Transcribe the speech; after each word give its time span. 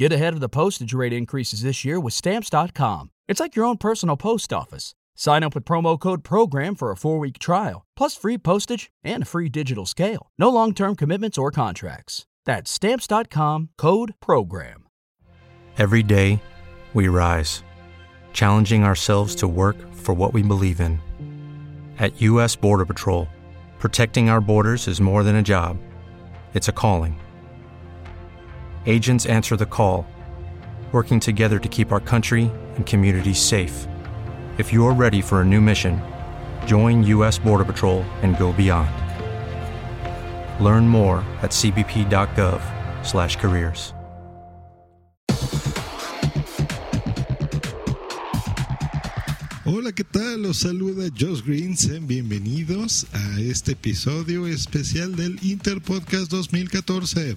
Get 0.00 0.14
ahead 0.14 0.32
of 0.32 0.40
the 0.40 0.48
postage 0.48 0.94
rate 0.94 1.12
increases 1.12 1.60
this 1.60 1.84
year 1.84 2.00
with 2.00 2.14
Stamps.com. 2.14 3.10
It's 3.28 3.38
like 3.38 3.54
your 3.54 3.66
own 3.66 3.76
personal 3.76 4.16
post 4.16 4.50
office. 4.50 4.94
Sign 5.14 5.42
up 5.42 5.54
with 5.54 5.66
promo 5.66 6.00
code 6.00 6.24
PROGRAM 6.24 6.74
for 6.74 6.90
a 6.90 6.96
four 6.96 7.18
week 7.18 7.38
trial, 7.38 7.84
plus 7.98 8.16
free 8.16 8.38
postage 8.38 8.90
and 9.04 9.24
a 9.24 9.26
free 9.26 9.50
digital 9.50 9.84
scale. 9.84 10.30
No 10.38 10.48
long 10.48 10.72
term 10.72 10.96
commitments 10.96 11.36
or 11.36 11.50
contracts. 11.50 12.24
That's 12.46 12.70
Stamps.com 12.70 13.68
code 13.76 14.14
PROGRAM. 14.20 14.86
Every 15.76 16.02
day, 16.02 16.40
we 16.94 17.08
rise, 17.08 17.62
challenging 18.32 18.84
ourselves 18.84 19.34
to 19.34 19.48
work 19.48 19.76
for 19.92 20.14
what 20.14 20.32
we 20.32 20.42
believe 20.42 20.80
in. 20.80 20.98
At 21.98 22.18
U.S. 22.22 22.56
Border 22.56 22.86
Patrol, 22.86 23.28
protecting 23.78 24.30
our 24.30 24.40
borders 24.40 24.88
is 24.88 24.98
more 24.98 25.22
than 25.22 25.36
a 25.36 25.42
job, 25.42 25.76
it's 26.54 26.68
a 26.68 26.72
calling. 26.72 27.20
Agents 28.86 29.26
answer 29.26 29.56
the 29.56 29.66
call, 29.66 30.06
working 30.90 31.20
together 31.20 31.60
to 31.60 31.68
keep 31.68 31.92
our 31.92 32.00
country 32.00 32.50
and 32.76 32.86
communities 32.86 33.38
safe. 33.38 33.86
If 34.58 34.72
you're 34.72 34.94
ready 34.94 35.20
for 35.20 35.42
a 35.42 35.44
new 35.44 35.60
mission, 35.60 36.00
join 36.66 37.04
U.S. 37.04 37.38
Border 37.38 37.64
Patrol 37.64 38.02
and 38.22 38.36
go 38.38 38.52
beyond. 38.52 38.90
Learn 40.58 40.88
more 40.88 41.18
at 41.42 41.52
cbp.gov/careers. 41.52 43.92
Hola, 49.66 49.92
¿qué 49.92 50.04
tal? 50.04 50.42
Los 50.42 50.60
saluda 50.60 51.10
Josh 51.16 51.42
Green. 51.42 51.76
Sean 51.76 52.06
bienvenidos 52.06 53.06
a 53.12 53.40
este 53.40 53.72
episodio 53.72 54.46
especial 54.46 55.14
del 55.14 55.38
Interpodcast 55.42 56.30
2014. 56.30 57.36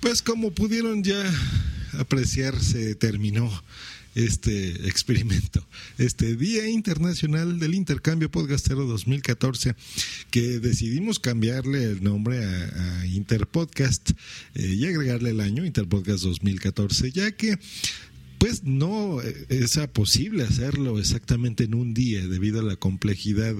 Pues 0.00 0.22
como 0.22 0.50
pudieron 0.50 1.04
ya 1.04 1.22
apreciar, 1.98 2.58
se 2.58 2.94
terminó 2.94 3.50
este 4.14 4.88
experimento, 4.88 5.64
este 5.98 6.36
Día 6.36 6.68
Internacional 6.68 7.58
del 7.58 7.74
Intercambio 7.74 8.30
Podcastero 8.30 8.86
2014, 8.86 9.76
que 10.30 10.58
decidimos 10.58 11.20
cambiarle 11.20 11.84
el 11.84 12.02
nombre 12.02 12.42
a, 12.42 13.06
Interpodcast 13.06 14.12
eh, 14.54 14.74
y 14.74 14.86
agregarle 14.86 15.30
el 15.30 15.40
año 15.40 15.66
Interpodcast 15.66 16.24
2014, 16.24 17.12
ya 17.12 17.30
que 17.32 17.58
pues 18.38 18.64
no 18.64 19.20
es 19.20 19.78
posible 19.92 20.44
hacerlo 20.44 20.98
exactamente 20.98 21.64
en 21.64 21.74
un 21.74 21.92
día 21.92 22.26
debido 22.26 22.60
a 22.60 22.62
la 22.62 22.76
complejidad 22.76 23.54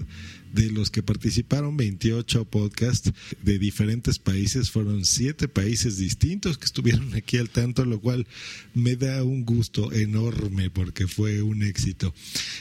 de 0.52 0.70
los 0.70 0.90
que 0.90 1.02
participaron 1.02 1.76
28 1.76 2.44
podcasts 2.46 3.12
de 3.42 3.58
diferentes 3.58 4.18
países 4.18 4.70
fueron 4.70 5.04
siete 5.04 5.48
países 5.48 5.98
distintos 5.98 6.58
que 6.58 6.64
estuvieron 6.64 7.14
aquí 7.14 7.38
al 7.38 7.50
tanto 7.50 7.84
lo 7.84 8.00
cual 8.00 8.26
me 8.74 8.96
da 8.96 9.22
un 9.22 9.44
gusto 9.44 9.92
enorme 9.92 10.70
porque 10.70 11.06
fue 11.06 11.42
un 11.42 11.62
éxito. 11.62 12.14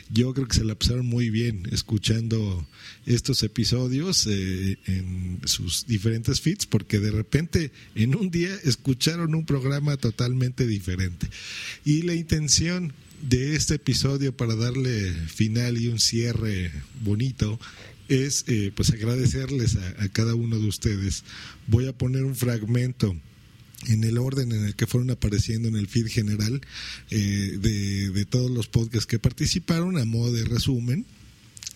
Yo 0.09 0.33
creo 0.33 0.47
que 0.47 0.57
se 0.57 0.63
la 0.63 0.75
pasaron 0.75 1.05
muy 1.05 1.29
bien 1.29 1.67
escuchando 1.71 2.65
estos 3.05 3.43
episodios 3.43 4.27
eh, 4.27 4.77
en 4.85 5.39
sus 5.45 5.85
diferentes 5.87 6.41
feeds 6.41 6.65
porque 6.65 6.99
de 6.99 7.11
repente 7.11 7.71
en 7.95 8.15
un 8.15 8.29
día 8.29 8.55
escucharon 8.63 9.35
un 9.35 9.45
programa 9.45 9.97
totalmente 9.97 10.67
diferente. 10.67 11.27
Y 11.85 12.03
la 12.03 12.13
intención 12.13 12.93
de 13.21 13.55
este 13.55 13.75
episodio 13.75 14.35
para 14.35 14.55
darle 14.55 15.11
final 15.27 15.77
y 15.77 15.87
un 15.87 15.99
cierre 15.99 16.71
bonito 17.01 17.59
es 18.07 18.43
eh, 18.47 18.71
pues 18.75 18.89
agradecerles 18.91 19.77
a, 19.99 20.09
cada 20.09 20.35
uno 20.35 20.59
de 20.59 20.67
ustedes. 20.67 21.23
Voy 21.67 21.87
a 21.87 21.93
poner 21.93 22.23
un 22.23 22.35
fragmento 22.35 23.15
en 23.87 24.03
el 24.03 24.17
orden 24.17 24.51
en 24.51 24.65
el 24.65 24.75
que 24.75 24.87
fueron 24.87 25.11
apareciendo 25.11 25.69
en 25.69 25.75
el 25.75 25.87
feed 25.87 26.07
general 26.07 26.61
eh, 27.11 27.57
de, 27.61 28.25
todos 28.25 28.51
los 28.51 28.67
podcasts 28.67 29.05
que 29.05 29.19
participaron 29.19 29.97
a 29.97 30.05
modo 30.05 30.33
de 30.33 30.43
resumen 30.43 31.05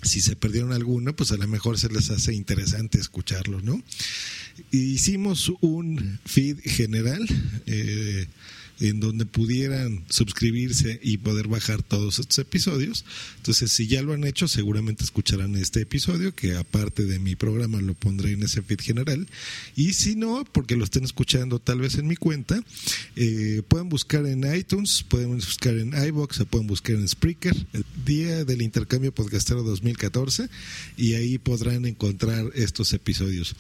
si 0.02 0.20
se 0.20 0.36
perdieron 0.36 0.74
alguno, 0.74 1.16
pues 1.16 1.32
a 1.32 1.38
lo 1.38 1.48
mejor 1.48 1.80
se 1.80 1.88
les 1.88 2.10
hace 2.10 2.34
interesante 2.34 3.00
escucharlo, 3.00 3.62
¿no? 3.62 3.82
Hicimos 4.70 5.54
un 5.62 6.20
feed 6.26 6.60
general 6.60 7.26
eh, 7.66 8.28
en 8.80 9.00
donde 9.00 9.26
pudieran 9.26 10.04
suscribirse 10.10 11.00
y 11.02 11.18
poder 11.18 11.48
bajar 11.48 11.84
todos 11.84 12.20
estos 12.20 12.40
episodios. 12.40 13.06
Entonces, 13.38 13.72
si 13.72 13.88
ya 13.88 14.02
lo 14.02 14.14
han 14.14 14.24
hecho, 14.24 14.48
seguramente 14.48 15.04
escucharán 15.04 15.56
este 15.56 15.82
episodio, 15.82 16.36
que 16.36 16.56
aparte 16.56 17.06
de 17.06 17.20
mi 17.20 17.36
programa 17.36 17.82
lo 17.82 17.94
pondré 17.94 18.32
en 18.32 18.44
ese 18.44 18.62
feed 18.62 18.82
general. 18.82 19.28
Y 19.76 19.94
si 19.94 20.16
no, 20.16 20.46
porque 20.52 20.76
lo 20.76 20.84
estén 20.84 21.04
escuchando 21.04 21.60
tal 21.60 21.80
vez 21.80 21.96
en 21.96 22.08
mi 22.08 22.16
cuenta, 22.16 22.62
eh, 23.16 23.62
pueden 23.68 23.90
buscar 23.90 24.26
en 24.26 24.44
iTunes, 24.56 25.04
pueden 25.08 25.36
buscar 25.36 25.76
en 25.76 25.94
iBox, 26.08 26.42
o 26.42 26.46
pueden 26.46 26.68
buscar 26.68 26.96
en 26.96 27.08
Spreaker, 27.08 27.56
el 27.74 27.86
día 28.06 28.46
del 28.46 28.62
intercambio 28.62 29.14
podcastero 29.14 29.64
2014, 29.64 30.50
y 30.98 31.14
ahí 31.14 31.38
podrán 31.38 31.86
encontrar 31.86 32.52
estos 32.56 32.94
episodios. 32.94 33.56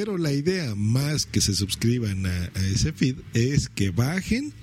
Pero 0.00 0.16
la 0.16 0.32
idea 0.32 0.74
más 0.76 1.26
que 1.26 1.42
se 1.42 1.54
suscriban 1.54 2.24
a, 2.24 2.46
ese 2.72 2.90
feed 2.94 3.16
es 3.34 3.68
que 3.68 3.90
bajen 3.90 4.54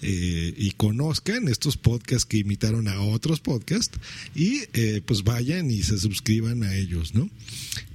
eh, 0.00 0.54
y 0.56 0.70
conozcan 0.70 1.46
estos 1.48 1.76
podcasts 1.76 2.24
que 2.24 2.38
imitaron 2.38 2.88
a 2.88 2.98
otros 3.02 3.40
podcasts 3.40 3.98
y 4.34 4.62
eh, 4.72 5.02
pues 5.04 5.24
vayan 5.24 5.70
y 5.70 5.82
se 5.82 5.98
suscriban 5.98 6.62
a 6.62 6.74
ellos, 6.74 7.14
¿no? 7.14 7.28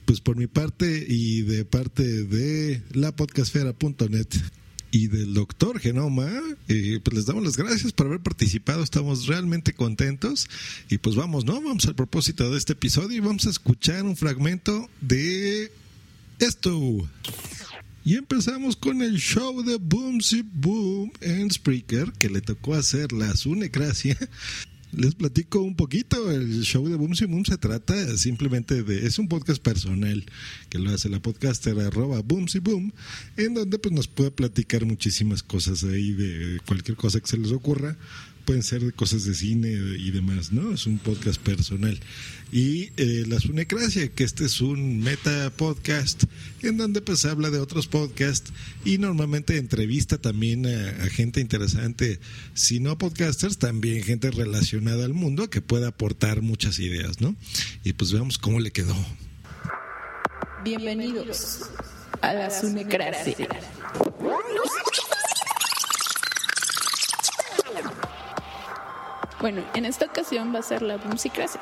Pues 0.05 0.21
por 0.21 0.37
mi 0.37 0.45
parte 0.45 1.03
y 1.09 1.41
de 1.41 1.65
parte 1.65 2.03
de 2.03 2.83
la 2.91 3.11
podcastfera.net 3.15 4.27
y 4.91 5.07
del 5.07 5.33
doctor 5.33 5.79
Genoma, 5.79 6.29
eh, 6.67 6.99
pues 7.03 7.17
les 7.17 7.25
damos 7.25 7.43
las 7.43 7.57
gracias 7.57 7.91
por 7.91 8.05
haber 8.05 8.19
participado, 8.19 8.83
estamos 8.83 9.25
realmente 9.25 9.73
contentos 9.73 10.47
y 10.91 10.99
pues 10.99 11.15
vamos, 11.15 11.43
¿no? 11.43 11.59
Vamos 11.59 11.87
al 11.87 11.95
propósito 11.95 12.51
de 12.51 12.59
este 12.59 12.73
episodio 12.73 13.17
y 13.17 13.19
vamos 13.19 13.47
a 13.47 13.49
escuchar 13.49 14.03
un 14.03 14.15
fragmento 14.15 14.87
de 15.01 15.71
esto. 16.43 17.07
Y 18.05 18.15
empezamos 18.15 18.75
con 18.75 19.01
el 19.01 19.17
show 19.17 19.63
de 19.63 19.77
Boomsy 19.77 20.41
Boom 20.41 21.11
en 21.21 21.49
Spreaker, 21.49 22.11
que 22.19 22.29
le 22.29 22.41
tocó 22.41 22.75
hacer 22.75 23.13
la 23.13 23.33
sunecracia. 23.35 24.17
Les 24.91 25.15
platico 25.15 25.59
un 25.61 25.75
poquito, 25.75 26.29
el 26.31 26.61
show 26.61 26.87
de 26.87 26.95
Boomsy 26.95 27.25
Boom 27.25 27.45
se 27.45 27.57
trata 27.57 28.15
simplemente 28.17 28.83
de, 28.83 29.07
es 29.07 29.17
un 29.17 29.27
podcast 29.27 29.59
personal 29.61 30.23
que 30.69 30.77
lo 30.77 30.91
hace 30.91 31.09
la 31.09 31.19
podcaster 31.19 31.79
arroba 31.79 32.21
Boom, 32.21 32.93
en 33.37 33.53
donde 33.53 33.79
pues 33.79 33.93
nos 33.93 34.07
puede 34.07 34.29
platicar 34.29 34.85
muchísimas 34.85 35.41
cosas 35.41 35.83
ahí 35.83 36.11
de 36.11 36.59
cualquier 36.67 36.95
cosa 36.95 37.19
que 37.19 37.27
se 37.27 37.37
les 37.37 37.51
ocurra, 37.51 37.97
pueden 38.45 38.63
ser 38.63 38.93
cosas 38.93 39.25
de 39.25 39.33
cine 39.33 39.69
y 39.69 40.11
demás, 40.11 40.51
¿no? 40.51 40.73
Es 40.73 40.85
un 40.85 40.99
podcast 40.99 41.41
personal. 41.41 41.99
Y 42.51 42.91
eh, 42.97 43.23
La 43.27 43.39
Sunecracia, 43.39 44.09
que 44.09 44.23
este 44.23 44.45
es 44.45 44.61
un 44.61 44.99
meta 44.99 45.51
podcast 45.55 46.25
en 46.61 46.77
donde 46.77 47.01
pues 47.01 47.25
habla 47.25 47.49
de 47.49 47.59
otros 47.59 47.87
podcasts 47.87 48.53
y 48.85 48.99
normalmente 48.99 49.57
entrevista 49.57 50.17
también 50.17 50.67
a, 50.67 51.03
a 51.03 51.09
gente 51.09 51.41
interesante, 51.41 52.19
si 52.53 52.79
no 52.79 52.97
podcasters, 52.97 53.57
también 53.57 54.03
gente 54.03 54.29
relacionada 54.29 55.05
al 55.05 55.13
mundo 55.13 55.49
que 55.49 55.61
pueda 55.61 55.87
aportar 55.87 56.41
muchas 56.41 56.79
ideas, 56.79 57.21
¿no? 57.21 57.35
Y 57.83 57.93
pues 57.93 58.11
veamos 58.11 58.37
cómo 58.37 58.59
le 58.59 58.71
quedó. 58.71 58.95
Bienvenidos 60.63 61.63
a 62.21 62.33
La 62.33 62.49
Sunecracia. 62.49 63.47
Bueno, 69.43 69.61
en 69.73 69.83
esta 69.83 70.05
ocasión 70.05 70.55
va 70.55 70.59
a 70.59 70.63
ser 70.63 70.81
la 70.81 70.95
Bumsicracia. 70.95 71.59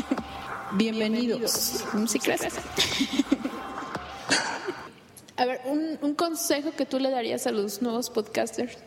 Bienvenidos, 0.72 1.84
Bumsicracia. 1.92 2.48
a 5.36 5.44
ver, 5.44 5.60
un, 5.66 5.98
un, 6.00 6.14
consejo 6.14 6.70
que 6.70 6.86
tú 6.86 6.98
le 6.98 7.10
darías 7.10 7.46
a 7.46 7.52
los 7.52 7.82
nuevos 7.82 8.08
podcasters 8.08 8.78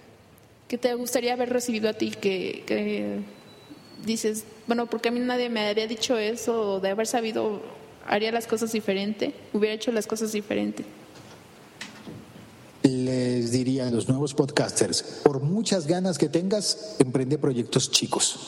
que 0.67 0.79
te 0.79 0.95
gustaría 0.95 1.33
haber 1.33 1.51
recibido 1.51 1.87
a 1.87 1.93
ti, 1.93 2.15
que, 2.19 2.63
que 2.65 3.19
dices, 4.03 4.45
bueno, 4.65 4.87
porque 4.87 5.09
a 5.09 5.11
mí 5.11 5.19
nadie 5.19 5.51
me 5.51 5.69
había 5.69 5.85
dicho 5.85 6.17
eso, 6.17 6.79
de 6.79 6.89
haber 6.89 7.05
sabido, 7.05 7.61
haría 8.07 8.31
las 8.31 8.47
cosas 8.47 8.71
diferente, 8.71 9.35
hubiera 9.53 9.75
hecho 9.75 9.91
las 9.91 10.07
cosas 10.07 10.31
diferente 10.31 10.83
les 12.87 13.51
diría 13.51 13.87
a 13.87 13.91
los 13.91 14.07
nuevos 14.07 14.33
podcasters, 14.33 15.03
por 15.23 15.41
muchas 15.41 15.87
ganas 15.87 16.17
que 16.17 16.29
tengas, 16.29 16.95
emprende 16.99 17.37
proyectos 17.37 17.91
chicos. 17.91 18.39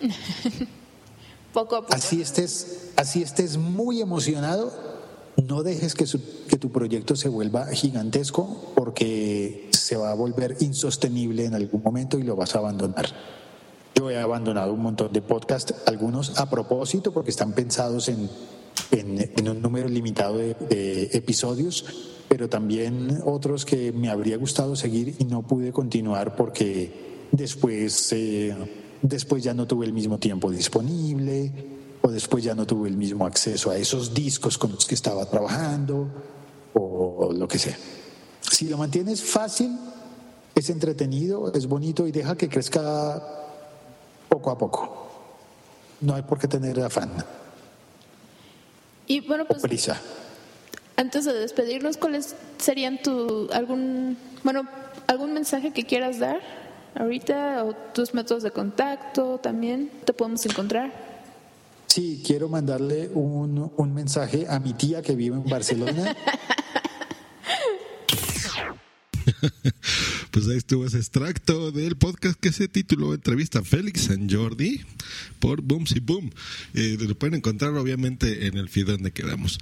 poco 1.52 1.76
a 1.76 1.82
poco. 1.82 1.94
Así 1.94 2.20
estés, 2.20 2.90
así 2.96 3.22
estés 3.22 3.56
muy 3.56 4.00
emocionado, 4.00 4.72
no 5.36 5.62
dejes 5.62 5.94
que, 5.94 6.06
su, 6.06 6.20
que 6.48 6.58
tu 6.58 6.70
proyecto 6.70 7.16
se 7.16 7.28
vuelva 7.28 7.66
gigantesco 7.68 8.72
porque 8.74 9.68
se 9.72 9.96
va 9.96 10.10
a 10.10 10.14
volver 10.14 10.56
insostenible 10.60 11.44
en 11.44 11.54
algún 11.54 11.82
momento 11.82 12.18
y 12.18 12.22
lo 12.22 12.36
vas 12.36 12.54
a 12.54 12.58
abandonar. 12.58 13.06
Yo 13.94 14.10
he 14.10 14.18
abandonado 14.18 14.72
un 14.72 14.80
montón 14.80 15.12
de 15.12 15.20
podcasts, 15.20 15.74
algunos 15.86 16.38
a 16.38 16.48
propósito 16.48 17.12
porque 17.12 17.30
están 17.30 17.52
pensados 17.52 18.08
en 18.08 18.30
en, 18.90 19.48
un 19.48 19.62
número 19.62 19.88
limitado 19.88 20.38
de, 20.38 21.10
episodios, 21.12 21.84
pero 22.28 22.48
también 22.48 23.20
otros 23.24 23.64
que 23.64 23.92
me 23.92 24.08
habría 24.08 24.36
gustado 24.36 24.76
seguir 24.76 25.14
y 25.18 25.24
no 25.24 25.42
pude 25.42 25.72
continuar 25.72 26.36
porque 26.36 27.28
después, 27.32 28.12
eh, 28.12 28.54
después 29.02 29.42
ya 29.42 29.54
no 29.54 29.66
tuve 29.66 29.86
el 29.86 29.92
mismo 29.92 30.18
tiempo 30.18 30.50
disponible 30.50 31.52
o 32.02 32.10
después 32.10 32.44
ya 32.44 32.54
no 32.54 32.66
tuve 32.66 32.88
el 32.88 32.96
mismo 32.96 33.26
acceso 33.26 33.70
a 33.70 33.76
esos 33.76 34.14
discos 34.14 34.58
con 34.58 34.72
los 34.72 34.86
que 34.86 34.94
estaba 34.94 35.26
trabajando 35.26 36.08
o 36.74 37.32
lo 37.32 37.48
que 37.48 37.58
sea. 37.58 37.76
Si 38.40 38.68
lo 38.68 38.78
mantienes 38.78 39.22
fácil, 39.22 39.78
es 40.54 40.70
entretenido, 40.70 41.52
es 41.52 41.66
bonito 41.66 42.06
y 42.06 42.12
deja 42.12 42.36
que 42.36 42.48
crezca 42.48 43.22
poco 44.28 44.50
a 44.50 44.58
poco. 44.58 45.08
No 46.00 46.14
hay 46.14 46.22
por 46.22 46.38
qué 46.38 46.48
tener 46.48 46.80
afán. 46.80 47.10
Y 49.10 49.18
bueno, 49.18 49.44
pues. 49.44 49.60
prisa. 49.60 50.00
Antes 50.94 51.24
de 51.24 51.32
despedirnos, 51.32 51.96
¿cuáles 51.96 52.36
serían 52.58 53.02
tu 53.02 53.48
algún 53.52 54.16
bueno 54.44 54.68
algún 55.08 55.32
mensaje 55.32 55.72
que 55.72 55.84
quieras 55.84 56.20
dar 56.20 56.40
ahorita 56.94 57.64
o 57.64 57.72
tus 57.72 58.14
métodos 58.14 58.44
de 58.44 58.52
contacto 58.52 59.38
también 59.38 59.90
te 60.04 60.12
podemos 60.12 60.46
encontrar? 60.46 60.92
Sí, 61.88 62.22
quiero 62.24 62.48
mandarle 62.48 63.08
un, 63.12 63.72
un 63.76 63.94
mensaje 63.94 64.46
a 64.48 64.60
mi 64.60 64.74
tía 64.74 65.02
que 65.02 65.16
vive 65.16 65.34
en 65.34 65.44
Barcelona. 65.44 66.16
pues 70.30 70.48
ahí 70.48 70.56
estuvo 70.56 70.86
ese 70.86 70.98
extracto 70.98 71.72
del 71.72 71.96
podcast 71.96 72.38
que 72.38 72.52
se 72.52 72.68
tituló 72.68 73.14
Entrevista 73.14 73.62
Félix 73.62 74.02
San 74.02 74.28
Jordi 74.28 74.80
por 75.38 75.62
Booms 75.62 75.92
y 75.96 76.00
Boom. 76.00 76.30
Eh, 76.74 76.96
lo 77.00 77.14
pueden 77.16 77.36
encontrar 77.36 77.74
obviamente 77.74 78.46
en 78.46 78.56
el 78.56 78.68
feed 78.68 78.86
donde 78.86 79.10
quedamos. 79.10 79.58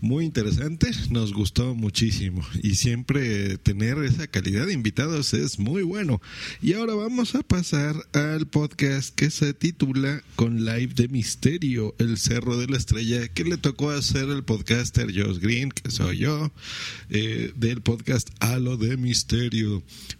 Muy 0.00 0.24
interesante, 0.24 0.90
nos 1.10 1.32
gustó 1.32 1.74
muchísimo 1.74 2.46
y 2.62 2.74
siempre 2.74 3.58
tener 3.58 3.98
esa 3.98 4.26
calidad 4.26 4.66
de 4.66 4.72
invitados 4.72 5.34
es 5.34 5.58
muy 5.58 5.82
bueno. 5.82 6.20
Y 6.60 6.74
ahora 6.74 6.94
vamos 6.94 7.34
a 7.34 7.42
pasar 7.42 7.96
al 8.12 8.46
podcast 8.46 9.14
que 9.14 9.30
se 9.30 9.54
titula 9.54 10.22
Con 10.36 10.64
Live 10.64 10.94
de 10.94 11.08
Misterio, 11.08 11.94
el 11.98 12.18
Cerro 12.18 12.56
de 12.56 12.66
la 12.66 12.76
Estrella, 12.76 13.28
que 13.28 13.44
le 13.44 13.56
tocó 13.56 13.90
hacer 13.90 14.28
el 14.28 14.44
podcaster 14.44 15.06
Josh 15.06 15.38
Green, 15.38 15.70
que 15.70 15.90
soy 15.90 16.18
yo, 16.18 16.52
eh, 17.10 17.52
del 17.56 17.80
podcast 17.80 18.28
Halo 18.40 18.76
de 18.76 18.96
Misterio. 18.96 19.21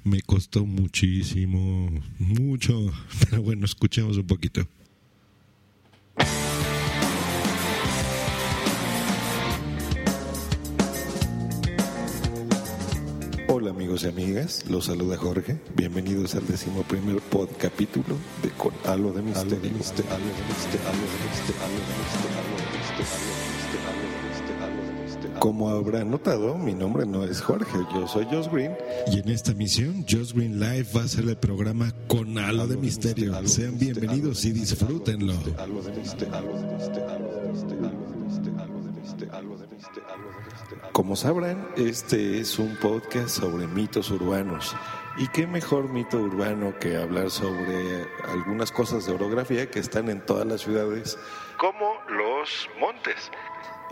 Me 0.04 0.22
costó 0.22 0.64
muchísimo, 0.64 1.90
mucho, 2.18 2.92
pero 3.20 3.42
bueno, 3.42 3.64
escuchemos 3.66 4.16
un 4.16 4.26
poquito. 4.26 4.66
Hola 13.48 13.70
amigos 13.70 14.04
y 14.04 14.08
amigas, 14.08 14.64
los 14.70 14.86
saluda 14.86 15.16
Jorge. 15.16 15.60
Bienvenidos 15.74 16.34
al 16.34 16.46
decimoprimer 16.46 17.20
pod 17.20 17.48
capítulo 17.58 18.16
de 18.42 18.50
Con 18.50 18.72
Halo 18.84 19.12
de 19.12 19.22
Misterio. 19.22 19.70
Como 25.38 25.68
habrán 25.70 26.10
notado, 26.10 26.56
mi 26.56 26.74
nombre 26.74 27.04
no 27.06 27.24
es 27.24 27.40
Jorge, 27.40 27.78
yo 27.94 28.06
soy 28.06 28.26
Josh 28.30 28.48
Green. 28.50 28.76
Y 29.10 29.20
en 29.20 29.28
esta 29.28 29.52
misión, 29.54 30.04
Josh 30.08 30.32
Green 30.32 30.60
Live 30.60 30.86
va 30.96 31.02
a 31.02 31.08
ser 31.08 31.24
el 31.24 31.36
programa 31.36 31.92
con 32.06 32.38
halo 32.38 32.66
de 32.66 32.76
misterio. 32.76 33.34
Sean 33.46 33.78
bienvenidos 33.78 34.44
y 34.44 34.52
disfrútenlo. 34.52 35.34
Como 40.92 41.16
sabrán, 41.16 41.68
este 41.76 42.38
es 42.38 42.58
un 42.58 42.76
podcast 42.76 43.28
sobre 43.28 43.66
mitos 43.66 44.10
urbanos. 44.10 44.76
¿Y 45.18 45.26
qué 45.28 45.46
mejor 45.46 45.88
mito 45.90 46.18
urbano 46.18 46.78
que 46.78 46.96
hablar 46.96 47.30
sobre 47.30 48.06
algunas 48.28 48.72
cosas 48.72 49.06
de 49.06 49.12
orografía 49.12 49.70
que 49.70 49.78
están 49.78 50.08
en 50.08 50.24
todas 50.24 50.46
las 50.46 50.62
ciudades, 50.62 51.18
como 51.58 51.94
los 52.08 52.68
montes? 52.80 53.30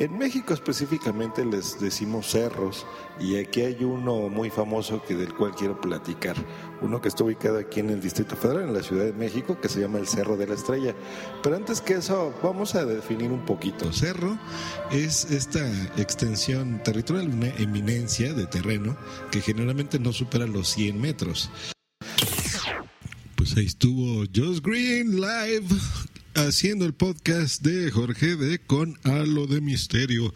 En 0.00 0.16
México 0.16 0.54
específicamente 0.54 1.44
les 1.44 1.78
decimos 1.78 2.30
cerros 2.30 2.86
y 3.20 3.36
aquí 3.36 3.60
hay 3.60 3.84
uno 3.84 4.30
muy 4.30 4.48
famoso 4.48 5.02
que 5.06 5.14
del 5.14 5.34
cual 5.34 5.54
quiero 5.54 5.78
platicar, 5.78 6.36
uno 6.80 7.02
que 7.02 7.08
está 7.08 7.22
ubicado 7.22 7.58
aquí 7.58 7.80
en 7.80 7.90
el 7.90 8.00
Distrito 8.00 8.34
Federal, 8.34 8.62
en 8.62 8.72
la 8.72 8.82
Ciudad 8.82 9.04
de 9.04 9.12
México, 9.12 9.60
que 9.60 9.68
se 9.68 9.78
llama 9.78 9.98
el 9.98 10.08
Cerro 10.08 10.38
de 10.38 10.46
la 10.46 10.54
Estrella. 10.54 10.94
Pero 11.42 11.54
antes 11.54 11.82
que 11.82 11.96
eso, 11.96 12.32
vamos 12.42 12.74
a 12.76 12.86
definir 12.86 13.30
un 13.30 13.44
poquito. 13.44 13.92
Cerro 13.92 14.38
es 14.90 15.30
esta 15.30 15.70
extensión 15.98 16.82
territorial, 16.82 17.28
una 17.28 17.48
eminencia 17.56 18.32
de 18.32 18.46
terreno 18.46 18.96
que 19.30 19.42
generalmente 19.42 19.98
no 19.98 20.14
supera 20.14 20.46
los 20.46 20.68
100 20.68 20.98
metros. 20.98 21.50
Pues 23.34 23.54
ahí 23.54 23.66
estuvo 23.66 24.24
Josh 24.34 24.62
Green 24.62 25.20
live 25.20 25.66
haciendo 26.34 26.86
el 26.86 26.92
podcast 26.92 27.62
de 27.62 27.90
Jorge 27.90 28.36
de 28.36 28.58
Con 28.58 28.98
Halo 29.04 29.46
de 29.46 29.60
Misterio. 29.60 30.32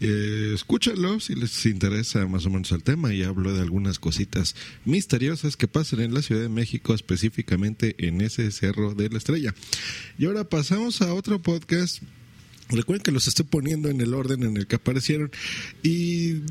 Eh, 0.00 0.52
escúchenlo 0.54 1.20
si 1.20 1.34
les 1.34 1.64
interesa 1.64 2.26
más 2.26 2.44
o 2.44 2.50
menos 2.50 2.70
el 2.72 2.82
tema 2.82 3.14
y 3.14 3.22
hablo 3.22 3.54
de 3.54 3.62
algunas 3.62 3.98
cositas 3.98 4.54
misteriosas 4.84 5.56
que 5.56 5.68
pasan 5.68 6.00
en 6.00 6.12
la 6.12 6.22
Ciudad 6.22 6.42
de 6.42 6.48
México, 6.48 6.94
específicamente 6.94 7.94
en 7.98 8.20
ese 8.20 8.50
Cerro 8.50 8.94
de 8.94 9.08
la 9.08 9.18
Estrella. 9.18 9.54
Y 10.18 10.26
ahora 10.26 10.44
pasamos 10.44 11.00
a 11.00 11.14
otro 11.14 11.40
podcast. 11.40 12.02
Recuerden 12.68 13.02
que 13.02 13.12
los 13.12 13.28
estoy 13.28 13.46
poniendo 13.46 13.88
en 13.88 14.00
el 14.00 14.12
orden 14.12 14.42
en 14.42 14.56
el 14.56 14.66
que 14.66 14.76
aparecieron 14.76 15.30
y 15.82 16.42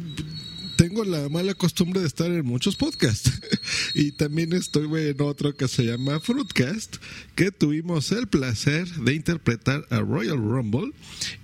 tengo 0.76 1.04
la 1.04 1.30
mala 1.30 1.54
costumbre 1.54 2.02
de 2.02 2.08
estar 2.08 2.32
en 2.32 2.46
muchos 2.46 2.76
podcasts. 2.76 3.32
y 3.96 4.12
también 4.12 4.54
estoy 4.54 4.86
en 5.10 5.22
otro 5.22 5.56
que 5.56 5.68
se 5.68 5.84
llama 5.86 6.20
Fruitcast, 6.20 6.98
que 7.36 7.52
tuvimos 7.52 8.12
el 8.12 8.28
placer 8.28 8.88
de 8.88 9.14
interpretar 9.14 9.86
a 9.90 10.00
Royal 10.00 10.38
Rumble 10.38 10.92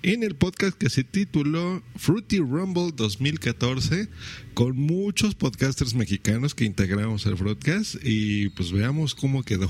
en 0.04 0.24
el 0.24 0.36
podcast 0.36 0.78
que 0.78 0.90
se 0.90 1.04
tituló 1.04 1.82
Fruity 1.96 2.40
Rumble 2.40 2.92
2014, 2.96 4.10
con 4.54 4.78
muchos 4.78 5.36
podcasters 5.36 5.94
mexicanos 5.94 6.56
que 6.56 6.66
integramos 6.66 7.26
el 7.26 7.38
Fruitcast. 7.38 7.96
Y 8.04 8.50
pues 8.50 8.72
veamos 8.72 9.16
cómo 9.16 9.44
quedó. 9.44 9.70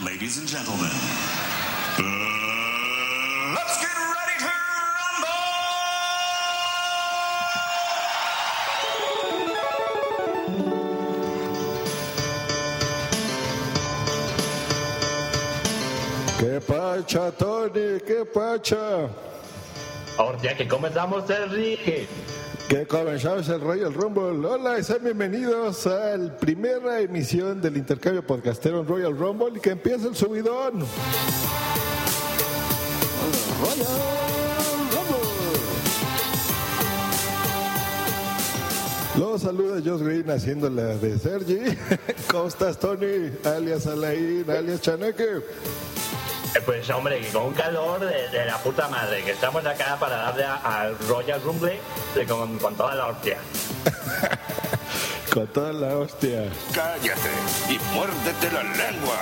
Ladies 0.00 0.38
and 0.38 0.48
gentlemen. 0.48 2.33
Pacha, 16.66 17.30
Tony? 17.32 18.00
¿Qué 18.06 18.24
pacha? 18.32 19.08
Ahora 20.16 20.56
que 20.56 20.68
comenzamos 20.68 21.28
el 21.30 21.50
ring. 21.50 22.06
Que 22.68 22.86
comenzamos 22.86 23.48
el 23.48 23.60
Royal 23.60 23.92
Rumble. 23.92 24.46
Hola 24.46 24.78
y 24.78 24.84
sean 24.84 25.04
bienvenidos 25.04 25.86
a 25.86 26.16
la 26.16 26.36
primera 26.36 27.00
emisión 27.00 27.60
del 27.60 27.76
intercambio 27.76 28.26
podcastero 28.26 28.80
en 28.80 28.86
Royal 28.86 29.16
Rumble 29.16 29.58
y 29.58 29.60
que 29.60 29.70
empiece 29.70 30.08
el 30.08 30.16
subidón. 30.16 30.84
Royal 33.60 33.86
Rumble. 34.90 35.24
Los 39.18 39.42
saluda 39.42 39.80
Josh 39.84 40.02
Green 40.02 40.30
haciendo 40.30 40.68
la 40.70 40.96
de 40.96 41.18
Sergi. 41.18 41.60
¿Cómo 42.30 42.48
estás, 42.48 42.78
Tony? 42.78 43.30
Alias 43.44 43.86
Alain, 43.86 44.44
alias 44.48 44.80
Chaneque. 44.80 45.42
Pues 46.62 46.88
hombre, 46.90 47.20
con 47.32 47.46
un 47.46 47.52
calor 47.52 48.00
de, 48.00 48.46
la 48.46 48.58
puta 48.58 48.88
madre, 48.88 49.22
que 49.24 49.32
estamos 49.32 49.66
acá 49.66 49.96
para 49.98 50.16
darle 50.16 50.44
al 50.44 50.98
Royal 51.08 51.42
Rumble 51.42 51.80
con, 52.28 52.58
con 52.58 52.76
toda 52.76 52.94
la 52.94 53.08
hostia. 53.08 53.38
con 55.34 55.46
toda 55.48 55.72
la 55.72 55.98
hostia. 55.98 56.48
Cállate 56.72 57.30
y 57.68 57.78
muérdete 57.94 58.52
la 58.52 58.62
lengua. 58.62 59.16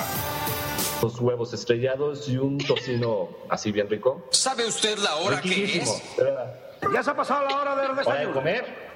Dos 1.00 1.18
huevos 1.20 1.52
estrellados 1.54 2.28
y 2.28 2.36
un 2.36 2.58
tocino 2.58 3.30
así 3.48 3.72
bien 3.72 3.88
rico. 3.88 4.28
¿Sabe 4.30 4.66
usted 4.66 4.98
la 4.98 5.16
hora 5.16 5.40
que 5.40 5.78
es? 5.78 6.02
Ya 6.92 7.02
se 7.02 7.10
ha 7.10 7.16
pasado 7.16 7.48
la 7.48 7.56
hora 7.56 7.76
de 7.76 7.94
desayuno. 7.94 8.34
comer? 8.34 8.91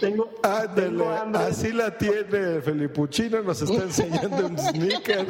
Tengo, 0.00 0.30
así 1.34 1.72
la 1.72 1.96
tiene 1.96 2.60
Felipuchino, 2.60 3.42
nos 3.42 3.62
está 3.62 3.82
enseñando 3.82 4.46
un 4.46 4.58
sneaker 4.58 5.26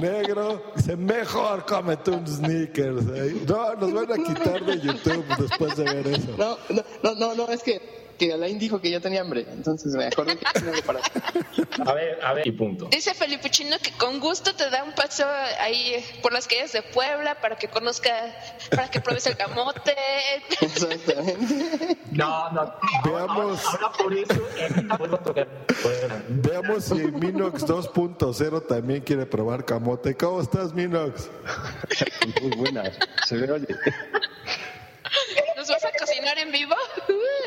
negro. 0.00 0.72
Dice, 0.76 0.96
mejor 0.96 1.64
cómete 1.66 2.10
un 2.10 2.26
sneakers. 2.26 3.04
No, 3.46 3.74
nos 3.74 3.92
van 3.92 4.12
a 4.12 4.16
quitar 4.16 4.64
de 4.64 4.80
YouTube 4.80 5.24
después 5.38 5.76
de 5.76 5.84
ver 5.84 6.06
eso. 6.08 6.36
No, 6.36 6.56
no, 7.02 7.14
no, 7.14 7.34
no, 7.34 7.48
es 7.48 7.62
que 7.62 7.99
que 8.20 8.34
Alain 8.34 8.58
dijo 8.58 8.78
que 8.82 8.90
yo 8.90 9.00
tenía 9.00 9.22
hambre. 9.22 9.46
Entonces 9.50 9.94
me 9.94 10.04
acordé 10.04 10.36
que 10.36 10.44
para 10.82 11.00
A 11.90 11.94
ver, 11.94 12.22
a 12.22 12.34
ver, 12.34 12.46
y 12.46 12.52
punto. 12.52 12.84
Dice 12.90 13.14
Felipe 13.14 13.48
Chino 13.48 13.78
que 13.82 13.92
con 13.92 14.20
gusto 14.20 14.54
te 14.54 14.68
da 14.68 14.84
un 14.84 14.92
paseo 14.92 15.26
ahí 15.58 16.04
por 16.20 16.30
las 16.30 16.46
calles 16.46 16.72
de 16.72 16.82
Puebla 16.82 17.40
para 17.40 17.56
que 17.56 17.68
conozca, 17.68 18.10
para 18.70 18.90
que 18.90 19.00
pruebes 19.00 19.26
el 19.26 19.38
camote. 19.38 19.96
Exactamente. 20.60 21.96
No, 22.10 22.50
no. 22.50 22.74
Veamos. 23.04 23.64
Ahora, 23.64 23.86
ahora 23.86 23.92
por 23.96 24.12
eso 24.12 24.48
eh, 24.58 24.68
vuelvo 24.98 25.16
a 25.16 25.22
tocar. 25.22 25.48
Veamos 26.28 26.84
si 26.84 26.94
Minox 26.94 27.64
2.0 27.64 28.66
también 28.66 29.00
quiere 29.00 29.24
probar 29.24 29.64
camote. 29.64 30.14
¿Cómo 30.14 30.42
estás, 30.42 30.74
Minox? 30.74 31.30
Muy 32.42 32.50
buena. 32.56 32.92
Se 33.26 33.36
ve, 33.38 33.50
oye. 33.50 33.66
¿Nos 35.70 35.82
vas 35.82 35.94
a 35.94 35.98
cocinar 35.98 36.36
en 36.36 36.50
vivo? 36.50 36.74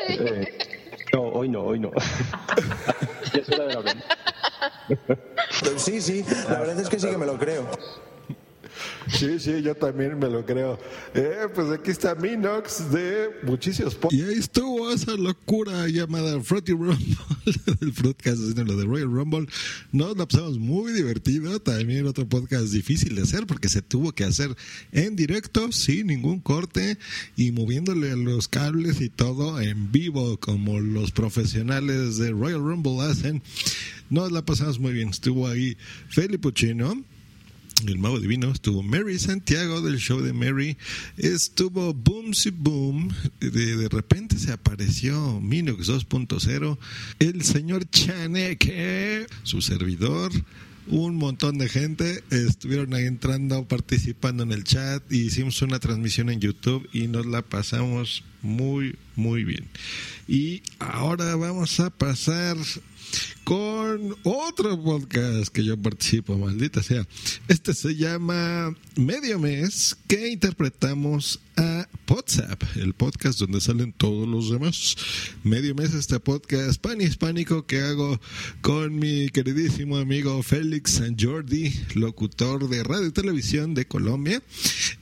Eh, 0.08 0.58
no, 1.12 1.24
hoy 1.24 1.46
no, 1.46 1.62
hoy 1.62 1.78
no. 1.78 1.90
ya 3.34 3.40
es 3.40 3.48
hora 3.50 3.66
de 3.66 3.74
la. 3.74 3.96
Pues 5.60 5.82
sí, 5.82 6.00
sí, 6.00 6.24
la 6.48 6.60
verdad 6.60 6.80
es 6.80 6.88
que 6.88 6.98
sí 6.98 7.06
que 7.06 7.18
me 7.18 7.26
lo 7.26 7.38
creo. 7.38 7.68
Sí, 9.08 9.38
sí, 9.38 9.62
yo 9.62 9.74
también 9.74 10.18
me 10.18 10.28
lo 10.28 10.44
creo. 10.44 10.78
Eh, 11.14 11.46
pues 11.54 11.70
aquí 11.70 11.90
está 11.90 12.14
Minox 12.14 12.90
de 12.90 13.30
muchísimos 13.42 13.96
Y 14.10 14.22
ahí 14.22 14.34
estuvo 14.34 14.90
esa 14.90 15.12
locura 15.12 15.86
llamada 15.88 16.40
Fruity 16.40 16.72
Rumble, 16.72 17.16
el 17.80 17.92
podcast 17.92 18.38
haciendo 18.40 18.64
lo 18.64 18.76
de 18.76 18.84
Royal 18.84 19.10
Rumble. 19.10 19.46
Nos 19.92 20.16
la 20.16 20.26
pasamos 20.26 20.58
muy 20.58 20.92
divertido. 20.92 21.60
También 21.60 22.06
otro 22.06 22.28
podcast 22.28 22.66
difícil 22.66 23.14
de 23.14 23.22
hacer 23.22 23.46
porque 23.46 23.68
se 23.68 23.82
tuvo 23.82 24.12
que 24.12 24.24
hacer 24.24 24.54
en 24.92 25.16
directo, 25.16 25.70
sin 25.72 26.08
ningún 26.08 26.40
corte 26.40 26.98
y 27.36 27.52
moviéndole 27.52 28.16
los 28.16 28.48
cables 28.48 29.00
y 29.00 29.08
todo 29.08 29.60
en 29.60 29.92
vivo, 29.92 30.38
como 30.38 30.80
los 30.80 31.12
profesionales 31.12 32.18
de 32.18 32.30
Royal 32.30 32.60
Rumble 32.60 33.00
hacen. 33.02 33.42
Nos 34.10 34.32
la 34.32 34.44
pasamos 34.44 34.78
muy 34.78 34.92
bien. 34.92 35.08
Estuvo 35.08 35.48
ahí 35.48 35.76
Felipe 36.08 36.52
Chino 36.52 37.04
el 37.86 37.98
mago 37.98 38.20
divino, 38.20 38.50
estuvo 38.50 38.82
Mary 38.82 39.18
Santiago 39.18 39.80
del 39.82 39.98
show 39.98 40.20
de 40.20 40.32
Mary, 40.32 40.76
estuvo 41.16 41.92
Boomsy 41.92 42.50
Boom, 42.50 43.12
de, 43.40 43.76
de 43.76 43.88
repente 43.88 44.38
se 44.38 44.52
apareció 44.52 45.40
Minox 45.40 45.88
2.0, 45.88 46.78
el 47.18 47.42
señor 47.42 47.88
Chaneque, 47.90 49.26
su 49.42 49.60
servidor, 49.60 50.32
un 50.86 51.16
montón 51.16 51.56
de 51.58 51.68
gente 51.68 52.22
estuvieron 52.30 52.92
ahí 52.94 53.06
entrando, 53.06 53.66
participando 53.66 54.42
en 54.42 54.52
el 54.52 54.64
chat, 54.64 55.02
y 55.10 55.22
hicimos 55.26 55.62
una 55.62 55.78
transmisión 55.78 56.30
en 56.30 56.40
YouTube 56.40 56.88
y 56.92 57.08
nos 57.08 57.26
la 57.26 57.42
pasamos 57.42 58.22
muy, 58.42 58.96
muy 59.16 59.44
bien. 59.44 59.68
Y 60.28 60.62
ahora 60.78 61.36
vamos 61.36 61.80
a 61.80 61.90
pasar 61.90 62.56
con 63.44 64.16
otro 64.24 64.82
podcast 64.82 65.48
que 65.48 65.64
yo 65.64 65.76
participo, 65.76 66.36
maldita 66.36 66.82
sea. 66.82 67.06
Este 67.48 67.74
se 67.74 67.94
llama 67.94 68.74
Medio 68.96 69.38
Mes, 69.38 69.96
que 70.06 70.28
interpretamos 70.28 71.40
a 71.56 71.88
WhatsApp, 72.08 72.62
el 72.76 72.94
podcast 72.94 73.38
donde 73.38 73.60
salen 73.60 73.92
todos 73.92 74.28
los 74.28 74.50
demás. 74.50 74.96
Medio 75.42 75.74
Mes, 75.74 75.94
este 75.94 76.20
podcast 76.20 76.80
pan 76.80 77.00
hispánico 77.00 77.66
que 77.66 77.80
hago 77.80 78.20
con 78.60 78.96
mi 78.96 79.28
queridísimo 79.30 79.96
amigo 79.96 80.42
Félix 80.42 80.92
San 80.92 81.16
Jordi, 81.18 81.72
locutor 81.94 82.68
de 82.68 82.82
radio 82.82 83.06
y 83.06 83.12
televisión 83.12 83.74
de 83.74 83.86
Colombia, 83.86 84.42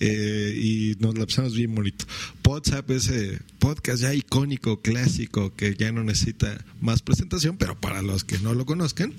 eh, 0.00 0.54
y 0.56 0.96
nos 1.00 1.18
la 1.18 1.26
pasamos 1.26 1.54
bien 1.54 1.74
bonito. 1.74 2.04
WhatsApp, 2.44 2.90
ese 2.90 3.40
podcast 3.58 4.02
ya 4.02 4.14
icónico, 4.14 4.82
clásico, 4.82 5.54
que 5.56 5.74
ya 5.74 5.90
no 5.90 6.04
necesita 6.04 6.64
más 6.80 7.00
presentación, 7.00 7.56
pero 7.56 7.80
para 7.80 8.02
los 8.02 8.24
que 8.24 8.38
no 8.40 8.52
lo 8.52 8.66
conozcan, 8.66 9.14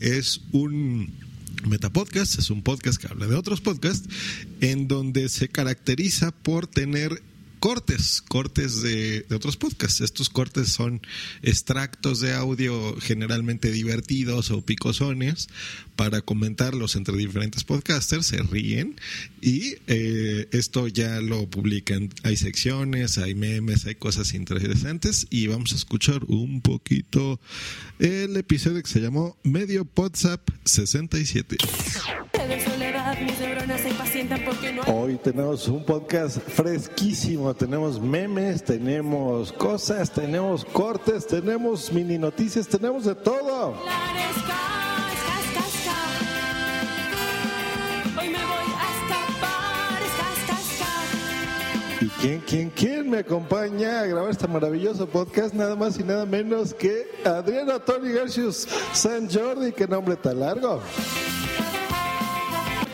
es 0.00 0.40
un 0.50 1.12
metapodcast, 1.66 2.38
es 2.38 2.50
un 2.50 2.62
podcast 2.62 3.00
que 3.00 3.08
habla 3.08 3.26
de 3.26 3.36
otros 3.36 3.60
podcasts, 3.60 4.08
en 4.60 4.88
donde 4.88 5.28
se 5.28 5.48
caracteriza 5.48 6.30
por 6.30 6.66
tener 6.66 7.22
cortes, 7.62 8.22
cortes 8.22 8.82
de, 8.82 9.24
otros 9.32 9.56
podcasts. 9.56 10.00
Estos 10.00 10.28
cortes 10.28 10.70
son 10.70 11.00
extractos 11.42 12.18
de 12.18 12.34
audio 12.34 12.96
generalmente 13.00 13.70
divertidos 13.70 14.50
o 14.50 14.62
picosones 14.62 15.46
para 15.94 16.22
comentarlos 16.22 16.96
entre 16.96 17.16
diferentes 17.16 17.62
podcasters, 17.62 18.26
se 18.26 18.38
ríen 18.38 18.96
y 19.40 19.76
eh, 19.86 20.48
esto 20.50 20.88
ya 20.88 21.20
lo 21.20 21.48
publican. 21.48 22.10
Hay 22.24 22.36
secciones, 22.36 23.18
hay 23.18 23.36
memes, 23.36 23.86
hay 23.86 23.94
cosas 23.94 24.34
interesantes 24.34 25.28
y 25.30 25.46
vamos 25.46 25.72
a 25.72 25.76
escuchar 25.76 26.24
un 26.24 26.62
poquito 26.62 27.38
el 28.00 28.36
episodio 28.36 28.82
que 28.82 28.90
se 28.90 29.00
llamó 29.00 29.36
Medio 29.44 29.88
WhatsApp 29.94 30.40
67. 30.64 31.58
Hoy 34.86 35.16
tenemos 35.16 35.68
un 35.68 35.84
podcast 35.84 36.38
fresquísimo, 36.38 37.52
tenemos 37.52 38.00
memes, 38.00 38.64
tenemos 38.64 39.52
cosas, 39.52 40.10
tenemos 40.10 40.64
cortes, 40.64 41.26
tenemos 41.26 41.92
mini 41.92 42.16
noticias, 42.16 42.66
tenemos 42.66 43.04
de 43.04 43.14
todo. 43.14 43.74
¿Y 52.00 52.08
quién, 52.20 52.42
quién, 52.46 52.70
quién 52.70 53.10
me 53.10 53.18
acompaña 53.18 54.00
a 54.00 54.06
grabar 54.06 54.30
este 54.30 54.48
maravilloso 54.48 55.06
podcast? 55.06 55.54
Nada 55.54 55.76
más 55.76 55.98
y 55.98 56.02
nada 56.02 56.24
menos 56.26 56.74
que 56.74 57.06
Adriano 57.24 57.78
Tony 57.80 58.10
Garcius 58.12 58.66
San 58.92 59.30
Jordi, 59.30 59.72
qué 59.72 59.86
nombre 59.86 60.16
tan 60.16 60.40
largo. 60.40 60.80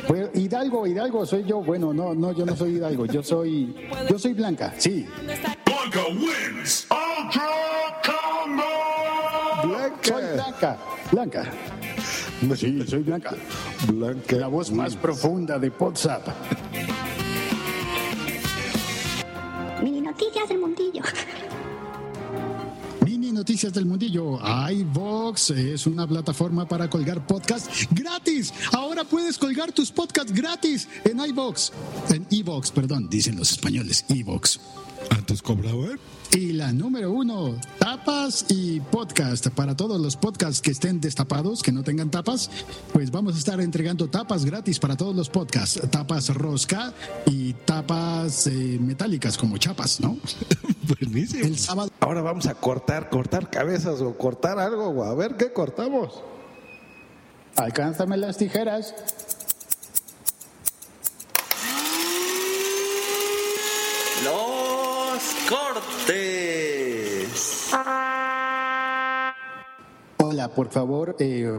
Bueno, 0.08 0.28
Hidalgo, 0.32 0.86
Hidalgo 0.86 1.26
soy 1.26 1.44
yo. 1.44 1.60
Bueno, 1.60 1.92
no, 1.92 2.14
no, 2.14 2.32
yo 2.32 2.46
no 2.46 2.56
soy 2.56 2.76
Hidalgo. 2.76 3.04
Yo 3.04 3.22
soy, 3.22 3.74
yo 4.08 4.18
soy 4.18 4.32
Blanca. 4.32 4.72
Sí. 4.78 5.06
Blanca 5.22 6.08
wins 6.08 6.86
Ultra 6.90 7.46
Combo. 8.02 9.68
Blanca. 9.68 9.98
Soy 10.02 10.24
Blanca. 10.32 10.78
Blanca. 11.12 11.52
Sí, 12.56 12.84
soy 12.86 13.02
Blanca. 13.02 13.34
Blanca. 13.92 14.36
La 14.36 14.46
voz 14.48 14.70
más 14.72 14.96
profunda 14.96 15.58
de 15.58 15.70
WhatsApp. 15.78 16.26
Mini 19.82 20.00
noticias 20.00 20.48
del 20.48 20.58
mundillo. 20.58 21.02
Noticias 23.38 23.72
del 23.72 23.86
Mundillo. 23.86 24.40
iVox 24.68 25.50
es 25.50 25.86
una 25.86 26.08
plataforma 26.08 26.66
para 26.66 26.90
colgar 26.90 27.24
podcasts 27.24 27.86
gratis. 27.92 28.52
Ahora 28.72 29.04
puedes 29.04 29.38
colgar 29.38 29.70
tus 29.70 29.92
podcasts 29.92 30.32
gratis 30.32 30.88
en 31.04 31.20
iVox. 31.20 31.70
En 32.10 32.26
iVox, 32.30 32.72
perdón, 32.72 33.08
dicen 33.08 33.36
los 33.36 33.52
españoles, 33.52 34.04
iVox. 34.08 34.58
Antes 35.10 35.42
cobraban. 35.42 35.98
Y 36.32 36.52
la 36.52 36.72
número 36.72 37.10
uno, 37.10 37.54
tapas 37.78 38.44
y 38.50 38.80
podcast. 38.80 39.48
Para 39.48 39.74
todos 39.74 39.98
los 39.98 40.16
podcasts 40.16 40.60
que 40.60 40.70
estén 40.70 41.00
destapados, 41.00 41.62
que 41.62 41.72
no 41.72 41.82
tengan 41.82 42.10
tapas, 42.10 42.50
pues 42.92 43.10
vamos 43.10 43.34
a 43.34 43.38
estar 43.38 43.60
entregando 43.60 44.08
tapas 44.08 44.44
gratis 44.44 44.78
para 44.78 44.96
todos 44.96 45.16
los 45.16 45.30
podcasts. 45.30 45.80
Tapas 45.90 46.28
rosca 46.34 46.92
y 47.24 47.54
tapas 47.54 48.46
eh, 48.46 48.78
metálicas 48.80 49.38
como 49.38 49.56
chapas, 49.56 50.00
¿no? 50.00 50.18
Buenísimo. 51.00 51.46
El 51.46 51.58
sábado. 51.58 51.90
Ahora 52.00 52.20
vamos 52.20 52.46
a 52.46 52.54
cortar, 52.54 53.08
cortar 53.08 53.48
cabezas 53.50 54.00
o 54.02 54.16
cortar 54.16 54.58
algo. 54.58 54.88
o 54.88 55.04
A 55.04 55.14
ver 55.14 55.36
qué 55.36 55.52
cortamos. 55.52 56.22
Alcánzame 57.56 58.16
las 58.16 58.36
tijeras. 58.36 58.94
Cortes. 65.48 66.50
Hola, 70.18 70.48
por 70.54 70.68
favor, 70.68 71.16
eh, 71.18 71.50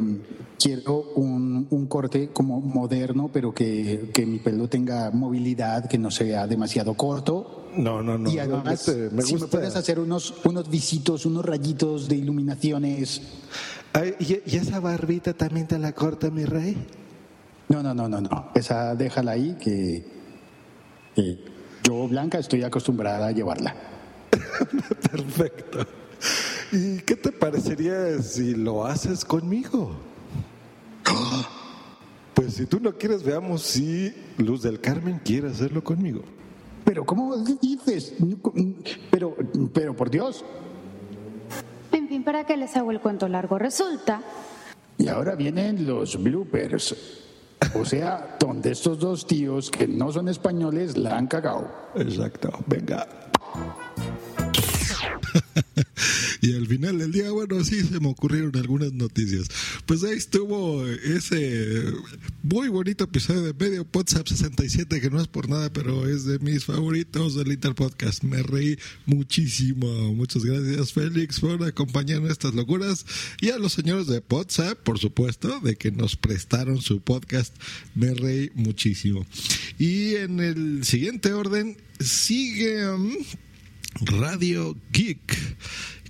quiero 0.59 1.01
un, 1.15 1.65
un 1.71 1.87
corte 1.87 2.29
como 2.29 2.61
moderno, 2.61 3.31
pero 3.33 3.51
que, 3.51 4.11
que 4.13 4.27
mi 4.27 4.37
pelo 4.37 4.67
tenga 4.67 5.09
movilidad, 5.09 5.87
que 5.87 5.97
no 5.97 6.11
sea 6.11 6.45
demasiado 6.45 6.93
corto. 6.93 7.69
No, 7.75 8.03
no, 8.03 8.19
no. 8.19 8.29
y 8.29 8.37
además, 8.37 8.87
me 9.11 9.23
si 9.23 9.37
me 9.37 9.47
puedes 9.47 9.75
hacer 9.75 9.99
unos, 9.99 10.35
unos 10.45 10.69
visitos, 10.69 11.25
unos 11.25 11.43
rayitos 11.43 12.07
de 12.07 12.17
iluminaciones. 12.17 13.23
Ay, 13.93 14.13
¿y, 14.19 14.33
y 14.45 14.57
esa 14.57 14.79
barbita 14.79 15.33
también 15.33 15.67
te 15.67 15.79
la 15.79 15.93
corta, 15.93 16.29
mi 16.29 16.45
rey? 16.45 16.77
No, 17.69 17.81
no, 17.81 17.95
no, 17.95 18.07
no, 18.07 18.21
no. 18.21 18.51
Esa 18.53 18.93
déjala 18.93 19.31
ahí, 19.31 19.57
que, 19.59 20.05
que 21.15 21.58
yo, 21.83 22.07
Blanca, 22.07 22.37
estoy 22.37 22.63
acostumbrada 22.63 23.27
a 23.27 23.31
llevarla. 23.31 23.75
Perfecto. 25.11 25.85
¿Y 26.71 26.99
qué 26.99 27.15
te 27.15 27.31
parecería 27.31 28.21
si 28.21 28.53
lo 28.53 28.85
haces 28.85 29.25
conmigo? 29.25 29.95
Pues 32.33 32.53
si 32.53 32.65
tú 32.65 32.79
no 32.79 32.93
quieres, 32.97 33.23
veamos 33.23 33.63
si 33.63 34.13
Luz 34.37 34.61
del 34.61 34.79
Carmen 34.79 35.19
quiere 35.23 35.49
hacerlo 35.49 35.83
conmigo. 35.83 36.21
Pero, 36.85 37.05
¿cómo 37.05 37.35
dices? 37.37 38.13
Pero, 39.11 39.35
pero 39.73 39.95
por 39.95 40.09
Dios. 40.09 40.43
fin, 41.91 42.23
¿para 42.23 42.45
qué 42.45 42.57
les 42.57 42.75
hago 42.75 42.91
el 42.91 42.99
cuento 42.99 43.27
largo? 43.27 43.57
Resulta... 43.57 44.21
Y 44.97 45.07
ahora 45.07 45.35
vienen 45.35 45.87
los 45.87 46.21
bloopers. 46.21 46.93
O 47.75 47.85
sea, 47.85 48.37
donde 48.39 48.71
estos 48.71 48.99
dos 48.99 49.27
tíos 49.27 49.69
que 49.69 49.87
no 49.87 50.11
son 50.11 50.27
españoles 50.29 50.97
la 50.97 51.17
han 51.17 51.27
cagado. 51.27 51.67
Exacto, 51.95 52.49
venga. 52.67 53.07
y 56.41 56.53
al 56.53 56.67
final 56.67 56.97
del 56.97 57.11
día, 57.11 57.31
bueno, 57.31 57.63
sí 57.63 57.81
se 57.81 57.99
me 57.99 58.07
ocurrieron 58.07 58.55
algunas 58.55 58.93
noticias. 58.93 59.47
Pues 59.85 60.03
ahí 60.03 60.17
estuvo 60.17 60.85
ese 60.87 61.85
muy 62.43 62.69
bonito 62.69 63.03
episodio 63.03 63.41
de 63.41 63.53
Medio 63.53 63.87
WhatsApp 63.93 64.27
67, 64.27 65.01
que 65.01 65.09
no 65.09 65.21
es 65.21 65.27
por 65.27 65.49
nada, 65.49 65.71
pero 65.71 66.07
es 66.07 66.25
de 66.25 66.39
mis 66.39 66.65
favoritos 66.65 67.35
del 67.35 67.51
Interpodcast. 67.51 68.23
Me 68.23 68.43
reí 68.43 68.77
muchísimo. 69.05 70.13
Muchas 70.13 70.43
gracias, 70.43 70.93
Félix, 70.93 71.39
por 71.39 71.63
acompañarnos 71.63 72.31
estas 72.31 72.53
locuras. 72.53 73.05
Y 73.41 73.49
a 73.49 73.57
los 73.57 73.73
señores 73.73 74.07
de 74.07 74.23
WhatsApp, 74.29 74.79
por 74.79 74.99
supuesto, 74.99 75.59
de 75.59 75.75
que 75.75 75.91
nos 75.91 76.15
prestaron 76.15 76.81
su 76.81 77.01
podcast. 77.01 77.55
Me 77.95 78.13
reí 78.13 78.51
muchísimo. 78.55 79.25
Y 79.77 80.15
en 80.15 80.39
el 80.39 80.85
siguiente 80.85 81.33
orden, 81.33 81.77
sigue. 81.99 82.85
Radio 84.01 84.75
Geek 84.91 85.37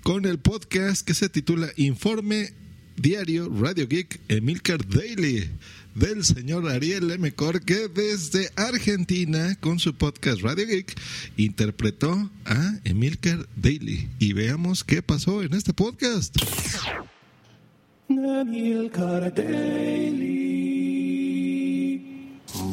con 0.04 0.26
el 0.26 0.40
podcast 0.40 1.06
que 1.06 1.14
se 1.14 1.30
titula 1.30 1.70
Informe 1.78 2.54
Diario 2.96 3.50
Radio 3.50 3.88
Geek 3.88 4.20
Emilcar 4.28 4.86
Daily 4.88 5.50
del 5.96 6.24
señor 6.24 6.70
Ariel 6.70 7.12
M. 7.12 7.34
Que 7.66 7.88
desde 7.88 8.50
Argentina 8.56 9.56
con 9.60 9.80
su 9.80 9.94
podcast 9.94 10.42
Radio 10.42 10.68
Geek 10.68 10.96
interpretó 11.38 12.30
a 12.46 12.80
Emilcar 12.84 13.48
Daily 13.56 14.10
y 14.20 14.34
veamos 14.34 14.84
qué 14.84 15.02
pasó 15.02 15.44
en 15.44 15.54
este 15.54 15.74
podcast. 15.74 16.36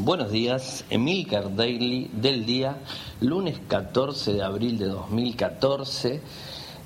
Buenos 0.07 0.31
días, 0.31 0.85
Emilcar 0.89 1.57
Daily 1.57 2.09
del 2.13 2.47
día, 2.47 2.77
lunes 3.21 3.59
14 3.67 4.35
de 4.35 4.43
abril 4.45 4.79
de 4.79 4.87
2014. 4.87 6.23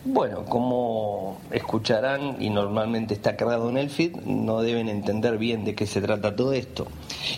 Bueno, 0.02 0.46
como 0.46 1.36
escucharán 1.50 2.36
y 2.40 2.48
normalmente 2.48 3.12
está 3.12 3.36
cargado 3.36 3.68
en 3.68 3.76
el 3.76 3.90
feed, 3.90 4.16
no 4.24 4.62
deben 4.62 4.88
entender 4.88 5.36
bien 5.36 5.62
de 5.66 5.74
qué 5.74 5.86
se 5.86 6.00
trata 6.00 6.34
todo 6.34 6.54
esto. 6.54 6.86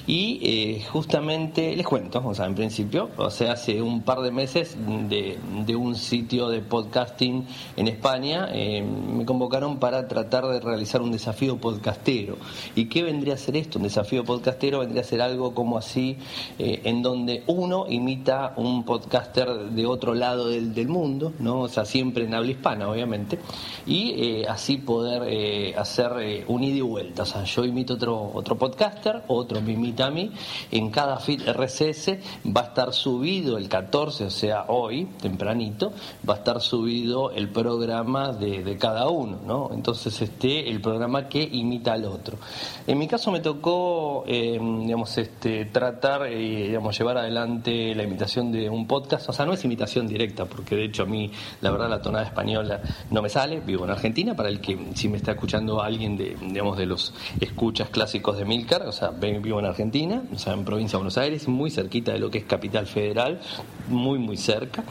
Y 0.07 0.39
eh, 0.43 0.85
justamente 0.93 1.75
les 1.75 1.85
cuento, 1.85 2.23
o 2.25 2.33
sea, 2.35 2.47
en 2.47 2.55
principio, 2.55 3.11
o 3.17 3.31
sea, 3.31 3.55
hace 3.55 3.83
un 3.83 4.03
par 4.03 4.21
de 4.21 4.31
meses 4.31 4.77
de, 5.09 5.39
de 5.67 5.75
un 5.75 5.97
sitio 5.97 6.49
de 6.49 6.61
podcasting 6.61 7.45
en 7.77 7.89
España 7.89 8.49
eh, 8.53 8.81
me 8.81 9.27
convocaron 9.27 9.79
para 9.79 10.07
tratar 10.07 10.47
de 10.47 10.61
realizar 10.61 11.03
un 11.03 11.11
desafío 11.11 11.57
podcastero. 11.57 12.37
¿Y 12.77 12.85
qué 12.85 13.03
vendría 13.03 13.35
a 13.35 13.39
ser 13.39 13.57
esto? 13.57 13.81
Un 13.81 13.85
desafío 13.85 14.25
podcastero 14.25 14.79
vendría 14.79 15.03
a 15.03 15.05
ser 15.05 15.21
algo 15.21 15.53
como 15.53 15.79
así, 15.79 16.17
eh, 16.61 16.83
en 16.85 17.03
donde 17.03 17.43
uno 17.49 17.87
imita 17.89 18.53
un 18.57 18.85
podcaster 18.85 19.49
de 19.49 19.85
otro 19.85 20.15
lado 20.15 20.49
del, 20.49 20.73
del 20.75 20.87
mundo, 20.87 21.33
¿no? 21.41 21.63
O 21.63 21.69
sea, 21.69 21.85
siempre 21.85 22.25
en 22.25 22.35
habla 22.35 22.52
hispana, 22.53 22.89
obviamente, 22.89 23.39
y 23.87 24.13
eh, 24.17 24.47
así 24.49 24.77
poder 24.77 25.23
eh, 25.27 25.75
hacer 25.77 26.13
eh, 26.21 26.45
un 26.47 26.63
ida 26.63 26.77
y 26.77 26.81
vuelta. 26.81 27.23
O 27.23 27.27
sea, 27.27 27.45
yo 27.45 27.65
imito 27.65 27.95
otro, 27.95 28.31
otro 28.35 28.57
podcaster, 28.57 29.23
otro 29.29 29.61
me 29.61 29.73
imita 29.73 30.07
a 30.07 30.11
mí. 30.11 30.31
En 30.71 30.91
cada 30.91 31.19
feed 31.19 31.43
RSS 31.49 32.19
va 32.47 32.63
a 32.63 32.65
estar 32.65 32.93
subido 32.93 33.59
el 33.59 33.69
14, 33.69 34.25
o 34.27 34.31
sea, 34.31 34.65
hoy, 34.69 35.07
tempranito, 35.21 35.93
va 36.29 36.35
a 36.35 36.37
estar 36.39 36.61
subido 36.61 37.31
el 37.31 37.49
programa 37.49 38.33
de, 38.33 38.77
cada 38.79 39.09
uno, 39.09 39.39
¿no? 39.47 39.71
Entonces, 39.73 40.21
este, 40.23 40.69
el 40.69 40.81
programa 40.81 41.29
que 41.29 41.43
imita 41.43 41.93
al 41.93 42.05
otro. 42.05 42.39
En 42.87 42.99
mi 42.99 43.07
caso 43.07 43.31
me 43.31 43.41
tocó, 43.41 44.25
eh, 44.27 44.59
digamos, 44.61 45.17
este, 45.19 45.67
tratar, 45.67 46.29
digamos, 46.29 46.97
llevar 46.99 47.19
adelante 47.19 47.95
la 47.95 48.03
imitación 48.03 48.51
de 48.51 48.69
un 48.69 48.87
podcast. 48.87 49.29
O 49.29 49.33
sea, 49.33 49.47
no 49.47 49.53
es 49.53 49.65
imitación 49.65 50.07
directa, 50.07 50.45
porque 50.45 50.77
de 50.77 50.85
hecho 50.85 51.05
a 51.05 51.07
mí, 51.07 51.31
la 51.61 51.71
verdad, 51.71 51.89
la 51.89 52.03
tonada 52.03 52.25
española 52.25 52.42
no 52.45 53.23
me 53.23 53.29
sale. 53.29 53.61
Vivo 53.61 53.85
en 53.85 53.91
Argentina, 53.91 54.35
para 54.35 54.49
el 54.49 54.61
que 54.61 54.79
si 54.95 55.09
me 55.09 55.17
está 55.17 55.33
escuchando 55.33 55.83
alguien 55.83 56.17
de, 56.17 56.37
digamos, 56.41 56.77
de 56.77 56.87
los 56.87 57.15
escuchas 57.41 57.89
clásicos 57.91 58.39
de 58.39 58.45
Milcar, 58.45 58.83
o 58.83 58.93
sea, 58.93 59.11
vivo 59.11 59.59
en 59.59 59.67
Argentina, 59.67 60.23
o 60.33 60.39
sea, 60.39 60.55
en 60.55 60.65
provincia 60.65 60.97
de 60.97 60.99
Buenos 60.99 61.19
Aires, 61.19 61.49
muy 61.49 61.71
cerquita 61.71 62.13
de 62.13 62.19
lo 62.19 62.31
que 62.31 62.39
es 62.39 62.45
Capital 62.45 62.87
Federal, 62.87 63.41
muy, 63.89 64.19
muy 64.19 64.37
cerca. 64.37 64.85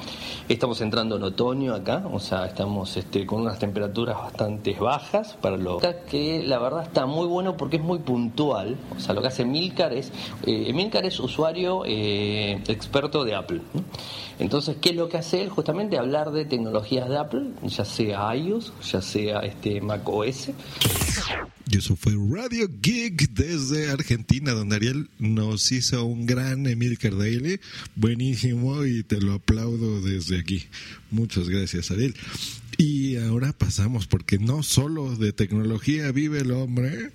Estamos 0.50 0.82
entrando 0.82 1.16
en 1.18 1.24
otoño 1.24 1.74
acá, 1.74 2.04
o 2.12 2.20
sea, 2.20 2.46
estamos 2.46 2.96
este, 2.98 3.26
con 3.26 3.42
unas 3.42 3.60
temperaturas 3.60 4.18
bastante 4.18 4.74
bajas 4.74 5.38
para 5.42 5.58
lo 5.58 5.80
que 6.10 6.44
la 6.44 6.60
verdad 6.60 6.84
está 6.84 7.06
muy 7.06 7.28
bueno 7.28 7.58
porque 7.58 7.78
es 7.78 7.84
muy 7.84 8.00
puntual. 8.00 8.78
O 8.96 9.00
sea, 9.00 9.14
lo 9.14 9.22
que 9.22 9.28
hace 9.28 9.46
Milcar 9.46 9.94
es, 9.94 10.12
eh, 10.46 10.72
Milcar 10.74 11.06
es 11.06 11.20
usuario 11.20 11.84
eh, 11.86 12.62
experto 12.68 13.24
de 13.24 13.36
Apple. 13.36 13.62
Entonces, 14.40 14.78
¿qué 14.82 14.90
es 14.90 14.96
lo 14.96 15.08
que 15.08 15.18
hace 15.18 15.42
él? 15.44 15.50
Justamente 15.50 15.98
hablar 15.98 16.32
de 16.32 16.46
tecnologías 16.46 17.08
de 17.08 17.18
Apple, 17.18 17.52
ya 17.64 17.86
sea 17.86 18.36
iOS, 18.36 18.74
ya 18.92 19.02
sea 19.02 19.40
este 19.42 19.82
Mac 19.82 20.08
OS. 20.08 20.50
Y 21.72 21.78
eso 21.78 21.96
fue 21.96 22.14
Radio 22.30 22.70
Geek 22.82 23.30
desde 23.32 23.90
Argentina, 23.90 24.52
donde 24.52 24.76
Ariel 24.76 25.10
nos 25.20 25.72
hizo 25.72 26.04
un 26.04 26.26
gran 26.26 26.68
Emilcar 26.68 27.16
Daily. 27.16 27.62
Buenísimo 27.96 28.84
y 28.86 29.04
te 29.04 29.22
lo 29.22 29.36
aplaudo 29.36 30.02
desde 30.02 30.38
aquí. 30.38 30.66
Muchas 31.12 31.48
gracias, 31.48 31.90
Ariel. 31.90 32.14
Y 32.78 33.16
ahora 33.16 33.54
pasamos, 33.54 34.06
porque 34.06 34.38
no 34.38 34.64
solo 34.64 35.16
de 35.16 35.32
tecnología 35.32 36.12
vive 36.12 36.40
el 36.40 36.52
hombre, 36.52 37.12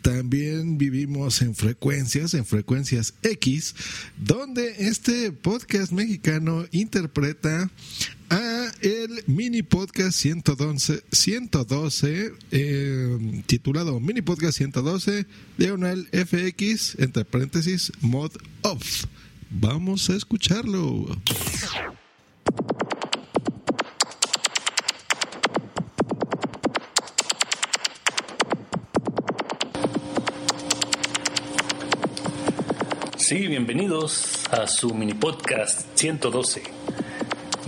también 0.00 0.78
vivimos 0.78 1.42
en 1.42 1.54
frecuencias, 1.54 2.32
en 2.32 2.46
frecuencias 2.46 3.12
X, 3.22 3.74
donde 4.16 4.88
este 4.88 5.32
podcast 5.32 5.92
mexicano 5.92 6.64
interpreta 6.70 7.70
a 8.30 8.72
el 8.80 9.22
mini 9.26 9.62
podcast 9.62 10.18
112, 10.18 11.02
112 11.10 12.32
eh, 12.50 13.42
titulado 13.46 14.00
mini 14.00 14.22
podcast 14.22 14.58
112 14.58 15.26
diagonal 15.56 16.08
FX 16.12 16.98
entre 16.98 17.24
paréntesis 17.24 17.92
mod 18.00 18.32
off. 18.62 19.04
Vamos 19.50 20.10
a 20.10 20.16
escucharlo. 20.16 21.06
Sí, 33.16 33.46
bienvenidos 33.46 34.44
a 34.50 34.66
su 34.66 34.94
mini 34.94 35.14
podcast 35.14 35.86
112. 35.94 36.62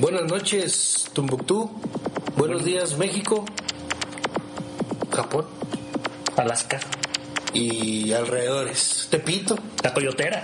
Buenas 0.00 0.24
noches, 0.30 1.10
Tumbuctú. 1.12 1.70
Buenos 2.34 2.64
días, 2.64 2.96
México. 2.96 3.44
Japón. 5.12 5.44
Alaska. 6.38 6.80
Y 7.52 8.10
alrededores. 8.14 9.08
Tepito. 9.10 9.58
La 9.84 9.92
coyotera. 9.92 10.42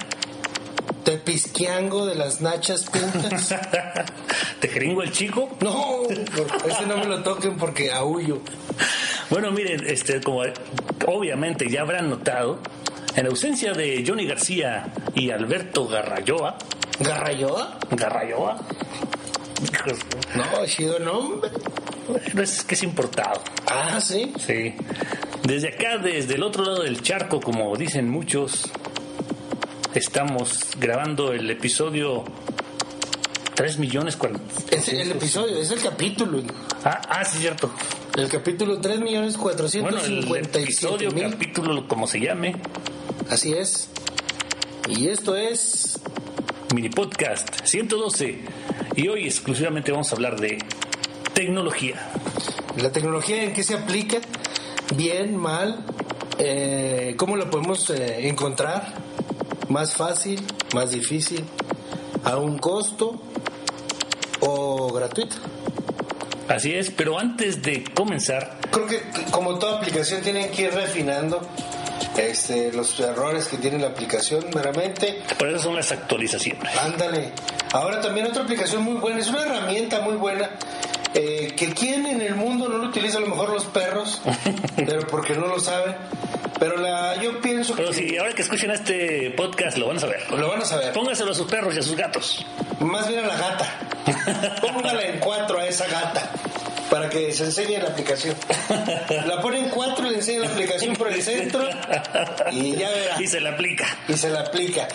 Tepisquiango 1.05 2.05
de 2.05 2.17
las 2.17 2.43
nachas 2.43 2.85
pintas. 2.85 3.55
¿Te 4.61 4.69
jeringo 4.69 5.03
el 5.03 5.11
chico? 5.11 5.49
No, 5.61 6.03
ese 6.03 6.85
no 6.87 6.99
me 6.99 7.07
lo 7.07 7.23
toquen 7.23 7.57
porque 7.57 7.91
aullo. 7.91 8.43
Bueno, 9.31 9.53
miren, 9.53 9.87
este, 9.87 10.21
como 10.21 10.43
obviamente 11.07 11.71
ya 11.71 11.81
habrán 11.81 12.11
notado, 12.11 12.59
en 13.15 13.25
ausencia 13.25 13.73
de 13.73 14.05
Johnny 14.07 14.27
García 14.27 14.93
y 15.15 15.31
Alberto 15.31 15.89
Garrayoa. 15.89 16.59
¿Garrayoa? 17.01 17.79
Garrayoa. 17.93 18.59
No, 20.35 20.67
chido 20.67 20.99
nombre. 20.99 21.51
Es 22.41 22.63
que 22.63 22.75
es 22.75 22.83
importado. 22.83 23.43
Ah, 23.67 24.01
sí. 24.01 24.33
Sí. 24.39 24.75
Desde 25.45 25.69
acá, 25.69 25.99
desde 25.99 26.35
el 26.35 26.43
otro 26.43 26.65
lado 26.65 26.83
del 26.83 27.03
charco, 27.03 27.41
como 27.41 27.75
dicen 27.77 28.09
muchos, 28.09 28.65
estamos 29.95 30.61
grabando 30.79 31.33
el 31.33 31.51
episodio 31.51 32.25
3 33.55 33.79
millones 33.79 34.19
Es 34.71 34.89
el 34.89 35.13
episodio, 35.13 35.59
es 35.59 35.71
el 35.71 35.81
capítulo. 35.81 36.43
Ah, 36.85 37.01
ah, 37.09 37.25
sí, 37.25 37.39
cierto. 37.39 37.71
El 38.17 38.29
capítulo 38.29 38.81
3 38.81 39.01
millones 39.01 39.37
Bueno, 39.37 39.57
el 40.05 40.27
457 40.27 40.63
episodio, 40.63 41.11
mil. 41.11 41.31
capítulo, 41.31 41.89
como 41.89 42.07
se 42.07 42.21
llame, 42.21 42.57
Así 43.31 43.53
es. 43.53 43.89
Y 44.89 45.09
esto 45.09 45.35
es 45.37 45.99
mini 46.75 46.91
podcast 46.91 47.65
112. 47.65 48.41
Y 48.97 49.09
hoy 49.09 49.27
exclusivamente 49.27 49.93
vamos 49.93 50.11
a 50.11 50.17
hablar 50.17 50.41
de 50.41 50.57
tecnología. 51.35 51.97
la 52.79 52.91
tecnología 52.91 53.43
en 53.43 53.53
qué 53.53 53.63
se 53.63 53.75
aplica, 53.75 54.19
bien, 54.95 55.37
mal, 55.37 55.85
eh, 56.39 57.15
cómo 57.19 57.37
la 57.37 57.51
podemos 57.51 57.91
eh, 57.91 58.27
encontrar, 58.27 58.95
más 59.69 59.95
fácil, 59.95 60.43
más 60.75 60.93
difícil, 60.93 61.45
a 62.25 62.39
un 62.39 62.57
costo 62.57 63.21
o 64.41 64.91
gratuita. 64.95 65.37
Así 66.49 66.73
es, 66.73 66.91
pero 66.91 67.19
antes 67.19 67.61
de 67.61 67.85
comenzar, 67.95 68.59
Creo 68.71 68.87
que 68.87 69.03
como 69.31 69.59
toda 69.59 69.79
aplicación 69.79 70.23
tienen 70.23 70.51
que 70.51 70.63
ir 70.63 70.73
refinando 70.73 71.41
este, 72.19 72.73
los 72.73 72.99
errores 73.01 73.47
que 73.47 73.57
tiene 73.59 73.79
la 73.79 73.89
aplicación 73.89 74.45
meramente. 74.55 75.23
por 75.39 75.49
eso 75.49 75.59
son 75.65 75.75
las 75.77 75.93
actualizaciones. 75.93 76.77
Ándale. 76.79 77.33
Ahora 77.73 78.01
también 78.01 78.27
otra 78.27 78.43
aplicación 78.43 78.83
muy 78.83 78.95
buena, 78.95 79.21
es 79.21 79.29
una 79.29 79.43
herramienta 79.43 80.01
muy 80.01 80.15
buena. 80.15 80.51
eh, 81.15 81.55
que 81.57 81.73
quien 81.73 82.07
en 82.07 82.21
el 82.21 82.35
mundo 82.35 82.69
no 82.69 82.79
lo 82.79 82.89
utiliza, 82.89 83.19
a 83.19 83.21
lo 83.23 83.29
mejor 83.29 83.51
los 83.51 83.65
perros, 83.67 84.21
pero 84.77 85.07
porque 85.07 85.35
no 85.35 85.47
lo 85.47 85.59
saben. 85.61 85.95
Pero 86.59 86.79
la, 86.79 87.21
yo 87.23 87.39
pienso 87.43 87.75
Pero 87.77 87.91
que 87.91 87.95
si 87.95 88.17
ahora 88.17 88.33
que 88.33 88.41
escuchen 88.41 88.71
este 88.71 89.31
podcast 89.37 89.77
lo 89.77 89.89
van 89.89 89.99
a 89.99 90.01
saber. 90.01 90.31
lo 90.31 90.49
van 90.49 90.63
a 90.63 90.65
saber. 90.65 90.91
Póngaselo 90.95 91.33
a 91.33 91.35
sus 91.35 91.47
perros 91.47 91.75
y 91.75 91.79
a 91.81 91.83
sus 91.83 91.95
gatos. 91.97 92.47
Más 92.81 93.07
bien 93.09 93.25
a 93.25 93.27
la 93.27 93.37
gata. 93.37 94.59
Póngala 94.63 95.03
en 95.03 95.19
cuatro 95.19 95.59
a 95.59 95.67
esa 95.67 95.87
gata 95.87 96.31
para 96.91 97.09
que 97.11 97.33
se 97.33 97.45
enseñe 97.45 97.79
la 97.79 97.89
aplicación. 97.89 98.37
La 99.27 99.41
pone 99.41 99.61
en 99.61 99.71
cuatro 99.71 100.07
y 100.07 100.11
le 100.11 100.17
enseña 100.17 100.41
la 100.41 100.49
aplicación 100.49 100.97
por 100.97 101.13
el 101.13 101.23
centro 101.23 101.67
y 102.53 102.73
ya 102.73 102.91
verá. 102.91 103.23
Y 103.23 103.27
se 103.27 103.41
le 103.41 103.49
aplica. 103.49 103.87
Y 104.09 104.15
se 104.15 104.31
la 104.31 104.41
aplica. 104.41 104.89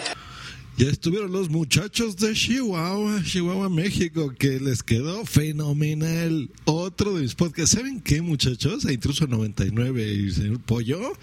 Ya 0.78 0.90
estuvieron 0.90 1.32
los 1.32 1.50
muchachos 1.50 2.18
de 2.18 2.34
Chihuahua, 2.34 3.22
Chihuahua, 3.24 3.70
México, 3.70 4.34
que 4.38 4.60
les 4.60 4.82
quedó 4.82 5.26
fenomenal. 5.26 6.50
Otro 6.66 7.14
de 7.14 7.22
mis 7.22 7.36
podcasts. 7.36 7.76
¿Saben 7.76 8.02
qué, 8.02 8.22
muchachos? 8.22 8.86
A 8.86 8.94
Intruso 8.94 9.28
99 9.28 10.14
y 10.14 10.32
señor 10.32 10.60
Pollo. 10.62 11.14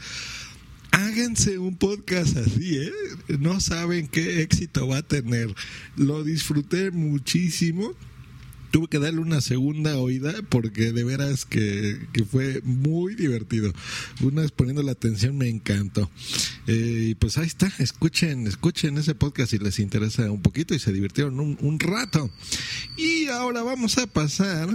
Háganse 0.92 1.58
un 1.58 1.76
podcast 1.76 2.36
así, 2.36 2.78
¿eh? 2.78 2.92
No 3.40 3.60
saben 3.60 4.08
qué 4.08 4.42
éxito 4.42 4.86
va 4.86 4.98
a 4.98 5.02
tener. 5.02 5.54
Lo 5.96 6.24
disfruté 6.24 6.90
muchísimo. 6.90 7.94
Tuve 8.70 8.88
que 8.88 8.98
darle 8.98 9.20
una 9.20 9.40
segunda 9.40 9.98
oída 9.98 10.34
porque 10.48 10.92
de 10.92 11.04
veras 11.04 11.44
que, 11.44 12.06
que 12.12 12.24
fue 12.24 12.60
muy 12.64 13.14
divertido. 13.14 13.72
Una 14.22 14.42
vez 14.42 14.52
poniendo 14.52 14.82
la 14.82 14.92
atención 14.92 15.36
me 15.36 15.48
encantó. 15.48 16.10
Eh, 16.66 17.08
y 17.10 17.14
pues 17.14 17.38
ahí 17.38 17.46
está, 17.46 17.72
escuchen, 17.78 18.46
escuchen 18.46 18.98
ese 18.98 19.14
podcast 19.14 19.50
si 19.50 19.58
les 19.58 19.78
interesa 19.78 20.30
un 20.30 20.42
poquito 20.42 20.74
y 20.74 20.78
se 20.78 20.92
divirtieron 20.92 21.40
un, 21.40 21.56
un 21.60 21.78
rato. 21.78 22.30
Y 22.96 23.26
ahora 23.26 23.62
vamos 23.62 23.98
a 23.98 24.06
pasar 24.06 24.68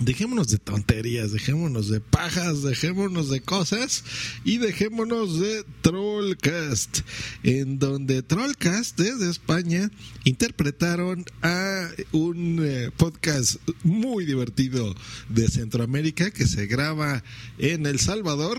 Dejémonos 0.00 0.48
de 0.48 0.58
tonterías, 0.58 1.30
dejémonos 1.30 1.88
de 1.88 2.00
pajas, 2.00 2.64
dejémonos 2.64 3.30
de 3.30 3.40
cosas 3.40 4.02
y 4.44 4.58
dejémonos 4.58 5.38
de 5.38 5.64
Trollcast, 5.82 7.02
en 7.44 7.78
donde 7.78 8.22
Trollcast 8.24 8.98
desde 8.98 9.30
España 9.30 9.92
interpretaron 10.24 11.24
a 11.42 11.88
un 12.10 12.60
eh, 12.64 12.90
podcast 12.96 13.56
muy 13.84 14.24
divertido 14.24 14.96
de 15.28 15.46
Centroamérica 15.46 16.32
que 16.32 16.46
se 16.46 16.66
graba 16.66 17.22
en 17.58 17.86
El 17.86 18.00
Salvador 18.00 18.58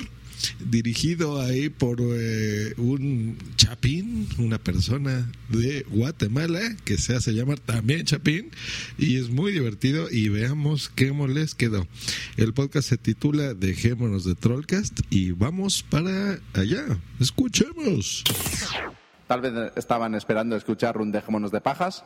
dirigido 0.59 1.41
ahí 1.41 1.69
por 1.69 1.97
eh, 2.01 2.73
un 2.77 3.37
chapín, 3.55 4.27
una 4.37 4.57
persona 4.57 5.31
de 5.49 5.85
Guatemala 5.89 6.61
que 6.83 6.97
se 6.97 7.15
hace 7.15 7.33
llamar 7.33 7.59
también 7.59 8.05
chapín 8.05 8.51
y 8.97 9.17
es 9.17 9.29
muy 9.29 9.51
divertido 9.51 10.07
y 10.11 10.29
veamos 10.29 10.89
qué 10.89 11.15
les 11.27 11.55
quedó. 11.55 11.87
El 12.37 12.53
podcast 12.53 12.89
se 12.89 12.97
titula 12.97 13.53
Dejémonos 13.53 14.25
de 14.25 14.35
Trollcast 14.35 14.99
y 15.09 15.31
vamos 15.31 15.83
para 15.83 16.39
allá. 16.53 16.85
Escuchemos. 17.19 18.23
Tal 19.27 19.41
vez 19.41 19.53
estaban 19.75 20.13
esperando 20.15 20.55
escuchar 20.55 20.97
un 20.97 21.11
Dejémonos 21.11 21.51
de 21.51 21.61
Pajas. 21.61 22.03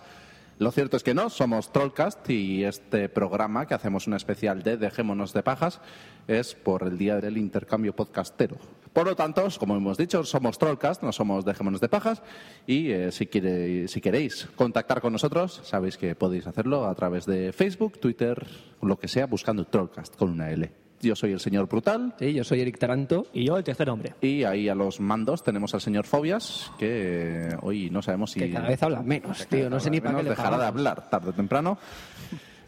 Lo 0.60 0.72
cierto 0.72 0.98
es 0.98 1.04
que 1.04 1.13
no, 1.13 1.30
somos 1.30 1.72
Trollcast 1.72 2.30
y 2.30 2.65
este 2.65 3.08
programa 3.08 3.65
que 3.65 3.76
hacemos 3.76 4.08
una 4.08 4.17
especial 4.17 4.62
de 4.62 4.76
Dejémonos 4.76 5.32
de 5.32 5.41
Pajas 5.41 5.80
es 6.28 6.54
por 6.54 6.84
el 6.84 6.98
Día 6.98 7.22
del 7.22 7.38
Intercambio 7.38 7.95
Podcastero. 7.95 8.58
Por 8.91 9.08
lo 9.08 9.15
tanto, 9.15 9.48
como 9.58 9.78
hemos 9.78 9.98
dicho, 9.98 10.22
somos 10.26 10.58
Trollcast, 10.58 11.02
no 11.02 11.13
somos 11.13 11.45
Dejémonos 11.45 11.80
de 11.80 11.88
Pajas 11.88 12.22
y 12.67 12.91
eh, 12.91 13.13
si 13.13 13.28
queréis 13.28 14.50
contactar 14.58 15.00
con 15.00 15.13
nosotros, 15.13 15.62
sabéis 15.63 15.95
que 15.95 16.13
podéis 16.13 16.45
hacerlo 16.45 16.88
a 16.88 16.93
través 16.93 17.26
de 17.26 17.54
Facebook, 17.54 17.98
Twitter, 17.98 18.45
lo 18.82 19.00
que 19.00 19.08
sea, 19.08 19.28
buscando 19.28 19.63
Trollcast 19.63 20.17
con 20.17 20.30
una 20.30 20.52
L. 20.52 20.79
Yo 21.01 21.15
soy 21.15 21.31
el 21.31 21.39
señor 21.39 21.67
Brutal. 21.67 22.13
Sí, 22.19 22.33
yo 22.33 22.43
soy 22.43 22.62
Eric 22.62 22.77
Taranto. 22.77 23.27
Y 23.33 23.45
yo 23.45 23.57
el 23.57 23.63
tercer 23.63 23.89
hombre. 23.89 24.15
Y 24.21 24.43
ahí 24.43 24.67
a 24.69 24.75
los 24.75 24.99
mandos 24.99 25.43
tenemos 25.43 25.73
al 25.73 25.81
señor 25.81 26.05
Fobias, 26.05 26.71
que 26.77 27.55
hoy 27.62 27.89
no 27.89 28.01
sabemos 28.01 28.31
si... 28.31 28.39
Que 28.41 28.51
cada 28.51 28.67
vez 28.67 28.83
habla 28.83 29.01
menos, 29.01 29.47
tío. 29.47 29.69
No 29.69 29.79
sé 29.79 29.89
ni 29.89 30.01
para 30.01 30.17
qué 30.17 30.23
le 30.23 30.29
dejará 30.31 30.57
de 30.57 30.65
hablar 30.65 31.09
tarde 31.09 31.29
o 31.29 31.33
temprano. 31.33 31.77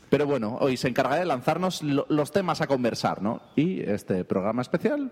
Pero 0.09 0.25
bueno, 0.25 0.57
hoy 0.59 0.75
se 0.77 0.87
encargará 0.89 1.19
de 1.19 1.25
lanzarnos 1.25 1.81
lo- 1.83 2.05
los 2.09 2.31
temas 2.31 2.59
a 2.61 2.67
conversar, 2.67 3.21
¿no? 3.21 3.41
Y 3.55 3.79
este 3.81 4.25
programa 4.25 4.61
especial, 4.61 5.11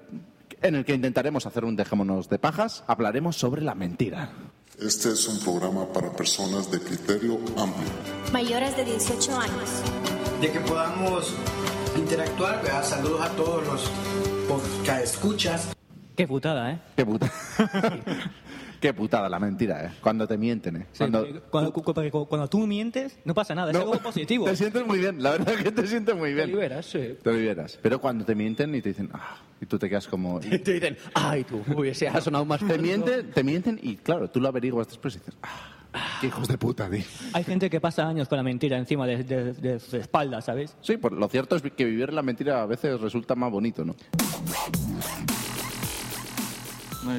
en 0.62 0.76
el 0.76 0.84
que 0.86 0.94
intentaremos 0.94 1.46
hacer 1.46 1.64
un 1.66 1.76
Dejémonos 1.78 2.28
de 2.30 2.38
Pajas, 2.40 2.84
hablaremos 2.88 3.38
sobre 3.38 3.62
la 3.62 3.76
mentira. 3.76 4.30
Este 4.78 5.10
es 5.10 5.28
un 5.28 5.40
programa 5.42 5.86
para 5.92 6.12
personas 6.12 6.70
de 6.72 6.80
criterio 6.80 7.36
amplio. 7.58 7.88
Mayores 8.34 8.76
de 8.78 8.86
18 8.86 9.38
años. 9.40 9.84
de 10.42 10.50
que 10.52 10.60
podamos 10.62 11.34
interactuar. 11.98 12.62
¿verdad? 12.64 12.84
Saludos 12.84 13.22
a 13.22 13.30
todos 13.30 13.66
los 13.66 13.92
podcast 14.48 15.04
escuchas. 15.04 15.74
Qué 16.16 16.28
putada, 16.28 16.72
¿eh? 16.72 16.80
Qué 16.96 17.06
putada. 17.06 17.32
Qué 18.82 18.94
putada 18.94 19.28
la 19.28 19.40
mentira, 19.40 19.84
¿eh? 19.86 19.90
Cuando 20.00 20.26
te 20.26 20.38
mienten, 20.38 20.78
¿eh? 20.78 20.86
Sí, 20.94 21.00
Cuando... 21.00 21.28
Cuando, 21.50 21.74
cu- 21.74 21.82
porque 21.84 22.10
cu- 22.10 22.26
cuando 22.28 22.48
tú 22.48 22.66
mientes, 22.66 23.18
no 23.26 23.34
pasa 23.34 23.54
nada, 23.54 23.72
es 23.72 23.78
No, 23.78 23.82
algo 23.84 24.00
positivo. 24.02 24.46
Te 24.50 24.56
sientes 24.56 24.86
muy 24.88 25.00
bien, 25.00 25.22
la 25.22 25.32
verdad 25.32 25.54
que 25.56 25.70
te 25.70 25.86
sientes 25.86 26.16
muy 26.16 26.34
bien. 26.34 26.46
Te 26.46 26.52
liberas, 26.54 26.86
sí. 26.86 27.18
Te 27.22 27.34
liberas. 27.34 27.78
Pero 27.82 28.00
cuando 28.00 28.24
te 28.24 28.36
mienten 28.36 28.74
y 28.76 28.82
te 28.82 28.90
dicen, 28.90 29.10
ah, 29.14 29.36
y 29.60 29.66
tú 29.66 29.78
te 29.78 29.90
quedas 29.90 30.08
como... 30.08 30.40
Te 30.40 30.58
dicen, 30.74 30.98
ay 31.14 31.44
tú, 31.44 31.62
hubiese 31.76 32.08
ha 32.08 32.22
sonado 32.22 32.46
más 32.46 32.60
Te 32.62 32.68
fuerte". 32.68 32.82
mienten, 32.84 33.32
te 33.32 33.44
mienten 33.44 33.80
y 33.84 33.98
claro, 33.98 34.30
tú 34.30 34.40
lo 34.40 34.48
averiguas 34.48 34.88
después 34.88 35.16
y 35.16 35.20
dices, 35.20 35.36
ah, 35.44 35.72
hijos 36.24 36.48
de 36.48 36.58
puta, 36.58 36.90
tío. 36.90 37.04
Hay 37.34 37.44
gente 37.44 37.70
que 37.70 37.80
pasa 37.80 38.08
años 38.08 38.28
con 38.28 38.38
la 38.38 38.44
mentira 38.44 38.78
encima 38.78 39.06
de, 39.08 39.24
de, 39.24 39.54
de 39.54 39.80
su 39.80 39.98
espalda, 39.98 40.42
¿sabes? 40.42 40.76
Sí, 40.82 40.98
pues 40.98 41.14
lo 41.14 41.28
cierto 41.28 41.56
es 41.56 41.62
que 41.62 41.86
vivir 41.86 42.14
la 42.14 42.22
mentira 42.22 42.62
a 42.62 42.66
veces 42.66 43.00
resulta 43.00 43.36
más 43.36 43.52
bonito, 43.52 43.84
¿no? 43.86 43.96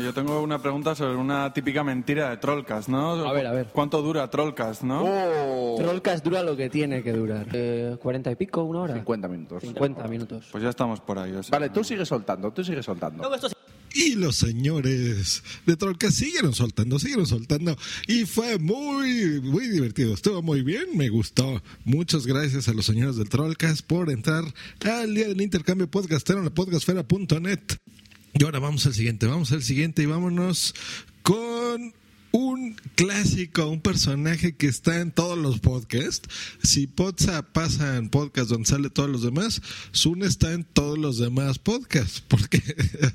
Yo 0.05 0.13
tengo 0.13 0.41
una 0.43 0.61
pregunta 0.61 0.95
sobre 0.95 1.17
una 1.17 1.53
típica 1.53 1.83
mentira 1.83 2.31
de 2.31 2.37
Trollcast, 2.37 2.89
¿no? 2.89 3.13
A 3.27 3.33
ver, 3.33 3.47
a 3.47 3.53
ver. 3.53 3.69
¿Cuánto 3.73 4.03
dura 4.03 4.29
Trollcast, 4.29 4.83
no? 4.83 5.03
Oh. 5.05 5.77
Trollcast 5.79 6.25
dura 6.25 6.43
lo 6.43 6.55
que 6.55 6.69
tiene 6.69 7.03
que 7.03 7.13
durar. 7.13 7.47
Eh, 7.53 7.97
¿40 8.01 8.33
y 8.33 8.37
pico, 8.37 8.63
una 8.63 8.83
hora? 8.83 8.95
50 8.95 9.29
minutos. 9.29 9.63
50 9.63 10.07
minutos. 10.07 10.49
Pues 10.53 10.63
ya 10.63 10.71
estamos 10.71 11.01
por 11.01 11.19
ahí. 11.19 11.33
o 11.33 11.43
sea. 11.43 11.59
Vale, 11.59 11.71
tú 11.71 11.83
sigues 11.83 12.07
soltando, 12.07 12.53
tú 12.53 12.63
sigues 12.63 12.85
soltando. 12.85 13.23
Y 13.95 14.15
los 14.15 14.37
señores 14.37 15.43
de 15.67 15.77
Trollcast 15.77 16.19
siguieron 16.19 16.55
soltando, 16.55 16.99
siguieron 16.99 17.27
soltando. 17.27 17.77
Y 18.07 18.25
fue 18.25 18.59
muy, 18.59 19.41
muy 19.41 19.69
divertido. 19.69 20.15
Estuvo 20.15 20.43
muy 20.43 20.63
bien, 20.63 20.97
me 20.97 21.09
gustó. 21.09 21.63
Muchas 21.85 22.27
gracias 22.27 22.69
a 22.69 22.75
los 22.75 22.87
señores 22.87 23.17
del 23.17 23.29
Trollcast 23.29 23.83
por 23.87 24.11
entrar 24.11 24.45
al 24.85 25.15
día 25.15 25.29
del 25.29 25.41
intercambio 25.41 25.91
podcastero 25.91 26.39
en 26.39 26.47
la 26.47 26.55
podcastfera.net. 26.55 27.61
Y 28.35 28.45
ahora 28.45 28.61
vamos 28.61 28.87
al 28.87 28.95
siguiente, 28.95 29.27
vamos 29.27 29.51
al 29.53 29.63
siguiente 29.63 30.03
y 30.03 30.07
vámonos 30.07 30.75
con 31.23 31.93
un 32.33 32.77
clásico, 32.95 33.69
un 33.69 33.81
personaje 33.81 34.55
que 34.55 34.67
está 34.67 35.01
en 35.01 35.11
todos 35.11 35.39
los 35.39 35.61
podcasts. 35.61 36.29
Si 36.63 36.87
Podsa 36.87 37.43
pasa 37.43 37.97
en 37.97 38.09
podcast 38.09 38.51
donde 38.51 38.69
sale 38.69 38.91
todos 38.91 39.11
los 39.11 39.23
demás, 39.23 39.61
Zune 39.95 40.27
está 40.27 40.53
en 40.53 40.65
todos 40.65 40.99
los 40.99 41.19
demás 41.19 41.59
podcasts, 41.59 42.21
porque 42.29 42.63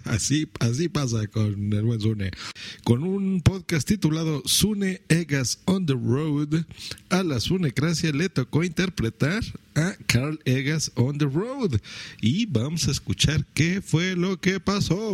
así, 0.06 0.50
así 0.60 0.90
pasa 0.90 1.28
con 1.28 1.74
el 1.74 1.84
buen 1.84 2.02
Zune. 2.02 2.32
Con 2.84 3.04
un 3.04 3.42
podcast 3.42 3.88
titulado 3.88 4.44
Zune 4.48 5.02
Egas 5.10 5.60
on 5.66 5.86
the 5.86 5.94
Road, 5.94 6.66
a 7.10 7.24
la 7.24 7.40
Zunecracia 7.40 8.12
le 8.12 8.30
tocó 8.30 8.64
interpretar 8.64 9.44
a 9.76 9.96
Carl 10.08 10.40
Egas 10.46 10.92
on 10.96 11.18
the 11.18 11.26
Road. 11.26 11.80
Y 12.22 12.46
vamos 12.46 12.88
a 12.88 12.92
escuchar 12.92 13.46
qué 13.54 13.82
fue 13.82 14.16
lo 14.16 14.40
que 14.40 14.60
pasó. 14.60 15.14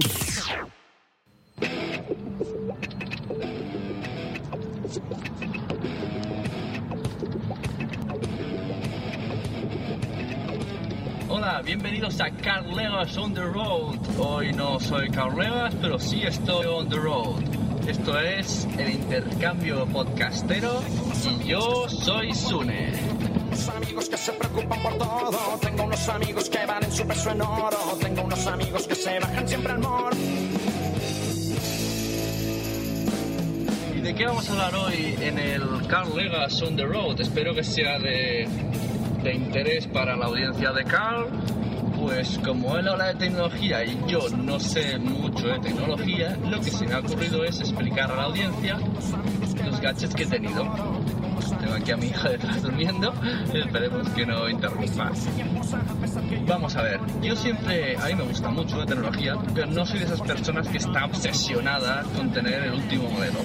Hola, 11.29 11.61
bienvenidos 11.63 12.19
a 12.19 12.29
Carlegas 12.31 13.17
on 13.17 13.33
the 13.33 13.41
Road. 13.41 13.95
Hoy 14.19 14.51
no 14.51 14.81
soy 14.81 15.09
Carlegas, 15.09 15.73
pero 15.79 15.97
sí 15.97 16.23
estoy 16.23 16.65
on 16.65 16.89
the 16.89 16.97
road. 16.97 17.41
Esto 17.87 18.19
es 18.19 18.67
el 18.77 18.89
intercambio 18.95 19.85
podcastero 19.85 20.81
y 21.23 21.47
yo 21.47 21.87
soy 21.87 22.33
Sune. 22.33 22.91
Unos 23.47 23.69
amigos 23.69 24.09
que 24.09 24.17
se 24.17 24.33
preocupan 24.33 24.83
por 24.83 24.97
todo. 24.97 25.39
Tengo 25.61 25.83
unos 25.83 26.09
amigos 26.09 26.49
que 26.49 26.65
van 26.65 26.83
en 26.83 26.91
su 26.91 27.07
peso 27.07 27.31
en 27.31 27.41
oro. 27.41 27.77
Tengo 28.01 28.23
unos 28.23 28.45
amigos 28.45 28.87
que 28.87 28.95
se 28.95 29.19
bajan 29.19 29.47
siempre 29.47 29.71
al 29.71 29.79
mor. 29.79 30.13
¿Y 34.01 34.03
de 34.03 34.15
qué 34.15 34.25
vamos 34.25 34.49
a 34.49 34.53
hablar 34.53 34.73
hoy 34.73 35.15
en 35.21 35.37
el 35.37 35.85
Carlegas 35.85 36.59
on 36.63 36.75
the 36.75 36.83
Road? 36.83 37.21
Espero 37.21 37.53
que 37.53 37.63
sea 37.63 37.99
de 37.99 38.47
de 39.21 39.35
interés 39.35 39.85
para 39.85 40.15
la 40.15 40.25
audiencia 40.25 40.71
de 40.71 40.83
Carl, 40.85 41.27
pues 41.99 42.39
como 42.43 42.75
él 42.77 42.87
habla 42.87 43.09
de 43.09 43.15
tecnología 43.15 43.83
y 43.83 43.95
yo 44.07 44.27
no 44.35 44.59
sé 44.59 44.97
mucho 44.97 45.49
de 45.49 45.59
tecnología, 45.59 46.35
lo 46.49 46.59
que 46.59 46.71
se 46.71 46.87
me 46.87 46.95
ha 46.95 46.99
ocurrido 46.99 47.43
es 47.43 47.59
explicar 47.59 48.11
a 48.11 48.15
la 48.15 48.23
audiencia 48.23 48.79
los 49.65 49.79
gadgets 49.79 50.15
que 50.15 50.23
he 50.23 50.27
tenido. 50.27 50.63
Tengo 51.59 51.73
aquí 51.75 51.91
a 51.91 51.97
mi 51.97 52.07
hija 52.07 52.29
detrás 52.29 52.63
durmiendo, 52.63 53.13
esperemos 53.53 54.09
que 54.09 54.25
no 54.25 54.49
interrumpa. 54.49 55.11
Vamos 56.47 56.75
a 56.75 56.81
ver, 56.81 56.99
yo 57.21 57.35
siempre, 57.35 57.95
a 57.97 58.07
mí 58.07 58.15
me 58.15 58.23
gusta 58.23 58.49
mucho 58.49 58.77
la 58.77 58.87
tecnología, 58.87 59.35
pero 59.53 59.67
no 59.67 59.85
soy 59.85 59.99
de 59.99 60.05
esas 60.05 60.21
personas 60.21 60.67
que 60.67 60.77
está 60.77 61.05
obsesionada 61.05 62.03
con 62.15 62.31
tener 62.31 62.63
el 62.63 62.73
último 62.73 63.07
modelo. 63.11 63.39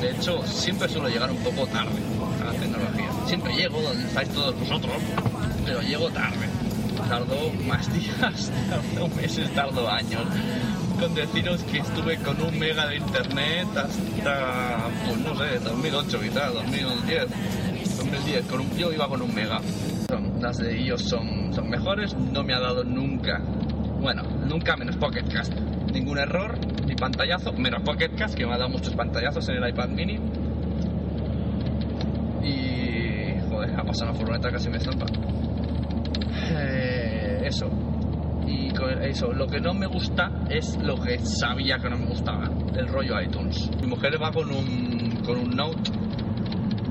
De 0.00 0.10
hecho, 0.10 0.42
siempre 0.46 0.88
suelo 0.88 1.08
llegar 1.08 1.30
un 1.30 1.38
poco 1.38 1.66
tarde 1.66 1.98
a 2.40 2.44
la 2.44 2.52
tecnología. 2.52 3.10
Siempre 3.26 3.54
llego 3.54 3.80
donde 3.80 4.04
estáis 4.04 4.28
todos 4.30 4.58
vosotros, 4.58 4.94
pero 5.64 5.80
llego 5.80 6.10
tarde. 6.10 6.48
Tardo 7.08 7.50
más 7.66 7.92
días, 7.94 8.50
tardo 8.68 9.08
meses, 9.08 9.52
tardo 9.54 9.90
años. 9.90 10.22
Con 10.98 11.14
deciros 11.14 11.62
que 11.64 11.78
estuve 11.78 12.16
con 12.18 12.40
un 12.40 12.58
mega 12.58 12.86
de 12.86 12.96
internet 12.96 13.66
hasta, 13.76 14.88
pues 15.06 15.18
no 15.18 15.36
sé, 15.36 15.58
2008 15.58 16.20
quizás, 16.20 16.54
2010. 16.54 17.26
2010, 17.96 18.46
con 18.46 18.60
un, 18.60 18.76
yo 18.76 18.92
iba 18.92 19.08
con 19.08 19.22
un 19.22 19.34
mega. 19.34 19.60
Las 20.40 20.58
de 20.58 20.78
ellos 20.78 21.02
son, 21.02 21.52
son 21.54 21.68
mejores, 21.70 22.14
no 22.14 22.44
me 22.44 22.54
ha 22.54 22.60
dado 22.60 22.84
nunca, 22.84 23.40
bueno, 24.00 24.22
nunca 24.46 24.76
menos 24.76 24.96
Pocket 24.96 25.24
Cast. 25.32 25.52
Ningún 25.94 26.18
error, 26.18 26.58
ni 26.86 26.96
pantallazo, 26.96 27.52
menos 27.52 27.82
Pocket 27.82 28.10
Cast, 28.16 28.34
que 28.34 28.44
me 28.44 28.54
ha 28.54 28.58
dado 28.58 28.68
muchos 28.68 28.94
pantallazos 28.94 29.48
en 29.48 29.62
el 29.62 29.70
iPad 29.70 29.88
mini. 29.90 30.18
Y. 32.42 33.40
Joder, 33.48 33.78
ha 33.78 33.84
pasado 33.84 34.10
una 34.10 34.18
furgoneta 34.18 34.50
casi 34.50 34.68
me 34.68 34.78
estampa. 34.78 35.06
Eh, 36.50 37.42
eso. 37.44 37.70
Y 38.44 38.70
con 38.70 39.02
eso, 39.04 39.32
lo 39.32 39.46
que 39.46 39.60
no 39.60 39.72
me 39.72 39.86
gusta 39.86 40.30
es 40.50 40.76
lo 40.82 40.96
que 40.96 41.18
sabía 41.20 41.78
que 41.78 41.88
no 41.88 41.96
me 41.96 42.06
gustaba, 42.06 42.50
el 42.76 42.88
rollo 42.88 43.20
iTunes. 43.20 43.70
Mi 43.80 43.86
mujer 43.86 44.20
va 44.20 44.32
con 44.32 44.50
un, 44.50 45.22
con 45.24 45.38
un 45.38 45.50
Note. 45.50 45.92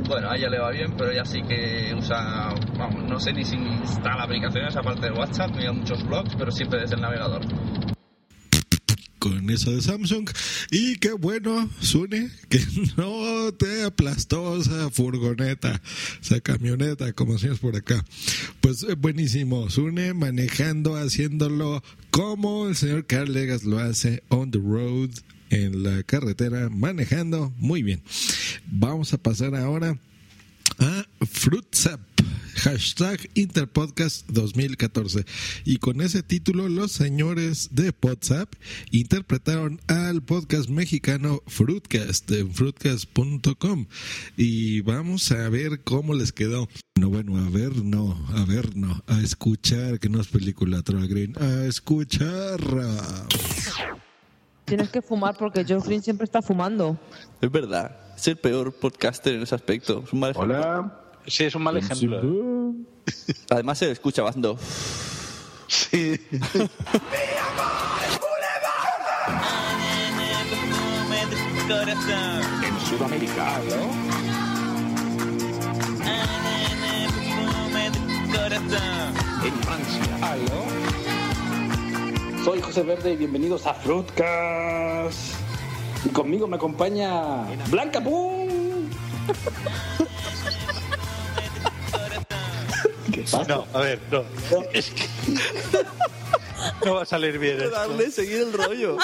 Bueno, 0.07 0.29
a 0.29 0.35
ella 0.37 0.49
le 0.49 0.59
va 0.59 0.71
bien, 0.71 0.93
pero 0.97 1.11
ella 1.11 1.25
sí 1.25 1.41
que 1.41 1.93
usa, 1.95 2.53
vamos, 2.77 3.03
no 3.09 3.19
sé 3.19 3.33
ni 3.33 3.43
si 3.43 3.55
instala 3.55 4.23
aplicaciones 4.23 4.75
aparte 4.75 5.07
de 5.07 5.11
WhatsApp, 5.11 5.51
mira 5.55 5.71
muchos 5.71 6.03
blogs, 6.05 6.35
pero 6.35 6.51
siempre 6.51 6.81
desde 6.81 6.95
el 6.95 7.01
navegador. 7.01 7.41
Con 9.23 9.49
eso 9.49 9.71
de 9.71 9.81
Samsung. 9.81 10.29
Y 10.69 10.97
qué 10.97 11.13
bueno, 11.13 11.69
Sune, 11.79 12.29
que 12.49 12.59
no 12.97 13.53
te 13.53 13.83
aplastó 13.83 14.59
esa 14.59 14.89
furgoneta, 14.89 15.81
esa 16.21 16.41
camioneta, 16.41 17.13
como 17.13 17.33
decimos 17.33 17.59
por 17.59 17.77
acá. 17.77 18.03
Pues 18.59 18.83
eh, 18.83 18.95
buenísimo, 18.95 19.69
Sune 19.69 20.13
manejando, 20.13 20.97
haciéndolo 20.97 21.81
como 22.11 22.67
el 22.67 22.75
señor 22.75 23.05
Carl 23.05 23.31
Legas 23.31 23.63
lo 23.63 23.79
hace 23.79 24.23
on 24.27 24.51
the 24.51 24.59
road, 24.59 25.11
en 25.49 25.83
la 25.83 26.03
carretera, 26.03 26.67
manejando 26.67 27.53
muy 27.57 27.81
bien. 27.81 28.01
Vamos 28.65 29.13
a 29.13 29.17
pasar 29.17 29.55
ahora 29.55 29.97
a 30.79 31.05
FruitSap. 31.25 32.12
Hashtag 32.55 33.29
Interpodcast 33.33 34.27
2014. 34.29 35.25
Y 35.65 35.77
con 35.77 36.01
ese 36.01 36.23
título, 36.23 36.69
los 36.69 36.91
señores 36.91 37.69
de 37.71 37.93
WhatsApp 38.01 38.53
interpretaron 38.91 39.81
al 39.87 40.21
podcast 40.21 40.69
mexicano 40.69 41.41
Fruitcast 41.47 42.29
en 42.31 42.53
fruitcast.com. 42.53 43.87
Y 44.37 44.81
vamos 44.81 45.31
a 45.31 45.49
ver 45.49 45.81
cómo 45.83 46.13
les 46.13 46.31
quedó. 46.31 46.67
No, 46.95 47.09
bueno, 47.09 47.37
a 47.37 47.49
ver, 47.49 47.83
no, 47.83 48.17
a 48.35 48.45
ver, 48.45 48.75
no, 48.75 49.03
a 49.07 49.19
escuchar, 49.21 49.99
que 49.99 50.09
no 50.09 50.21
es 50.21 50.27
película 50.27 50.81
Troll 50.83 51.07
Green, 51.07 51.35
a 51.41 51.65
escuchar. 51.65 52.59
Tienes 54.65 54.89
que 54.89 55.01
fumar 55.01 55.35
porque 55.37 55.65
George 55.65 55.87
Green 55.87 56.03
siempre 56.03 56.25
está 56.25 56.41
fumando. 56.41 56.97
Es 57.41 57.51
verdad. 57.51 57.97
Es 58.15 58.27
el 58.27 58.37
peor 58.37 58.73
podcaster 58.73 59.33
en 59.35 59.41
ese 59.41 59.55
aspecto. 59.55 60.03
Es 60.05 60.13
un 60.13 60.19
mal 60.19 60.31
ejemplo. 60.31 60.55
Hola. 60.55 61.02
Sí, 61.27 61.45
es 61.45 61.55
un 61.55 61.63
mal 61.63 61.77
ejemplo. 61.77 62.21
Además 63.49 63.77
se 63.77 63.91
escucha 63.91 64.23
bando. 64.23 64.57
Sí. 65.67 66.19
En 72.63 72.79
Sudamérica, 72.89 73.59
En 79.43 79.53
Francia. 79.61 80.03
Soy 82.43 82.61
José 82.61 82.83
Verde 82.83 83.13
y 83.13 83.15
bienvenidos 83.15 83.65
a 83.65 83.73
Fruitcast. 83.73 85.35
Y 86.05 86.09
conmigo 86.09 86.47
me 86.47 86.57
acompaña 86.57 87.45
Blanca 87.69 87.99
Boom. 87.99 88.89
¿Qué 93.13 93.21
pasa? 93.21 93.43
No, 93.47 93.67
a 93.73 93.81
ver, 93.81 93.99
no. 94.11 94.23
Es 94.73 94.89
que 94.89 95.05
no 96.83 96.95
va 96.95 97.03
a 97.03 97.05
salir 97.05 97.37
bien 97.37 97.57
esto. 97.61 97.69
Darle, 97.69 98.09
seguir 98.09 98.39
el 98.39 98.53
rollo. 98.53 98.97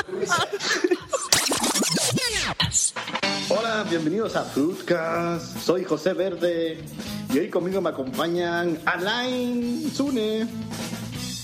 Hola, 3.50 3.86
bienvenidos 3.88 4.36
a 4.36 4.46
Fruitcast. 4.46 5.60
Soy 5.60 5.84
José 5.84 6.14
Verde 6.14 6.84
y 7.32 7.38
hoy 7.38 7.50
conmigo 7.52 7.82
me 7.82 7.90
acompañan 7.90 8.80
Alain 8.86 9.92
Zune. 9.94 10.48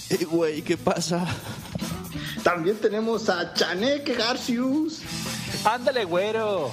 Eh, 0.09 0.25
güey, 0.25 0.63
¿qué 0.63 0.75
pasa? 0.75 1.23
También 2.41 2.77
tenemos 2.77 3.29
a 3.29 3.53
Chanek 3.53 4.17
Garcius. 4.17 5.01
Ándale, 5.63 6.03
güero. 6.05 6.71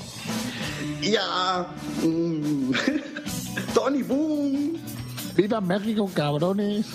Y 1.02 1.16
a 1.16 1.66
mm, 2.02 2.72
Tony 3.74 4.02
Boom. 4.02 4.91
¡Viva 5.36 5.60
México, 5.60 6.08
cabrones! 6.14 6.86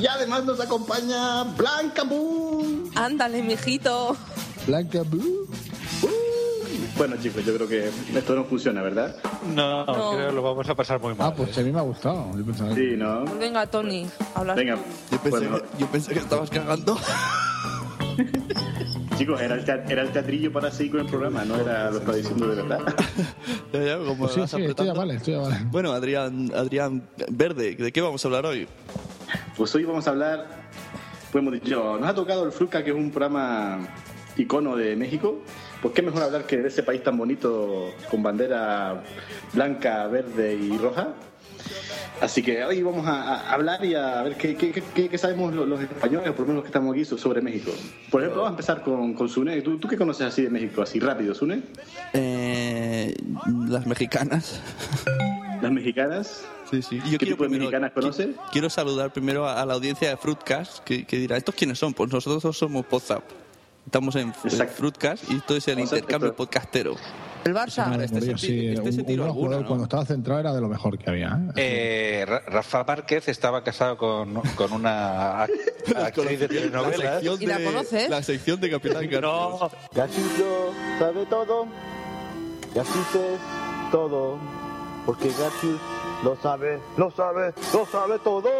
Y 0.00 0.06
además 0.06 0.44
nos 0.44 0.60
acompaña 0.60 1.44
Blanca 1.44 2.02
Boom. 2.04 2.90
Ándale, 2.94 3.42
mijito. 3.42 4.16
Blanca 4.66 5.02
Blue. 5.02 5.48
Bueno, 6.96 7.16
chicos, 7.22 7.44
yo 7.46 7.54
creo 7.54 7.66
que 7.66 7.90
esto 8.14 8.34
no 8.34 8.44
funciona, 8.44 8.82
¿verdad? 8.82 9.16
No, 9.54 9.86
No. 9.86 10.10
creo 10.12 10.28
que 10.28 10.34
lo 10.34 10.42
vamos 10.42 10.68
a 10.68 10.74
pasar 10.74 11.00
muy 11.00 11.14
mal. 11.14 11.28
Ah, 11.32 11.34
pues 11.34 11.56
a 11.56 11.62
mí 11.62 11.72
me 11.72 11.78
ha 11.78 11.82
gustado. 11.82 12.30
Yo 12.36 12.44
pensaba 12.44 12.74
Sí, 12.74 12.94
¿no? 12.96 13.24
Venga, 13.38 13.66
Tony, 13.66 14.06
habla. 14.34 14.54
Venga, 14.54 14.76
Yo 15.10 15.18
pensé, 15.18 15.30
bueno, 15.48 15.58
que, 15.62 15.78
yo 15.78 15.86
pensé 15.86 16.12
que 16.12 16.18
estabas 16.18 16.50
cagando. 16.50 16.98
chicos, 19.20 19.40
era 19.40 19.54
el, 19.54 19.64
tea- 19.64 19.84
era 19.88 20.02
el 20.02 20.08
teatrillo 20.10 20.50
para 20.50 20.70
seguir 20.70 20.92
con 20.92 21.00
el 21.02 21.06
programa, 21.06 21.44
no 21.44 21.56
era 21.56 21.84
lo 21.90 21.92
que 21.92 21.96
estaba 21.98 22.16
diciendo 22.16 22.48
de 22.48 22.62
verdad. 22.62 22.80
Ya, 23.72 23.82
ya, 23.84 23.98
como 23.98 24.16
Pues 24.26 24.32
sí, 24.32 24.40
sí, 24.48 24.62
estoy 24.64 24.88
a 24.88 24.92
vale, 24.94 25.14
estoy 25.14 25.34
a 25.34 25.38
vale. 25.38 25.56
Bueno, 25.70 25.92
Adrián, 25.92 26.50
Adrián 26.56 27.02
Verde, 27.30 27.76
¿de 27.76 27.92
qué 27.92 28.00
vamos 28.00 28.24
a 28.24 28.28
hablar 28.28 28.46
hoy? 28.46 28.66
Pues 29.56 29.72
hoy 29.74 29.84
vamos 29.84 30.06
a 30.06 30.10
hablar, 30.10 30.46
pues 31.30 31.40
hemos 31.42 31.52
dicho, 31.54 31.98
nos 32.00 32.08
ha 32.08 32.14
tocado 32.14 32.44
el 32.44 32.52
Fruca, 32.52 32.82
que 32.82 32.90
es 32.90 32.96
un 32.96 33.10
programa 33.10 33.78
icono 34.36 34.74
de 34.76 34.96
México. 34.96 35.40
Pues 35.82 35.94
qué 35.94 36.02
mejor 36.02 36.22
hablar 36.24 36.44
que 36.46 36.56
de 36.56 36.68
ese 36.68 36.82
país 36.82 37.02
tan 37.02 37.16
bonito 37.16 37.90
con 38.10 38.22
bandera 38.22 39.02
blanca, 39.52 40.06
verde 40.08 40.54
y 40.54 40.76
roja. 40.78 41.08
Así 42.20 42.42
que 42.42 42.62
hoy 42.64 42.82
vamos 42.82 43.06
a, 43.06 43.22
a 43.40 43.52
hablar 43.54 43.82
y 43.84 43.94
a 43.94 44.22
ver 44.22 44.36
qué, 44.36 44.54
qué- 44.54 44.72
qué- 44.94 45.08
qué 45.08 45.18
sabemos 45.18 45.54
los, 45.54 45.66
los 45.66 45.80
españoles, 45.80 46.28
o 46.28 46.32
por 46.34 46.40
lo 46.40 46.46
menos 46.48 46.54
los 46.56 46.64
que 46.64 46.68
estamos 46.68 46.92
aquí, 46.94 47.04
so- 47.06 47.16
sobre 47.16 47.40
México. 47.40 47.70
Por 48.10 48.20
ejemplo, 48.20 48.42
vamos 48.42 48.50
a 48.50 48.60
empezar 48.60 48.82
con, 48.82 49.14
con 49.14 49.28
Sune. 49.28 49.62
¿Tú, 49.62 49.78
¿Tú 49.78 49.88
qué 49.88 49.96
conoces 49.96 50.26
así 50.26 50.42
de 50.42 50.50
México? 50.50 50.82
Así 50.82 51.00
rápido, 51.00 51.34
Sune. 51.34 51.62
Eh, 52.12 53.14
las 53.68 53.86
mexicanas. 53.86 54.60
¿Las 55.62 55.72
mexicanas? 55.72 56.44
Sí, 56.70 56.82
sí. 56.82 57.00
Yo 57.10 57.18
¿Qué 57.18 57.26
tipo 57.26 57.44
de 57.44 57.50
mexicanas 57.50 57.92
conoces? 57.92 58.28
qui- 58.28 58.50
Quiero 58.52 58.68
saludar 58.70 59.12
primero 59.12 59.46
a, 59.46 59.60
a 59.60 59.64
la 59.66 59.74
audiencia 59.74 60.10
de 60.10 60.16
Fruitcast, 60.18 60.80
que, 60.84 61.04
que 61.06 61.16
dirá, 61.16 61.36
¿estos 61.38 61.54
quiénes 61.54 61.78
son? 61.78 61.94
Pues 61.94 62.12
nosotros 62.12 62.56
somos 62.56 62.84
WhatsApp. 62.90 63.22
Estamos 63.86 64.14
en, 64.16 64.32
en. 64.44 64.68
Fruitcast 64.68 65.30
y 65.30 65.36
esto 65.36 65.56
es 65.56 65.66
el 65.68 65.78
Exacto. 65.78 65.96
intercambio 65.96 66.36
podcastero. 66.36 66.96
El 67.44 67.54
Barça. 67.54 68.00
Este 68.02 68.20
sí, 68.36 68.68
este 68.68 68.80
un- 68.82 68.92
sentido 68.92 69.34
cuando 69.34 69.84
estaba 69.84 70.04
centrado 70.04 70.40
era 70.40 70.52
de 70.52 70.60
lo 70.60 70.68
mejor 70.68 70.98
que 70.98 71.08
había. 71.08 71.38
¿eh? 71.56 72.20
Eh, 72.20 72.24
Ra- 72.26 72.42
Rafa 72.46 72.84
Márquez 72.84 73.28
estaba 73.28 73.64
casado 73.64 73.96
con, 73.96 74.34
con 74.56 74.72
una 74.72 75.46
ac- 75.46 75.50
actriz 75.96 76.38
de 76.40 76.48
La 76.48 76.54
telenovelas. 76.54 77.12
sección 77.14 77.42
¿Y 77.42 77.46
la 77.46 77.58
de- 77.58 77.64
conoces? 77.64 78.10
La 78.10 78.22
sección 78.22 78.60
de 78.60 78.70
Capitán. 78.70 79.08
No, 79.20 79.70
Garciuso 79.94 80.72
sabe 80.98 81.26
todo. 81.26 81.66
Garciuso 82.74 83.38
todo. 83.90 84.38
Porque 85.06 85.28
Garcius 85.28 85.80
lo 86.22 86.36
sabe, 86.42 86.78
lo 86.98 87.10
sabe, 87.10 87.52
lo 87.72 87.86
sabe 87.86 88.18
todo. 88.22 88.50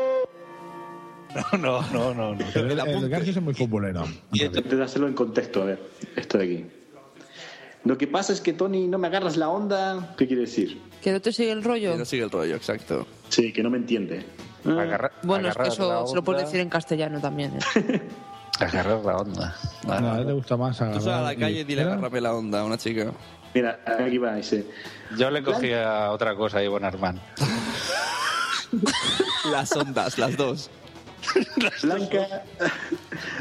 no, 1.59 1.83
no, 1.93 2.15
no. 2.15 2.35
no. 2.35 2.45
El, 2.55 2.71
el 2.81 3.13
es 3.29 3.41
muy 3.43 3.55
futbolero. 3.55 4.03
Antes 4.33 4.71
de 4.71 4.83
hacerlo 4.83 5.07
en 5.07 5.15
contexto, 5.15 5.63
a 5.63 5.67
ver, 5.67 5.83
esto 6.17 6.39
de 6.39 6.45
aquí. 6.45 6.67
Lo 7.85 7.97
que 7.97 8.07
pasa 8.07 8.33
es 8.33 8.41
que 8.41 8.53
Tony, 8.53 8.87
no 8.89 8.99
me 8.99 9.07
agarras 9.07 9.37
la 9.37 9.49
onda. 9.49 10.15
¿Qué 10.19 10.27
quiere 10.27 10.43
decir? 10.43 10.81
Que 11.03 11.13
no 11.13 11.21
te 11.21 11.33
sigue 11.33 11.51
el 11.51 11.65
rollo. 11.65 11.93
Que 11.93 11.99
no 11.99 12.05
sigue 12.05 12.25
el 12.25 12.31
rollo, 12.31 12.55
exacto. 12.55 13.07
Sí, 13.31 13.53
que 13.53 13.63
no 13.63 13.71
me 13.71 13.79
entiende. 13.79 14.27
Agarra- 14.65 15.13
Bueno, 15.23 15.49
es 15.49 15.55
que 15.57 15.63
agarrar 15.63 15.79
la 15.79 15.95
eso 16.01 16.07
se 16.09 16.15
lo 16.17 16.23
puedes 16.23 16.41
onda. 16.41 16.47
decir 16.51 16.61
en 16.61 16.69
castellano 16.69 17.21
también. 17.21 17.57
¿eh? 17.77 18.03
Agarrar 18.61 19.03
la 19.03 19.17
onda. 19.17 19.57
No, 19.87 19.93
a 20.13 20.19
él 20.19 20.27
le 20.27 20.33
gusta 20.35 20.57
más 20.59 20.77
Tú 20.77 21.01
sal 21.01 21.09
a 21.11 21.23
la 21.23 21.37
calle 21.37 21.61
y 21.61 21.65
dile 21.65 21.81
Era- 21.83 21.93
agárrame 21.93 22.21
la 22.21 22.35
onda 22.35 22.61
a 22.61 22.65
una 22.65 22.77
chica. 22.77 23.11
Mira, 23.55 23.81
aquí 23.87 24.19
va, 24.19 24.35
dice. 24.35 24.67
Yo 25.17 25.31
le 25.31 25.43
cogía 25.43 26.11
otra 26.13 26.37
cosa 26.37 26.59
ahí, 26.59 26.69
buen 26.69 26.85
hermano. 26.85 27.21
Las 29.51 29.75
ondas, 29.75 30.19
las 30.19 30.37
dos. 30.37 30.71
Blanca, 31.83 32.43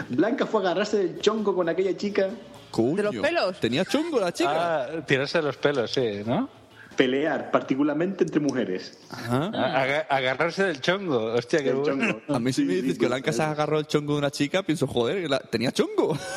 Blanca 0.10 0.46
fue 0.46 0.62
a 0.62 0.66
agarrarse 0.66 0.98
del 0.98 1.20
chonco 1.20 1.54
con 1.56 1.70
aquella 1.70 1.96
chica. 1.96 2.30
¿De 2.72 3.04
los 3.04 3.16
pelos? 3.16 3.60
Tenía 3.60 3.84
chungo 3.86 4.20
la 4.20 4.32
chica. 4.32 4.84
Ah, 4.86 5.06
tirarse 5.06 5.42
los 5.42 5.58
pelos, 5.58 5.92
sí, 5.92 6.22
¿no? 6.26 6.50
Pelear, 6.96 7.50
particularmente 7.52 8.24
entre 8.26 8.40
mujeres. 8.42 8.98
Ajá. 9.10 9.46
Aga- 9.54 10.06
agarrarse 10.10 10.64
del 10.66 10.82
chongo. 10.82 11.34
Hostia, 11.34 11.64
qué 11.64 11.72
bueno. 11.72 12.04
chongo. 12.12 12.36
A 12.36 12.40
mí 12.40 12.52
si 12.52 12.64
me 12.66 12.74
dices 12.74 12.98
que 12.98 13.08
Blanca 13.08 13.32
se 13.32 13.42
agarró 13.42 13.80
el 13.80 13.88
chongo 13.88 14.14
de 14.14 14.20
una 14.20 14.32
chica, 14.32 14.64
pienso, 14.64 14.86
joder, 14.88 15.30
la- 15.30 15.40
tenía 15.40 15.72
chongo. 15.72 16.18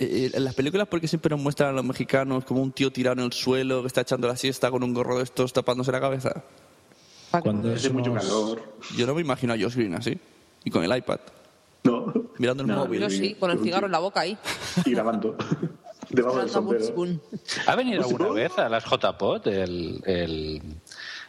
Eh, 0.00 0.30
En 0.32 0.44
las 0.44 0.54
películas, 0.54 0.86
porque 0.88 1.08
siempre 1.08 1.30
nos 1.30 1.40
muestran 1.40 1.70
a 1.70 1.72
los 1.72 1.84
mexicanos 1.84 2.44
como 2.44 2.62
un 2.62 2.70
tío 2.72 2.92
tirado 2.92 3.14
en 3.18 3.26
el 3.26 3.32
suelo 3.32 3.80
que 3.80 3.88
está 3.88 4.02
echando 4.02 4.28
la 4.28 4.36
siesta 4.36 4.70
con 4.70 4.84
un 4.84 4.94
gorro 4.94 5.18
de 5.18 5.24
estos 5.24 5.52
tapándose 5.52 5.90
la 5.90 6.00
cabeza? 6.00 6.44
Cuando 7.42 7.72
Hace 7.74 7.90
mucho 7.90 8.10
somos- 8.12 8.22
calor. 8.24 8.62
Yo 8.96 9.06
no 9.08 9.14
me 9.14 9.22
imagino 9.22 9.52
a 9.54 9.56
Josh 9.58 9.74
Green 9.74 9.94
así. 9.94 10.16
Y 10.64 10.70
con 10.70 10.84
el 10.84 10.96
iPad, 10.96 11.18
No. 12.14 12.30
mirando 12.38 12.62
el 12.62 12.68
No, 12.68 12.76
móvil. 12.86 13.00
Yo 13.00 13.10
sí, 13.10 13.34
con 13.34 13.50
el 13.50 13.58
cigarro 13.60 13.86
en 13.86 13.92
la 13.92 13.98
boca 13.98 14.20
ahí. 14.20 14.36
Y 14.84 14.92
grabando. 14.92 15.36
Debajo 16.10 16.38
del 16.38 16.48
sombrero. 16.48 16.84
¿Ha 17.66 17.76
venido 17.76 18.02
alguna 18.02 18.30
vez 18.30 18.58
a 18.58 18.68
las 18.68 18.84
JPOT 18.84 19.46
el, 19.48 20.00
el, 20.06 20.62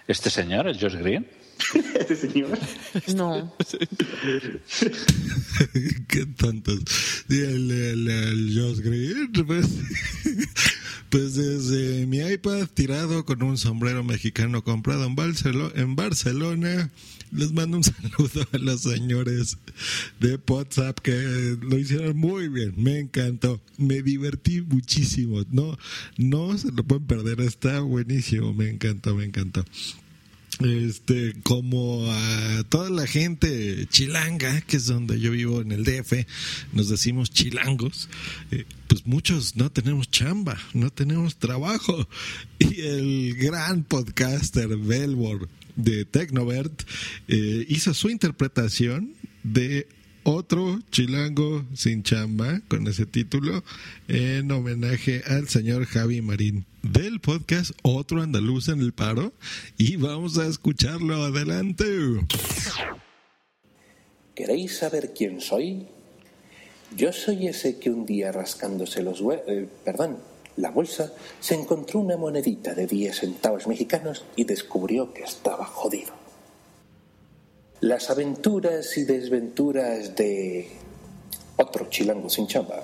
este 0.08 0.30
señor, 0.30 0.68
el 0.68 0.80
Josh 0.80 0.96
Green? 0.96 1.28
Este 2.00 2.16
señor. 2.16 2.58
No. 3.16 3.54
Qué 6.08 6.26
tontos. 6.26 6.80
Y 7.30 7.38
el, 7.40 7.72
el, 7.72 8.08
el 8.08 8.60
Josh 8.60 8.80
Green, 8.80 9.32
pues, 9.46 9.68
pues 11.10 11.36
desde 11.36 12.06
mi 12.08 12.20
iPad 12.20 12.68
tirado 12.74 13.26
con 13.26 13.44
un 13.44 13.58
sombrero 13.58 14.04
mexicano 14.04 14.64
comprado 14.64 15.06
en, 15.06 15.16
Barcelo- 15.16 15.72
en 15.76 15.96
Barcelona, 15.96 16.90
les 17.32 17.52
mando 17.52 17.78
un 17.78 17.84
saludo 17.84 18.48
a 18.52 18.58
los 18.58 18.82
señores 18.82 19.58
de 20.20 20.40
WhatsApp 20.48 21.00
que 21.00 21.58
lo 21.62 21.78
hicieron 21.78 22.18
muy 22.18 22.48
bien, 22.48 22.74
me 22.78 23.00
encantó, 23.00 23.62
me 23.78 24.02
divertí 24.02 24.62
muchísimo, 24.62 25.44
no, 25.52 25.78
no 26.18 26.58
se 26.58 26.72
lo 26.72 26.84
pueden 26.84 27.06
perder, 27.06 27.42
está 27.42 27.82
buenísimo, 27.82 28.54
me 28.54 28.70
encantó, 28.70 29.16
me 29.16 29.26
encantó 29.26 29.64
este 30.60 31.36
como 31.44 32.12
a 32.12 32.64
toda 32.68 32.90
la 32.90 33.08
gente 33.08 33.88
chilanga 33.90 34.62
que 34.62 34.78
es 34.78 34.88
donde 34.88 35.20
yo 35.20 35.32
vivo 35.32 35.62
en 35.62 35.72
el 35.72 35.86
DF 35.86 36.26
nos 36.74 36.90
decimos 36.90 37.32
chilangos 37.32 38.10
eh, 38.52 38.66
pues 38.88 39.06
muchos 39.06 39.56
no 39.56 39.72
tenemos 39.72 40.12
chamba 40.12 40.58
no 40.74 40.90
tenemos 40.92 41.38
trabajo. 41.38 42.08
Y 42.60 42.82
el 42.82 43.36
gran 43.38 43.86
podcaster 43.86 44.68
Belbor 44.76 45.48
de 45.78 46.04
Tecnovert 46.04 46.84
eh, 47.30 47.66
hizo 47.70 47.94
su 47.94 48.10
interpretación 48.10 49.14
de 49.44 49.88
otro 50.24 50.80
chilango 50.92 51.66
sin 51.74 52.04
chamba 52.04 52.62
con 52.68 52.88
ese 52.88 53.06
título 53.06 53.64
en 54.08 54.52
homenaje 54.52 55.24
al 55.26 55.48
señor 55.48 55.86
Javi 55.86 56.22
Marín 56.22 56.66
del 56.84 57.20
podcast 57.20 57.72
Otro 57.84 58.22
Andaluz 58.22 58.70
en 58.70 58.82
el 58.82 58.94
Paro 58.94 59.34
y 59.78 59.96
vamos 59.96 60.38
a 60.38 60.48
escucharlo 60.48 61.24
adelante. 61.24 61.86
¿Queréis 64.36 64.78
saber 64.78 65.14
quién 65.14 65.42
soy? 65.42 65.88
Yo 66.96 67.14
soy 67.14 67.48
ese 67.48 67.78
que 67.78 67.90
un 67.90 68.06
día 68.06 68.32
rascándose 68.32 69.04
los 69.04 69.22
eh, 69.48 69.68
perdón, 69.84 70.18
la 70.60 70.72
bolsa, 70.72 71.14
se 71.40 71.56
encontró 71.56 72.00
una 72.00 72.18
monedita 72.18 72.74
de 72.74 72.86
10 72.86 73.16
centavos 73.16 73.68
mexicanos 73.68 74.26
y 74.36 74.44
descubrió 74.44 75.14
que 75.14 75.24
estaba 75.24 75.66
jodido. 75.66 76.19
Las 77.82 78.10
aventuras 78.10 78.98
y 78.98 79.06
desventuras 79.06 80.14
de 80.14 80.70
otro 81.56 81.90
chilango 81.90 82.30
sin 82.30 82.46
chamba. 82.46 82.84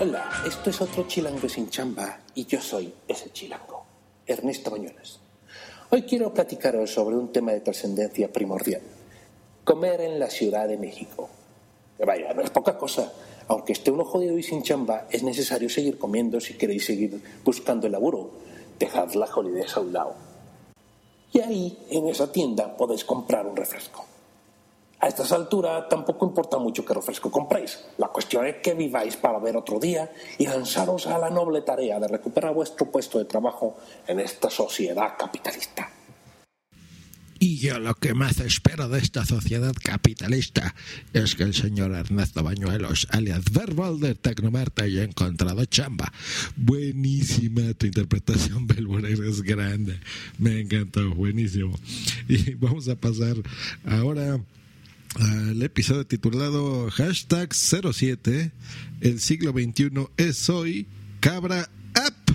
Hola, 0.00 0.30
esto 0.46 0.70
es 0.70 0.80
otro 0.80 1.06
chilango 1.06 1.46
sin 1.46 1.68
chamba 1.68 2.20
y 2.34 2.46
yo 2.46 2.58
soy 2.62 2.90
ese 3.06 3.30
chilango, 3.34 3.84
Ernesto 4.26 4.70
Bañuelos. 4.70 5.20
Hoy 5.90 6.04
quiero 6.04 6.32
platicaros 6.32 6.90
sobre 6.90 7.16
un 7.16 7.30
tema 7.30 7.52
de 7.52 7.60
trascendencia 7.60 8.32
primordial, 8.32 8.80
comer 9.70 10.00
en 10.00 10.18
la 10.18 10.28
Ciudad 10.28 10.66
de 10.66 10.76
México. 10.76 11.28
Que 11.96 12.04
Vaya, 12.04 12.34
no 12.34 12.42
es 12.42 12.50
poca 12.50 12.76
cosa. 12.76 13.12
Aunque 13.46 13.72
esté 13.72 13.92
uno 13.92 14.04
jodido 14.04 14.36
y 14.36 14.42
sin 14.42 14.64
chamba, 14.64 15.06
es 15.12 15.22
necesario 15.22 15.68
seguir 15.70 15.96
comiendo 15.96 16.40
si 16.40 16.54
queréis 16.54 16.86
seguir 16.86 17.22
buscando 17.44 17.86
el 17.86 17.92
laburo. 17.92 18.30
Dejad 18.80 19.12
la 19.12 19.28
jolidez 19.28 19.76
a 19.76 19.80
un 19.80 19.92
lado. 19.92 20.14
Y 21.32 21.40
ahí, 21.40 21.78
en 21.88 22.08
esa 22.08 22.32
tienda, 22.32 22.76
podéis 22.76 23.04
comprar 23.04 23.46
un 23.46 23.54
refresco. 23.54 24.04
A 24.98 25.06
estas 25.06 25.30
alturas 25.30 25.88
tampoco 25.88 26.26
importa 26.26 26.58
mucho 26.58 26.84
qué 26.84 26.92
refresco 26.92 27.30
compréis. 27.30 27.78
La 27.98 28.08
cuestión 28.08 28.46
es 28.46 28.56
que 28.56 28.74
viváis 28.74 29.16
para 29.16 29.38
ver 29.38 29.56
otro 29.56 29.78
día 29.78 30.10
y 30.36 30.48
lanzaros 30.48 31.06
a 31.06 31.16
la 31.16 31.30
noble 31.30 31.62
tarea 31.62 32.00
de 32.00 32.08
recuperar 32.08 32.52
vuestro 32.52 32.90
puesto 32.90 33.18
de 33.18 33.24
trabajo 33.24 33.76
en 34.08 34.18
esta 34.18 34.50
sociedad 34.50 35.16
capitalista. 35.16 35.99
Y 37.42 37.56
yo 37.56 37.78
lo 37.78 37.94
que 37.94 38.12
más 38.12 38.38
espero 38.38 38.90
de 38.90 38.98
esta 38.98 39.24
sociedad 39.24 39.72
capitalista 39.82 40.74
es 41.14 41.34
que 41.34 41.44
el 41.44 41.54
señor 41.54 41.92
Ernesto 41.92 42.42
Bañuelos, 42.42 43.08
alias 43.12 43.44
Verbal 43.50 43.98
de 43.98 44.14
Tecnomerta, 44.14 44.84
haya 44.84 45.04
encontrado 45.04 45.64
chamba. 45.64 46.12
Buenísima 46.54 47.72
tu 47.72 47.86
interpretación, 47.86 48.66
Belbor, 48.66 49.06
eres 49.06 49.40
grande. 49.40 49.98
Me 50.38 50.60
encantó, 50.60 51.14
buenísimo. 51.14 51.80
Y 52.28 52.52
vamos 52.56 52.88
a 52.88 52.96
pasar 52.96 53.36
ahora 53.86 54.38
al 55.14 55.62
episodio 55.62 56.06
titulado 56.06 56.90
Hashtag 56.90 57.54
07, 57.54 58.52
el 59.00 59.18
siglo 59.18 59.52
XXI 59.52 60.08
es 60.18 60.50
hoy, 60.50 60.86
Cabra 61.20 61.70
App 61.94 62.30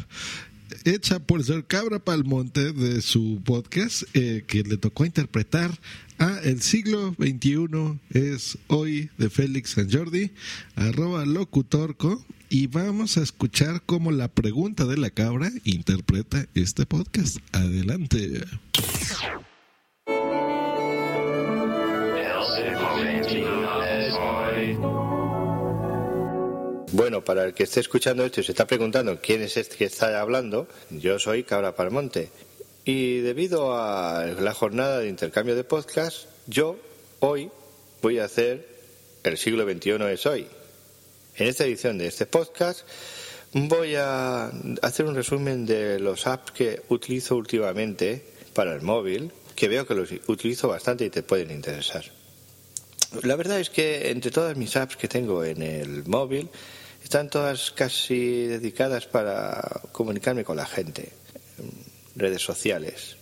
hecha 0.86 1.20
por 1.20 1.44
ser 1.44 1.66
Cabra 1.66 2.00
Palmonte 2.00 2.72
de 2.72 3.02
su 3.02 3.42
podcast 3.44 4.04
eh, 4.14 4.44
que 4.48 4.64
le 4.64 4.78
tocó 4.78 5.06
interpretar 5.06 5.72
a 6.18 6.40
El 6.44 6.62
siglo 6.62 7.14
XXI 7.20 8.00
es 8.12 8.58
hoy 8.68 9.10
de 9.18 9.30
Félix 9.30 9.72
San 9.72 9.92
Jordi, 9.92 10.32
arroba 10.76 11.26
locutorco, 11.26 12.24
y 12.50 12.68
vamos 12.68 13.18
a 13.18 13.24
escuchar 13.24 13.82
cómo 13.86 14.12
la 14.12 14.30
pregunta 14.30 14.86
de 14.86 14.98
la 14.98 15.10
cabra 15.10 15.52
interpreta 15.66 16.48
este 16.54 16.86
podcast. 16.86 17.38
Adelante. 17.52 18.44
Bueno, 26.96 27.26
para 27.26 27.44
el 27.44 27.54
que 27.54 27.64
esté 27.64 27.82
escuchando 27.82 28.24
esto 28.24 28.40
y 28.40 28.46
se 28.46 28.54
está 28.54 28.68
preguntando 28.68 29.20
quién 29.22 29.42
es 29.42 29.58
este 29.58 29.76
que 29.76 29.84
está 29.84 30.22
hablando, 30.22 30.66
yo 30.90 31.20
soy 31.20 31.44
Cabra 31.44 31.76
Palmonte. 31.76 32.30
Y 32.86 33.18
debido 33.18 33.76
a 33.78 34.26
la 34.26 34.54
jornada 34.54 35.00
de 35.00 35.10
intercambio 35.10 35.58
de 35.58 35.66
podcast, 35.66 36.28
yo 36.48 36.78
hoy 37.20 37.52
voy 38.02 38.20
a 38.20 38.24
hacer 38.24 38.66
El 39.24 39.38
siglo 39.38 39.70
XXI 39.70 40.06
es 40.10 40.26
hoy. 40.26 40.48
En 41.36 41.48
esta 41.48 41.66
edición 41.66 41.98
de 41.98 42.08
este 42.08 42.28
podcast 42.28 42.88
voy 43.52 43.96
a 43.96 44.50
hacer 44.82 45.06
un 45.06 45.16
resumen 45.16 45.66
de 45.66 46.00
los 46.00 46.26
apps 46.28 46.54
que 46.54 46.82
utilizo 46.88 47.36
últimamente 47.36 48.24
para 48.54 48.74
el 48.74 48.84
móvil, 48.84 49.34
que 49.54 49.68
veo 49.68 49.86
que 49.86 49.96
los 49.96 50.14
utilizo 50.28 50.70
bastante 50.70 51.04
y 51.04 51.10
te 51.10 51.24
pueden 51.24 51.52
interesar. 51.52 52.06
La 53.24 53.36
verdad 53.36 53.60
es 53.60 53.70
que 53.70 54.12
entre 54.12 54.32
todas 54.32 54.56
mis 54.56 54.78
apps 54.78 54.96
que 54.96 55.10
tengo 55.10 55.44
en 55.44 55.62
el 55.62 56.06
móvil, 56.06 56.50
están 57.06 57.30
todas 57.30 57.70
casi 57.70 58.48
dedicadas 58.48 59.06
para 59.06 59.62
comunicarme 59.92 60.44
con 60.44 60.58
la 60.58 60.66
gente. 60.66 61.12
Redes 62.16 62.42
sociales. 62.42 63.16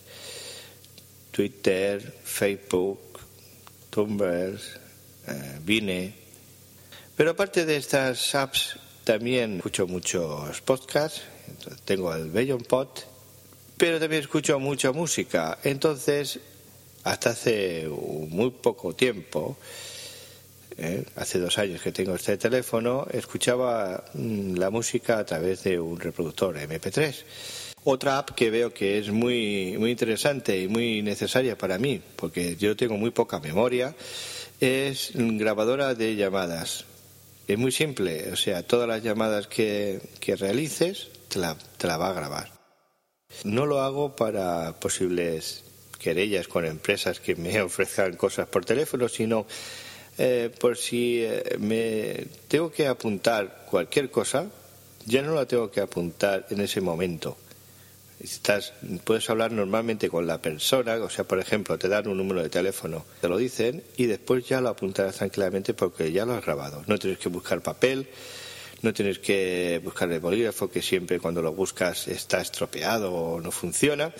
Twitter, 1.31 2.01
Facebook, 2.23 3.19
Tumblr, 3.89 4.57
eh, 5.27 5.59
Vine. 5.65 6.13
Pero 7.17 7.31
aparte 7.31 7.65
de 7.65 7.75
estas 7.75 8.33
apps, 8.35 8.79
también 9.03 9.57
escucho 9.57 9.85
muchos 9.85 10.61
podcasts. 10.61 11.21
Tengo 11.83 12.15
el 12.15 12.31
Bellon 12.31 12.63
Pod, 12.63 12.87
pero 13.75 13.99
también 13.99 14.21
escucho 14.21 14.59
mucha 14.61 14.93
música. 14.93 15.59
Entonces, 15.61 16.39
hasta 17.03 17.31
hace 17.31 17.89
muy 18.29 18.51
poco 18.51 18.95
tiempo, 18.95 19.57
¿eh? 20.77 21.05
hace 21.15 21.39
dos 21.39 21.57
años 21.57 21.81
que 21.81 21.91
tengo 21.91 22.15
este 22.15 22.37
teléfono, 22.37 23.07
escuchaba 23.11 24.03
mm, 24.13 24.55
la 24.55 24.69
música 24.69 25.19
a 25.19 25.25
través 25.25 25.63
de 25.63 25.79
un 25.79 25.99
reproductor 25.99 26.57
MP3. 26.57 27.23
Otra 27.85 28.17
app 28.17 28.31
que 28.31 28.49
veo 28.49 28.73
que 28.73 28.97
es 28.97 29.11
muy, 29.11 29.75
muy 29.77 29.91
interesante 29.91 30.59
y 30.59 30.67
muy 30.67 31.01
necesaria 31.01 31.57
para 31.57 31.77
mí, 31.77 32.01
porque 32.15 32.55
yo 32.55 32.75
tengo 32.77 32.95
muy 32.95 33.11
poca 33.11 33.39
memoria, 33.39 33.95
es 34.59 35.11
grabadora 35.13 35.93
de 35.93 36.15
llamadas. 36.15 36.85
Es 37.47 37.57
muy 37.57 37.73
simple, 37.73 38.31
o 38.31 38.37
sea, 38.37 38.63
todas 38.63 38.87
las 38.87 39.03
llamadas 39.03 39.47
que, 39.47 39.99
que 40.21 40.37
realices 40.37 41.09
te 41.27 41.39
la, 41.39 41.57
te 41.77 41.87
la 41.87 41.97
va 41.97 42.09
a 42.09 42.13
grabar. 42.13 42.51
No 43.43 43.65
lo 43.65 43.81
hago 43.81 44.15
para 44.15 44.79
posibles 44.79 45.63
querellas 45.99 46.47
con 46.47 46.65
empresas 46.65 47.19
que 47.19 47.35
me 47.35 47.61
ofrezcan 47.69 48.15
cosas 48.15 48.47
por 48.47 48.63
teléfono, 48.65 49.09
sino 49.09 49.45
eh, 50.17 50.51
por 50.59 50.77
si 50.77 51.23
eh, 51.23 51.57
me 51.59 52.25
tengo 52.47 52.71
que 52.71 52.87
apuntar 52.87 53.65
cualquier 53.69 54.11
cosa, 54.11 54.49
ya 55.05 55.21
no 55.21 55.33
la 55.33 55.45
tengo 55.45 55.71
que 55.71 55.81
apuntar 55.81 56.45
en 56.49 56.61
ese 56.61 56.81
momento. 56.81 57.37
Puedes 59.03 59.29
hablar 59.29 59.51
normalmente 59.51 60.09
con 60.09 60.25
la 60.25 60.41
persona, 60.41 60.95
o 60.95 61.09
sea, 61.09 61.25
por 61.25 61.39
ejemplo, 61.39 61.77
te 61.77 61.89
dan 61.89 62.07
un 62.07 62.17
número 62.17 62.41
de 62.41 62.49
teléfono, 62.49 63.05
te 63.19 63.27
lo 63.27 63.37
dicen 63.37 63.83
y 63.97 64.05
después 64.05 64.47
ya 64.47 64.61
lo 64.61 64.69
apuntarás 64.69 65.17
tranquilamente 65.17 65.73
porque 65.73 66.11
ya 66.11 66.25
lo 66.25 66.33
has 66.33 66.45
grabado. 66.45 66.83
No 66.87 66.97
tienes 66.97 67.19
que 67.19 67.27
buscar 67.27 67.61
papel, 67.61 68.07
no 68.81 68.93
tienes 68.93 69.19
que 69.19 69.81
buscar 69.83 70.09
el 70.11 70.21
bolígrafo 70.21 70.69
que 70.69 70.81
siempre 70.81 71.19
cuando 71.19 71.41
lo 71.41 71.53
buscas 71.53 72.07
está 72.07 72.39
estropeado 72.39 73.13
o 73.13 73.41
no 73.41 73.51
funciona. 73.51 74.13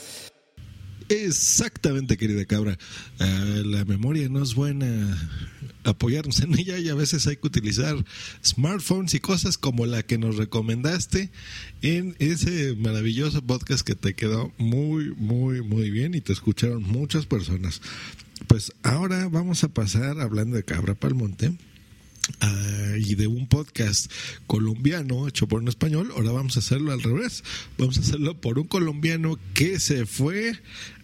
Exactamente, 1.10 2.18
querida 2.18 2.46
cabra. 2.46 2.78
Ah, 3.20 3.62
la 3.66 3.86
memoria 3.86 4.30
no 4.30 4.42
es 4.44 4.56
buena. 4.56 5.18
Apoyarnos 5.84 6.40
en 6.42 6.58
ella 6.58 6.78
y 6.78 6.90
a 6.90 6.96
veces 6.96 7.28
hay 7.28 7.36
que 7.36 7.48
utilizar 7.48 7.96
smartphones 8.44 9.14
y 9.16 9.20
cosas 9.20 9.58
como 9.58 9.86
la 9.86 10.04
que 10.04 10.18
nos 10.18 10.38
recomendaste 10.38 11.30
en 11.82 12.16
ese 12.20 12.76
maravilloso 12.76 13.42
podcast 13.42 13.86
que 13.86 13.96
te 13.96 14.14
quedó 14.14 14.54
muy, 14.58 15.14
muy, 15.16 15.62
muy 15.62 15.90
bien 15.90 16.16
y 16.16 16.22
te 16.22 16.32
escucharon 16.32 16.84
muchas 16.84 17.26
personas. 17.26 17.82
Pues 18.48 18.72
ahora 18.84 19.28
vamos 19.28 19.64
a 19.64 19.70
pasar 19.70 20.22
hablando 20.22 20.56
de 20.56 20.64
Cabra 20.64 20.96
Palmonte. 20.96 21.54
Ah, 22.42 22.94
y 22.98 23.16
de 23.16 23.28
un 23.28 23.48
podcast 23.48 24.12
colombiano 24.48 25.28
hecho 25.28 25.48
por 25.48 25.62
un 25.62 25.68
español, 25.68 26.12
ahora 26.16 26.32
vamos 26.32 26.56
a 26.58 26.60
hacerlo 26.60 26.92
al 26.92 27.02
revés. 27.02 27.44
Vamos 27.78 27.98
a 27.98 28.02
hacerlo 28.02 28.40
por 28.40 28.60
un 28.60 28.68
colombiano 28.68 29.40
que 29.54 29.80
se 29.80 30.06
fue 30.06 30.60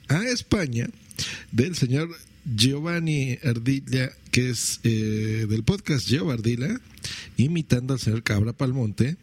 a 0.07 0.23
España 0.23 0.89
del 1.51 1.75
señor 1.75 2.09
Giovanni 2.45 3.37
Ardilla, 3.43 4.11
que 4.31 4.49
es 4.49 4.79
eh, 4.83 5.45
del 5.49 5.63
podcast 5.63 6.07
Gio 6.07 6.31
Ardila, 6.31 6.79
imitando 7.37 7.93
al 7.93 7.99
señor 7.99 8.23
Cabra 8.23 8.53
Palmonte, 8.53 9.17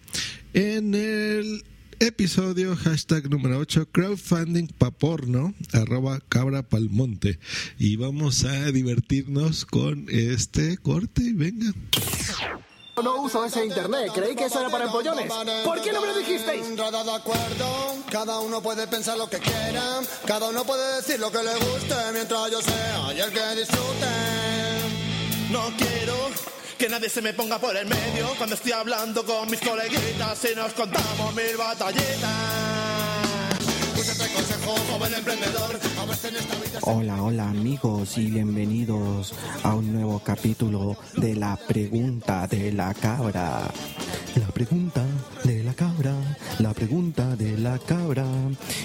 en 0.52 0.94
el 0.94 1.64
episodio 2.00 2.76
hashtag 2.76 3.28
número 3.30 3.58
8, 3.58 3.88
crowdfunding 3.90 4.68
pa 4.68 4.90
porno, 4.90 5.54
arroba 5.72 6.20
Cabra 6.28 6.62
Palmonte. 6.62 7.38
Y 7.78 7.96
vamos 7.96 8.44
a 8.44 8.70
divertirnos 8.72 9.64
con 9.64 10.06
este 10.08 10.78
corte, 10.78 11.32
venga. 11.34 11.72
No 13.02 13.22
uso 13.22 13.44
ese 13.44 13.64
internet, 13.64 14.10
creí 14.14 14.34
que 14.34 14.46
eso 14.46 14.60
era 14.60 14.70
para 14.70 14.86
empollones. 14.86 15.30
¿Por 15.64 15.82
qué 15.82 15.92
no 15.92 16.00
me 16.00 16.06
lo 16.08 16.18
dijisteis? 16.18 16.76
De 16.76 16.82
acuerdo, 16.82 17.96
cada 18.10 18.40
uno 18.40 18.62
puede 18.62 18.86
pensar 18.86 19.18
lo 19.18 19.28
que 19.28 19.38
quiera, 19.38 20.00
cada 20.26 20.48
uno 20.48 20.64
puede 20.64 20.96
decir 20.96 21.20
lo 21.20 21.30
que 21.30 21.42
le 21.42 21.54
guste, 21.54 21.94
mientras 22.12 22.50
yo 22.50 22.62
sea 22.62 23.14
y 23.14 23.20
el 23.20 23.30
que 23.30 23.60
disfrute. 23.60 24.06
No 25.50 25.70
quiero 25.76 26.30
que 26.78 26.88
nadie 26.88 27.08
se 27.08 27.22
me 27.22 27.32
ponga 27.32 27.58
por 27.58 27.76
el 27.76 27.86
medio 27.86 28.28
cuando 28.36 28.54
estoy 28.54 28.72
hablando 28.72 29.24
con 29.24 29.50
mis 29.50 29.60
coleguitas 29.60 30.46
y 30.50 30.54
nos 30.54 30.72
contamos 30.72 31.34
mil 31.34 31.56
batallitas. 31.56 32.66
Hola, 36.82 37.22
hola 37.22 37.48
amigos 37.48 38.18
y 38.18 38.30
bienvenidos 38.30 39.34
a 39.62 39.74
un 39.74 39.92
nuevo 39.92 40.20
capítulo 40.20 40.96
de 41.16 41.34
la 41.34 41.56
pregunta 41.56 42.46
de 42.46 42.72
la 42.72 42.92
cabra. 42.94 43.62
La 44.34 44.46
pregunta 44.48 45.04
de 45.44 45.64
la 45.64 45.65
cabra, 45.74 46.14
la 46.58 46.72
pregunta 46.72 47.36
de 47.36 47.56
la 47.58 47.78
cabra. 47.78 48.26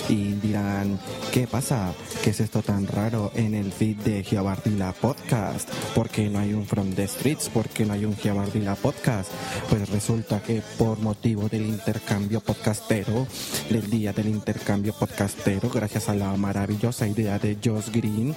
Y 0.09 0.33
dirán, 0.33 0.99
¿qué 1.31 1.47
pasa? 1.47 1.93
¿Qué 2.23 2.31
es 2.31 2.39
esto 2.39 2.61
tan 2.61 2.87
raro 2.87 3.31
en 3.35 3.53
el 3.53 3.71
feed 3.71 3.97
de 3.97 4.23
Giabardila 4.23 4.93
Podcast? 4.93 5.69
¿Por 5.95 6.09
qué 6.09 6.29
no 6.29 6.39
hay 6.39 6.53
un 6.53 6.65
From 6.65 6.93
the 6.93 7.07
Streets? 7.07 7.49
¿Por 7.49 7.69
qué 7.69 7.85
no 7.85 7.93
hay 7.93 8.05
un 8.05 8.15
Giabardila 8.15 8.75
Podcast? 8.75 9.31
Pues 9.69 9.89
resulta 9.89 10.41
que 10.41 10.61
por 10.77 10.99
motivo 10.99 11.47
del 11.49 11.65
intercambio 11.67 12.41
podcastero, 12.41 13.27
del 13.69 13.89
día 13.89 14.13
del 14.13 14.27
intercambio 14.27 14.93
podcastero, 14.93 15.69
gracias 15.69 16.09
a 16.09 16.15
la 16.15 16.35
maravillosa 16.35 17.07
idea 17.07 17.39
de 17.39 17.57
Josh 17.63 17.89
Green, 17.91 18.35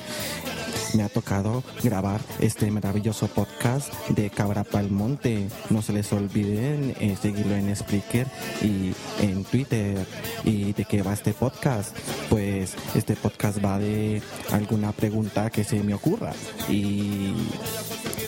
me 0.95 1.03
ha 1.03 1.09
tocado 1.09 1.63
grabar 1.83 2.21
este 2.41 2.71
maravilloso 2.71 3.29
podcast 3.29 3.93
de 4.09 4.31
Cabra 4.31 4.65
Palmonte. 4.65 5.49
No 5.71 5.83
se 5.83 5.93
les 5.93 6.13
olviden 6.13 6.95
eh, 7.01 7.17
seguirlo 7.21 7.55
en 7.55 7.75
Spreaker 7.75 8.27
y 8.63 8.93
en 9.21 9.45
Twitter. 9.45 10.07
¿Y 10.45 10.73
de 10.73 10.85
qué 10.85 11.03
va 11.03 11.13
este 11.13 11.33
podcast? 11.33 11.97
Pues 12.31 12.75
este 12.95 13.17
podcast 13.17 13.65
va 13.65 13.79
de 13.79 14.23
alguna 14.53 14.93
pregunta 14.93 15.51
que 15.51 15.65
se 15.65 15.83
me 15.83 15.95
ocurra. 15.95 16.33
Y, 16.69 17.35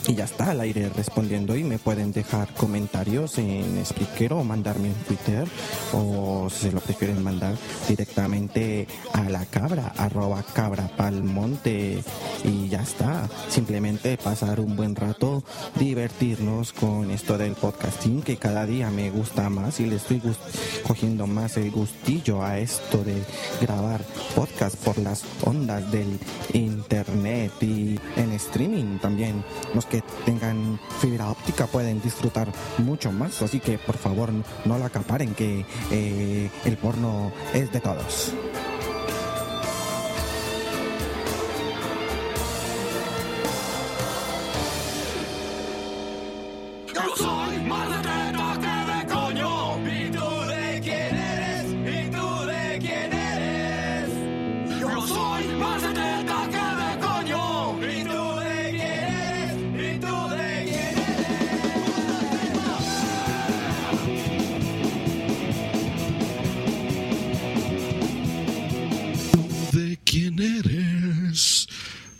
y 0.07 0.15
ya 0.15 0.23
está 0.23 0.51
al 0.51 0.61
aire 0.61 0.89
respondiendo 0.89 1.55
y 1.57 1.63
me 1.63 1.79
pueden 1.79 2.13
dejar 2.13 2.53
comentarios 2.53 3.37
en 3.37 3.85
Spreaker 3.85 4.33
o 4.33 4.43
mandarme 4.43 4.87
en 4.87 4.93
Twitter 4.93 5.45
o 5.91 6.49
si 6.49 6.67
se 6.67 6.71
lo 6.71 6.79
prefieren 6.79 7.21
mandar 7.21 7.55
directamente 7.87 8.87
a 9.13 9.23
la 9.29 9.45
cabra, 9.45 9.93
arroba 9.97 10.43
cabra 10.53 10.87
palmonte 10.95 12.01
y 12.43 12.69
ya 12.69 12.81
está. 12.81 13.27
Simplemente 13.49 14.17
pasar 14.17 14.61
un 14.61 14.75
buen 14.77 14.95
rato, 14.95 15.43
divertirnos 15.75 16.71
con 16.71 17.11
esto 17.11 17.37
del 17.37 17.53
podcasting 17.53 18.21
que 18.21 18.37
cada 18.37 18.65
día 18.65 18.89
me 18.89 19.09
gusta 19.09 19.49
más 19.49 19.79
y 19.81 19.87
le 19.87 19.97
estoy 19.97 20.21
cogiendo 20.87 21.27
más 21.27 21.57
el 21.57 21.69
gustillo 21.71 22.43
a 22.43 22.59
esto 22.59 23.03
de 23.03 23.21
grabar 23.61 24.01
podcast 24.35 24.77
por 24.77 24.97
las 24.99 25.23
ondas 25.43 25.91
del 25.91 26.17
internet 26.53 27.51
y 27.61 27.99
en 28.15 28.31
streaming 28.33 28.99
también. 28.99 29.43
Los 29.73 29.85
tengan 30.25 30.79
fibra 30.99 31.29
óptica 31.29 31.67
pueden 31.67 32.01
disfrutar 32.01 32.51
mucho 32.79 33.11
más, 33.11 33.41
así 33.41 33.59
que 33.59 33.77
por 33.77 33.97
favor 33.97 34.29
no 34.65 34.77
la 34.77 34.87
acaparen 34.87 35.33
que 35.33 35.65
eh, 35.91 36.49
el 36.65 36.77
porno 36.77 37.31
es 37.53 37.71
de 37.71 37.79
todos. 37.79 38.33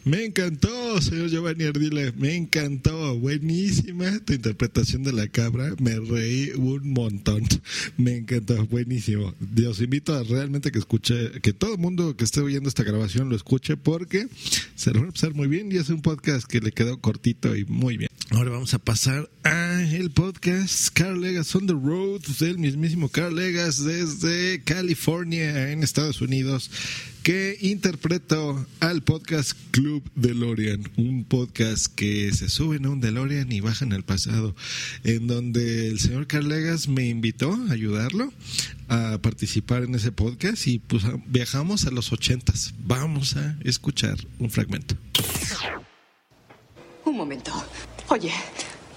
Me 0.08 0.24
encantó, 0.24 1.02
señor 1.02 1.28
Giovanni 1.28 1.66
Ardila, 1.66 2.14
me 2.16 2.34
encantó, 2.34 3.20
buenísima 3.20 4.18
tu 4.22 4.32
interpretación 4.32 5.04
de 5.04 5.12
la 5.12 5.28
cabra, 5.28 5.76
me 5.82 6.00
reí 6.00 6.52
un 6.52 6.94
montón, 6.94 7.44
me 7.98 8.16
encantó, 8.16 8.66
buenísimo. 8.68 9.36
Los 9.54 9.82
invito 9.82 10.16
a 10.16 10.24
realmente 10.24 10.72
que 10.72 10.80
escuche, 10.80 11.42
que 11.42 11.52
todo 11.52 11.74
el 11.74 11.80
mundo 11.80 12.16
que 12.16 12.24
esté 12.24 12.40
oyendo 12.40 12.70
esta 12.70 12.84
grabación 12.84 13.28
lo 13.28 13.36
escuche 13.36 13.76
porque 13.76 14.30
se 14.76 14.94
lo 14.94 15.02
va 15.02 15.10
a 15.10 15.12
pasar 15.12 15.34
muy 15.34 15.50
bien 15.50 15.70
y 15.74 15.76
es 15.76 15.90
un 15.90 16.02
podcast 16.02 16.48
que 16.48 16.62
le 16.62 16.72
quedó 16.72 17.02
cortito 17.02 17.54
y 17.58 17.66
muy 17.66 17.98
bien. 17.98 18.10
Ahora 18.30 18.52
vamos 18.52 18.74
a 18.74 18.80
pasar 18.80 19.30
a 19.44 19.82
el 19.92 20.12
podcast 20.12 20.88
Carl 20.94 21.20
Legas 21.20 21.54
on 21.54 21.68
the 21.68 21.74
Road 21.74 22.22
del 22.40 22.60
mismísimo 22.60 23.10
Carl 23.10 23.36
Legas 23.36 23.84
desde 23.84 24.62
California 24.64 25.70
en 25.74 25.84
Estados 25.84 26.22
Unidos 26.22 26.72
que 27.28 27.58
interpreto 27.60 28.66
al 28.80 29.04
podcast 29.04 29.52
Club 29.72 30.02
DeLorean, 30.16 30.90
un 30.96 31.26
podcast 31.26 31.88
que 31.94 32.32
se 32.32 32.48
suben 32.48 32.86
a 32.86 32.90
un 32.90 33.02
DeLorean 33.02 33.52
y 33.52 33.60
bajan 33.60 33.92
al 33.92 34.04
pasado, 34.04 34.56
en 35.04 35.28
donde 35.28 35.90
el 35.90 36.00
señor 36.00 36.28
Carlegas 36.28 36.88
me 36.88 37.06
invitó 37.10 37.52
a 37.52 37.74
ayudarlo 37.74 38.32
a 38.88 39.18
participar 39.22 39.84
en 39.84 39.96
ese 39.96 40.14
podcast 40.14 40.68
y 40.68 40.80
pues 40.80 41.04
viajamos 41.26 41.86
a 41.86 41.92
los 41.92 42.14
ochentas. 42.14 42.74
Vamos 42.80 43.36
a 43.36 43.58
escuchar 43.66 44.16
un 44.40 44.50
fragmento. 44.50 44.96
Un 47.04 47.18
momento. 47.18 47.52
Oye, 48.08 48.32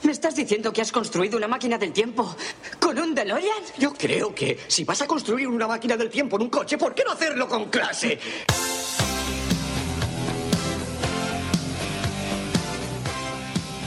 ¿me 0.02 0.12
estás 0.12 0.34
diciendo 0.34 0.72
que 0.72 0.80
has 0.80 0.92
construido 0.92 1.36
una 1.36 1.48
máquina 1.48 1.78
del 1.78 1.92
tiempo 1.92 2.34
con 2.78 2.98
un 2.98 3.14
DeLorean? 3.14 3.62
Yo 3.78 3.92
creo 3.92 4.34
que 4.34 4.58
si 4.68 4.84
vas 4.84 5.00
a 5.02 5.06
construir 5.06 5.48
una 5.48 5.66
máquina 5.66 5.96
del 5.96 6.10
tiempo 6.10 6.36
en 6.36 6.42
un 6.42 6.50
coche, 6.50 6.78
¿por 6.78 6.94
qué 6.94 7.04
no 7.04 7.12
hacerlo 7.12 7.48
con 7.48 7.66
clase? 7.66 8.18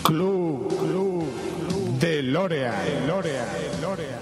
Club, 0.03 0.67
club, 0.79 1.25
DeLorean, 1.99 2.85
DeLorean, 2.85 3.47
DeLorean. 3.79 4.19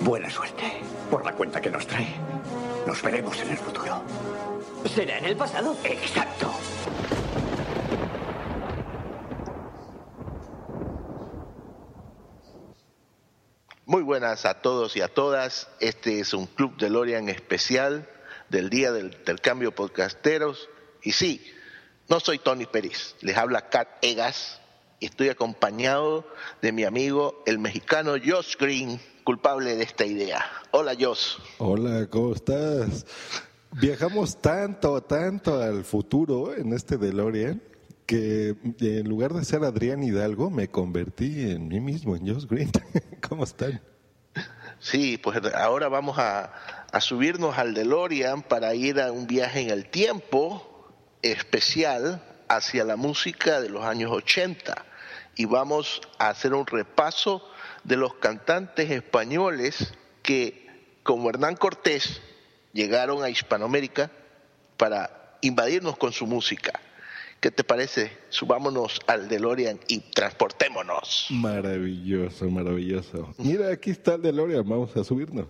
Buena 0.00 0.30
suerte 0.30 0.64
por 1.10 1.24
la 1.24 1.32
cuenta 1.32 1.60
que 1.60 1.70
nos 1.70 1.86
trae. 1.86 2.14
Nos 2.86 3.02
veremos 3.02 3.38
en 3.40 3.50
el 3.50 3.58
futuro. 3.58 4.00
¿Será 4.94 5.18
en 5.18 5.24
el 5.26 5.36
pasado? 5.36 5.76
Exacto. 5.84 6.50
Muy 13.88 14.02
buenas 14.02 14.44
a 14.44 14.60
todos 14.60 14.96
y 14.96 15.00
a 15.00 15.08
todas. 15.08 15.66
Este 15.80 16.20
es 16.20 16.34
un 16.34 16.44
Club 16.44 16.76
de 16.76 16.90
Lorian 16.90 17.30
especial 17.30 18.06
del 18.50 18.68
Día 18.68 18.92
del 18.92 19.06
Intercambio 19.06 19.74
Podcasteros. 19.74 20.68
Y 21.02 21.12
sí, 21.12 21.42
no 22.06 22.20
soy 22.20 22.38
Tony 22.38 22.66
Pérez, 22.66 23.16
les 23.22 23.38
habla 23.38 23.70
Kat 23.70 23.88
Egas 24.02 24.60
estoy 25.00 25.30
acompañado 25.30 26.26
de 26.60 26.72
mi 26.72 26.84
amigo 26.84 27.42
el 27.46 27.58
mexicano 27.58 28.12
Josh 28.22 28.56
Green, 28.58 29.00
culpable 29.24 29.74
de 29.74 29.84
esta 29.84 30.04
idea. 30.04 30.44
Hola 30.70 30.92
Josh. 30.98 31.38
Hola, 31.56 32.06
¿cómo 32.10 32.34
estás? 32.34 33.06
Viajamos 33.80 34.36
tanto, 34.42 35.00
tanto 35.02 35.62
al 35.62 35.84
futuro 35.84 36.54
en 36.54 36.74
este 36.74 36.98
DeLorean 36.98 37.62
que 38.04 38.54
en 38.80 39.08
lugar 39.08 39.32
de 39.32 39.46
ser 39.46 39.64
Adrián 39.64 40.02
Hidalgo 40.02 40.50
me 40.50 40.68
convertí 40.68 41.52
en 41.52 41.68
mí 41.68 41.80
mismo, 41.80 42.16
en 42.16 42.26
Josh 42.26 42.44
Green. 42.46 42.70
¿Cómo 43.28 43.44
están? 43.44 43.80
Sí, 44.80 45.18
pues 45.18 45.40
ahora 45.54 45.88
vamos 45.88 46.18
a, 46.18 46.52
a 46.92 47.00
subirnos 47.00 47.58
al 47.58 47.74
DeLorean 47.74 48.42
para 48.42 48.74
ir 48.74 49.00
a 49.00 49.10
un 49.10 49.26
viaje 49.26 49.60
en 49.60 49.70
el 49.70 49.88
tiempo 49.88 50.88
especial 51.22 52.22
hacia 52.48 52.84
la 52.84 52.96
música 52.96 53.60
de 53.60 53.68
los 53.68 53.84
años 53.84 54.12
80 54.12 54.84
y 55.34 55.44
vamos 55.44 56.00
a 56.18 56.28
hacer 56.28 56.54
un 56.54 56.66
repaso 56.66 57.48
de 57.84 57.96
los 57.96 58.14
cantantes 58.14 58.90
españoles 58.90 59.94
que, 60.22 60.66
como 61.02 61.30
Hernán 61.30 61.56
Cortés, 61.56 62.20
llegaron 62.72 63.22
a 63.22 63.30
Hispanoamérica 63.30 64.10
para 64.76 65.36
invadirnos 65.40 65.96
con 65.96 66.12
su 66.12 66.26
música. 66.26 66.80
¿Qué 67.40 67.52
te 67.52 67.62
parece? 67.62 68.10
Subámonos 68.30 68.98
al 69.06 69.28
DeLorean 69.28 69.78
y 69.86 70.00
transportémonos. 70.00 71.28
Maravilloso, 71.30 72.50
maravilloso. 72.50 73.32
Mira, 73.38 73.70
aquí 73.70 73.90
está 73.90 74.14
el 74.14 74.22
DeLorean, 74.22 74.68
vamos 74.68 74.96
a 74.96 75.04
subirnos. 75.04 75.46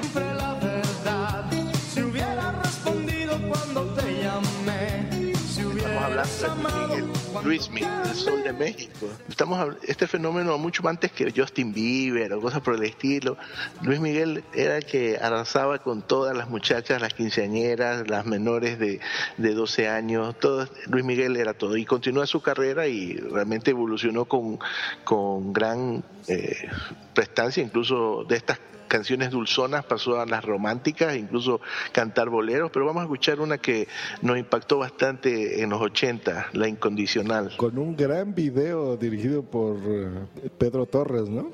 Siempre 0.00 0.34
la 0.34 0.54
verdad. 0.60 1.50
Si 1.94 2.02
hubiera 2.02 2.52
respondido 2.62 3.38
cuando 3.48 3.86
te 3.94 4.22
llamé, 4.22 5.34
si 5.34 5.60
Estamos 5.62 6.02
hablando 6.02 6.88
de 6.88 6.98
Miguel, 6.98 7.09
Luis 7.44 7.70
Miguel, 7.70 7.90
el 8.04 8.14
sol 8.14 8.42
de 8.42 8.52
México. 8.52 9.08
Estamos 9.28 9.76
este 9.82 10.06
fenómeno 10.06 10.56
mucho 10.58 10.86
antes 10.86 11.10
que 11.12 11.32
Justin 11.34 11.72
Bieber 11.72 12.32
o 12.34 12.40
cosas 12.40 12.60
por 12.60 12.74
el 12.74 12.82
estilo. 12.82 13.36
Luis 13.82 13.98
Miguel 14.00 14.44
era 14.52 14.76
el 14.76 14.84
que 14.84 15.18
arrasaba 15.18 15.78
con 15.78 16.02
todas 16.02 16.36
las 16.36 16.48
muchachas, 16.48 17.00
las 17.00 17.14
quinceañeras, 17.14 18.08
las 18.08 18.26
menores 18.26 18.78
de, 18.78 19.00
de 19.38 19.54
12 19.54 19.88
años. 19.88 20.38
Todo, 20.38 20.68
Luis 20.86 21.04
Miguel 21.04 21.36
era 21.36 21.54
todo 21.54 21.76
y 21.76 21.84
continúa 21.84 22.26
su 22.26 22.42
carrera 22.42 22.86
y 22.88 23.16
realmente 23.16 23.70
evolucionó 23.70 24.26
con, 24.26 24.58
con 25.04 25.52
gran 25.52 26.04
eh, 26.28 26.68
prestancia, 27.14 27.62
incluso 27.62 28.24
de 28.24 28.36
estas 28.36 28.58
canciones 28.90 29.30
dulzonas 29.30 29.84
pasó 29.84 30.20
a 30.20 30.26
las 30.26 30.44
románticas, 30.44 31.16
incluso 31.16 31.60
cantar 31.92 32.28
boleros, 32.28 32.70
pero 32.72 32.84
vamos 32.84 33.02
a 33.02 33.04
escuchar 33.04 33.40
una 33.40 33.56
que 33.56 33.88
nos 34.20 34.36
impactó 34.36 34.78
bastante 34.78 35.62
en 35.62 35.70
los 35.70 35.80
80, 35.80 36.48
La 36.52 36.68
Incondicional. 36.68 37.56
Con 37.56 37.78
un 37.78 37.96
gran 37.96 38.34
video 38.34 38.96
dirigido 38.96 39.42
por 39.42 39.78
eh, 39.86 40.50
Pedro 40.58 40.86
Torres, 40.86 41.28
¿no? 41.28 41.50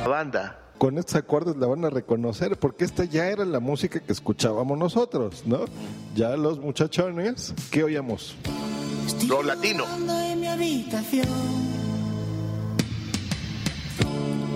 La 0.00 0.08
banda. 0.08 0.58
Con 0.78 0.96
estos 0.96 1.16
acordes 1.16 1.56
la 1.56 1.66
van 1.66 1.84
a 1.84 1.90
reconocer 1.90 2.56
porque 2.56 2.84
esta 2.84 3.04
ya 3.04 3.26
era 3.26 3.44
la 3.44 3.58
música 3.58 3.98
que 3.98 4.12
escuchábamos 4.12 4.78
nosotros, 4.78 5.42
¿no? 5.44 5.64
Ya 6.14 6.36
los 6.36 6.60
muchachones, 6.60 7.52
¿qué 7.72 7.82
oíamos? 7.82 8.36
Los 9.26 9.44
latinos. 9.44 9.88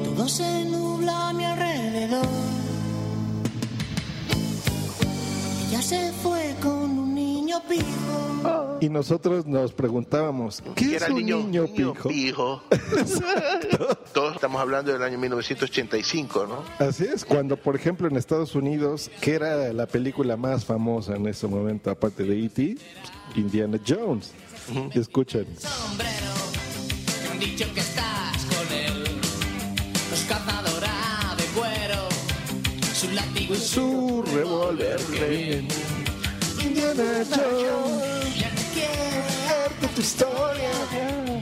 Todo 0.05 0.29
se 0.29 0.65
nubla 0.65 1.29
a 1.29 1.33
mi 1.33 1.45
alrededor. 1.45 2.62
Ella 5.73 5.81
se 5.81 6.13
fue 6.23 6.55
con 6.61 6.99
un 6.99 7.15
niño 7.15 7.57
pijo. 7.67 8.77
Y 8.83 8.91
nosotros 8.91 9.47
nos 9.47 9.73
preguntábamos, 9.73 10.63
¿qué 10.75 10.85
es 10.85 10.93
era 10.93 11.07
el 11.07 11.13
un 11.15 11.19
niño, 11.21 11.37
niño, 11.39 11.63
niño 11.63 11.95
pijo? 11.95 12.09
pijo. 12.11 12.63
Todos 14.13 14.35
estamos 14.35 14.61
hablando 14.61 14.93
del 14.93 15.03
año 15.03 15.17
1985, 15.17 16.47
¿no? 16.47 16.63
Así 16.87 17.05
es, 17.05 17.25
cuando 17.25 17.57
por 17.57 17.75
ejemplo 17.75 18.07
en 18.07 18.19
Estados 18.19 18.55
Unidos, 18.55 19.11
que 19.23 19.33
era 19.33 19.73
la 19.73 19.87
película 19.87 20.37
más 20.37 20.67
famosa 20.67 21.17
en 21.17 21.27
ese 21.27 21.47
momento, 21.47 21.91
aparte 21.91 22.25
de 22.25 22.45
E.T., 22.45 22.77
Indiana 23.37 23.81
Jones. 23.89 24.33
Escuchen. 24.93 25.47
Me 25.97 27.31
han 27.31 27.39
dicho 27.39 27.65
que 27.73 27.81
estás 27.81 28.45
con 28.45 28.77
él. 28.77 29.05
Los 30.11 30.21
cazadora 30.25 31.35
de 31.39 31.45
cuero. 31.59 32.09
Su 32.93 33.11
látigo 33.13 33.55
y 33.55 33.57
Su 33.57 33.92
revólver. 34.77 35.65
Indiana 36.65 37.25
Jones. 37.31 38.39
Ya 38.39 38.51
no 38.51 38.63
quiero 38.73 39.95
tu 39.95 40.01
historia. 40.01 40.71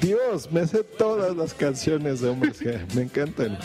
Dios, 0.00 0.50
me 0.50 0.66
sé 0.66 0.82
todas 0.82 1.36
las 1.36 1.54
canciones 1.54 2.20
de 2.20 2.28
hombres 2.28 2.60
G, 2.60 2.94
me 2.94 3.02
encantan. 3.02 3.58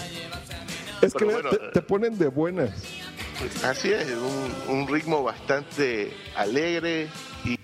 Es 1.01 1.13
que 1.13 1.26
bueno, 1.26 1.49
te 1.74 1.82
ponen 1.82 2.18
de 2.18 2.28
buenas. 2.28 2.72
Así 3.63 3.89
es, 3.89 4.07
un, 4.68 4.76
un 4.76 4.88
ritmo 4.88 5.22
bastante 5.24 6.13
alegre 6.36 7.09
y 7.43 7.59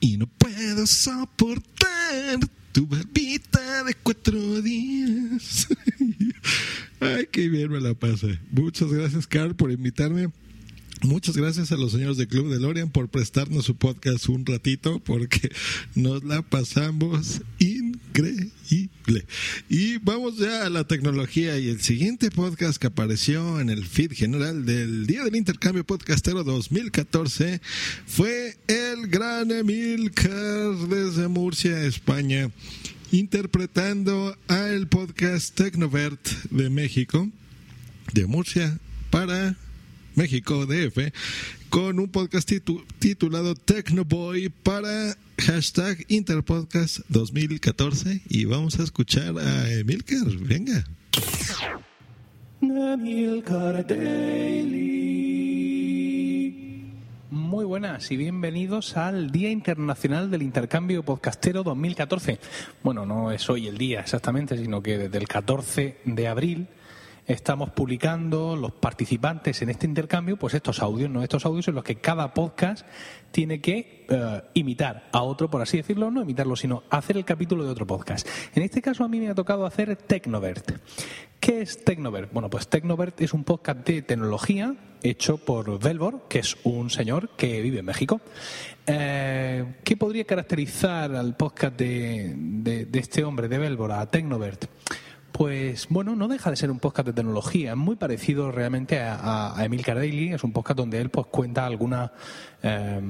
Y 0.00 0.16
no 0.16 0.26
puedo 0.26 0.86
soportar 0.86 2.38
tu 2.72 2.86
barbita 2.86 3.84
de 3.84 3.94
cuatro 3.94 4.62
días. 4.62 5.68
Ay, 7.00 7.28
qué 7.30 7.48
bien 7.48 7.70
me 7.70 7.80
la 7.80 7.94
pasé. 7.94 8.38
Muchas 8.50 8.92
gracias, 8.92 9.26
Carl, 9.26 9.54
por 9.54 9.70
invitarme. 9.70 10.30
Muchas 11.02 11.36
gracias 11.36 11.70
a 11.70 11.76
los 11.76 11.92
señores 11.92 12.16
de 12.16 12.26
Club 12.26 12.50
de 12.50 12.58
Lorian 12.58 12.90
por 12.90 13.08
prestarnos 13.08 13.64
su 13.64 13.76
podcast 13.76 14.28
un 14.28 14.44
ratito, 14.44 14.98
porque 14.98 15.50
nos 15.94 16.24
la 16.24 16.42
pasamos 16.42 17.40
increíble. 17.60 19.24
Y 19.68 19.98
vamos 19.98 20.38
ya 20.38 20.66
a 20.66 20.70
la 20.70 20.84
tecnología 20.84 21.56
y 21.58 21.68
el 21.68 21.80
siguiente 21.80 22.32
podcast 22.32 22.78
que 22.78 22.88
apareció 22.88 23.60
en 23.60 23.70
el 23.70 23.86
feed 23.86 24.12
general 24.12 24.66
del 24.66 25.06
Día 25.06 25.22
del 25.22 25.36
Intercambio 25.36 25.84
Podcastero 25.84 26.42
2014 26.42 27.60
fue 28.06 28.56
el 28.66 29.06
gran 29.06 29.52
Emilcar 29.52 30.74
desde 30.88 31.28
Murcia, 31.28 31.84
España, 31.84 32.50
interpretando 33.12 34.36
al 34.48 34.88
podcast 34.88 35.54
Tecnovert 35.54 36.28
de 36.50 36.70
México, 36.70 37.30
de 38.12 38.26
Murcia 38.26 38.80
para 39.10 39.56
México 40.22 40.66
DF, 40.66 41.12
con 41.70 42.00
un 42.00 42.08
podcast 42.08 42.50
titu- 42.50 42.84
titulado 42.98 43.54
Tecnoboy 43.54 44.48
para 44.48 45.16
hashtag 45.38 46.04
Interpodcast 46.08 47.02
2014 47.08 48.22
y 48.28 48.44
vamos 48.44 48.80
a 48.80 48.82
escuchar 48.82 49.38
a 49.38 49.70
Emilcar. 49.72 50.26
Venga. 50.40 50.84
Muy 57.30 57.64
buenas 57.64 58.10
y 58.10 58.16
bienvenidos 58.16 58.96
al 58.96 59.30
Día 59.30 59.50
Internacional 59.50 60.32
del 60.32 60.42
Intercambio 60.42 61.04
Podcastero 61.04 61.62
2014. 61.62 62.40
Bueno, 62.82 63.06
no 63.06 63.30
es 63.30 63.48
hoy 63.48 63.68
el 63.68 63.78
día 63.78 64.00
exactamente, 64.00 64.58
sino 64.58 64.82
que 64.82 64.98
desde 64.98 65.18
el 65.18 65.28
14 65.28 65.98
de 66.04 66.26
abril 66.26 66.66
estamos 67.28 67.70
publicando 67.70 68.56
los 68.56 68.72
participantes 68.72 69.62
en 69.62 69.68
este 69.70 69.86
intercambio, 69.86 70.36
pues 70.38 70.54
estos 70.54 70.80
audios, 70.82 71.10
¿no? 71.10 71.22
Estos 71.22 71.44
audios 71.46 71.68
en 71.68 71.74
los 71.76 71.84
que 71.84 71.96
cada 71.96 72.34
podcast 72.34 72.86
tiene 73.30 73.60
que 73.60 74.06
eh, 74.08 74.42
imitar 74.54 75.08
a 75.12 75.22
otro, 75.22 75.50
por 75.50 75.60
así 75.62 75.76
decirlo, 75.76 76.10
no 76.10 76.22
imitarlo, 76.22 76.56
sino 76.56 76.82
hacer 76.90 77.16
el 77.18 77.24
capítulo 77.24 77.64
de 77.64 77.70
otro 77.70 77.86
podcast. 77.86 78.26
En 78.54 78.62
este 78.62 78.80
caso 78.82 79.04
a 79.04 79.08
mí 79.08 79.20
me 79.20 79.28
ha 79.28 79.34
tocado 79.34 79.66
hacer 79.66 79.94
Tecnovert. 79.96 80.72
¿Qué 81.38 81.60
es 81.60 81.84
Tecnovert? 81.84 82.32
Bueno, 82.32 82.50
pues 82.50 82.66
Tecnovert 82.68 83.20
es 83.20 83.32
un 83.32 83.44
podcast 83.44 83.86
de 83.86 84.02
tecnología 84.02 84.74
hecho 85.02 85.36
por 85.36 85.78
Velvor, 85.78 86.24
que 86.28 86.40
es 86.40 86.56
un 86.64 86.90
señor 86.90 87.28
que 87.36 87.60
vive 87.62 87.80
en 87.80 87.84
México. 87.84 88.20
Eh, 88.86 89.74
¿Qué 89.84 89.96
podría 89.96 90.24
caracterizar 90.24 91.14
al 91.14 91.36
podcast 91.36 91.76
de, 91.78 92.34
de- 92.36 92.98
este 92.98 93.22
hombre, 93.22 93.48
de 93.48 93.58
Velvor, 93.58 93.92
a 93.92 94.06
Tecnovert? 94.10 94.64
Pues 95.38 95.86
bueno, 95.88 96.16
no 96.16 96.26
deja 96.26 96.50
de 96.50 96.56
ser 96.56 96.68
un 96.68 96.80
podcast 96.80 97.06
de 97.06 97.12
tecnología, 97.12 97.70
es 97.70 97.76
muy 97.76 97.94
parecido 97.94 98.50
realmente 98.50 98.98
a, 99.00 99.54
Emilcar 99.60 99.94
Daily, 99.94 100.32
es 100.32 100.42
un 100.42 100.52
podcast 100.52 100.76
donde 100.76 101.00
él 101.00 101.10
pues 101.10 101.28
cuenta 101.28 101.64
algunas 101.64 102.10
eh, 102.60 103.00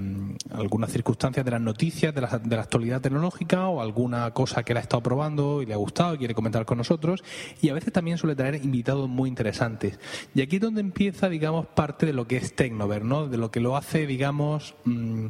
algunas 0.51 0.93
circunstancias 0.93 1.43
de 1.43 1.51
las 1.51 1.61
noticias 1.63 2.15
de 2.15 2.21
la, 2.21 2.39
de 2.39 2.55
la 2.55 2.61
actualidad 2.61 3.01
tecnológica 3.01 3.69
o 3.69 3.81
alguna 3.81 4.31
cosa 4.33 4.63
que 4.63 4.75
él 4.75 4.77
ha 4.77 4.83
estado 4.83 5.03
probando 5.03 5.63
y 5.63 5.67
le 5.67 5.73
ha 5.73 5.79
gustado 5.79 6.17
y 6.17 6.19
quiere 6.19 6.35
comentar 6.35 6.67
con 6.67 6.77
nosotros 6.77 7.25
y 7.63 7.71
a 7.71 7.73
veces 7.73 7.95
también 7.95 8.19
suele 8.19 8.37
traer 8.37 8.57
invitados 8.57 9.09
muy 9.09 9.31
interesantes. 9.31 9.99
Y 10.35 10.43
aquí 10.43 10.57
es 10.57 10.63
donde 10.63 10.83
empieza, 10.83 11.31
digamos, 11.31 11.65
parte 11.69 12.05
de 12.05 12.13
lo 12.13 12.27
que 12.27 12.37
es 12.37 12.55
Tecnover, 12.55 13.07
¿no? 13.07 13.27
De 13.27 13.39
lo 13.39 13.51
que 13.51 13.61
lo 13.61 13.75
hace, 13.75 14.07
digamos, 14.07 14.75
mm, 14.85 15.27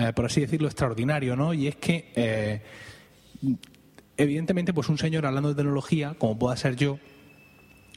eh, 0.00 0.12
por 0.14 0.26
así 0.26 0.42
decirlo, 0.42 0.68
extraordinario, 0.68 1.34
¿no? 1.34 1.54
Y 1.54 1.66
es 1.66 1.76
que 1.76 2.12
eh, 2.14 2.62
evidentemente, 4.16 4.72
pues 4.72 4.88
un 4.88 4.98
señor 4.98 5.26
hablando 5.26 5.48
de 5.50 5.54
tecnología, 5.54 6.14
como 6.18 6.38
pueda 6.38 6.56
ser 6.56 6.76
yo, 6.76 6.98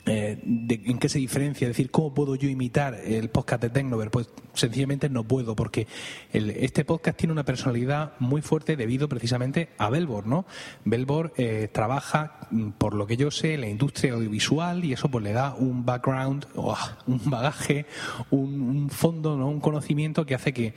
eh, 0.09 0.39
¿en 0.43 0.97
qué 0.97 1.07
se 1.07 1.19
diferencia? 1.19 1.65
Es 1.65 1.69
decir, 1.69 1.91
¿cómo 1.91 2.13
puedo 2.13 2.35
yo 2.35 2.49
imitar 2.49 2.95
el 2.95 3.29
podcast 3.29 3.61
de 3.61 3.69
Tecnover? 3.69 4.09
Pues 4.09 4.29
sencillamente 4.53 5.07
no 5.07 5.23
puedo, 5.23 5.55
porque 5.55 5.87
este 6.33 6.83
podcast 6.83 7.17
tiene 7.17 7.31
una 7.31 7.45
personalidad 7.45 8.13
muy 8.19 8.41
fuerte 8.41 8.75
debido 8.75 9.07
precisamente 9.07 9.69
a 9.77 9.89
Belbor, 9.89 10.25
¿no? 10.25 10.45
Belbor 10.83 11.33
eh, 11.37 11.69
trabaja, 11.71 12.47
mm, 12.49 12.71
por 12.71 12.95
lo 12.95 13.05
que 13.05 13.17
yo 13.17 13.29
sé, 13.29 13.53
en 13.53 13.61
la 13.61 13.69
industria 13.69 14.13
audiovisual 14.13 14.83
y 14.83 14.93
eso 14.93 15.09
pues 15.09 15.23
le 15.23 15.31
da 15.31 15.53
un 15.53 15.85
background, 15.85 16.47
¡uah! 16.55 16.97
un 17.05 17.29
bagaje, 17.29 17.85
un, 18.31 18.61
un 18.61 18.89
fondo, 18.89 19.37
¿no? 19.37 19.47
un 19.47 19.59
conocimiento 19.59 20.25
que 20.25 20.35
hace 20.35 20.53
que 20.53 20.73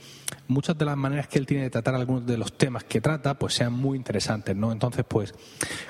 muchas 0.47 0.77
de 0.77 0.85
las 0.85 0.97
maneras 0.97 1.27
que 1.27 1.39
él 1.39 1.45
tiene 1.45 1.63
de 1.63 1.69
tratar 1.69 1.95
algunos 1.95 2.25
de 2.25 2.37
los 2.37 2.57
temas 2.57 2.83
que 2.83 3.01
trata 3.01 3.33
pues 3.33 3.55
sean 3.55 3.73
muy 3.73 3.97
interesantes, 3.97 4.55
¿no? 4.55 4.71
Entonces, 4.71 5.05
pues, 5.07 5.33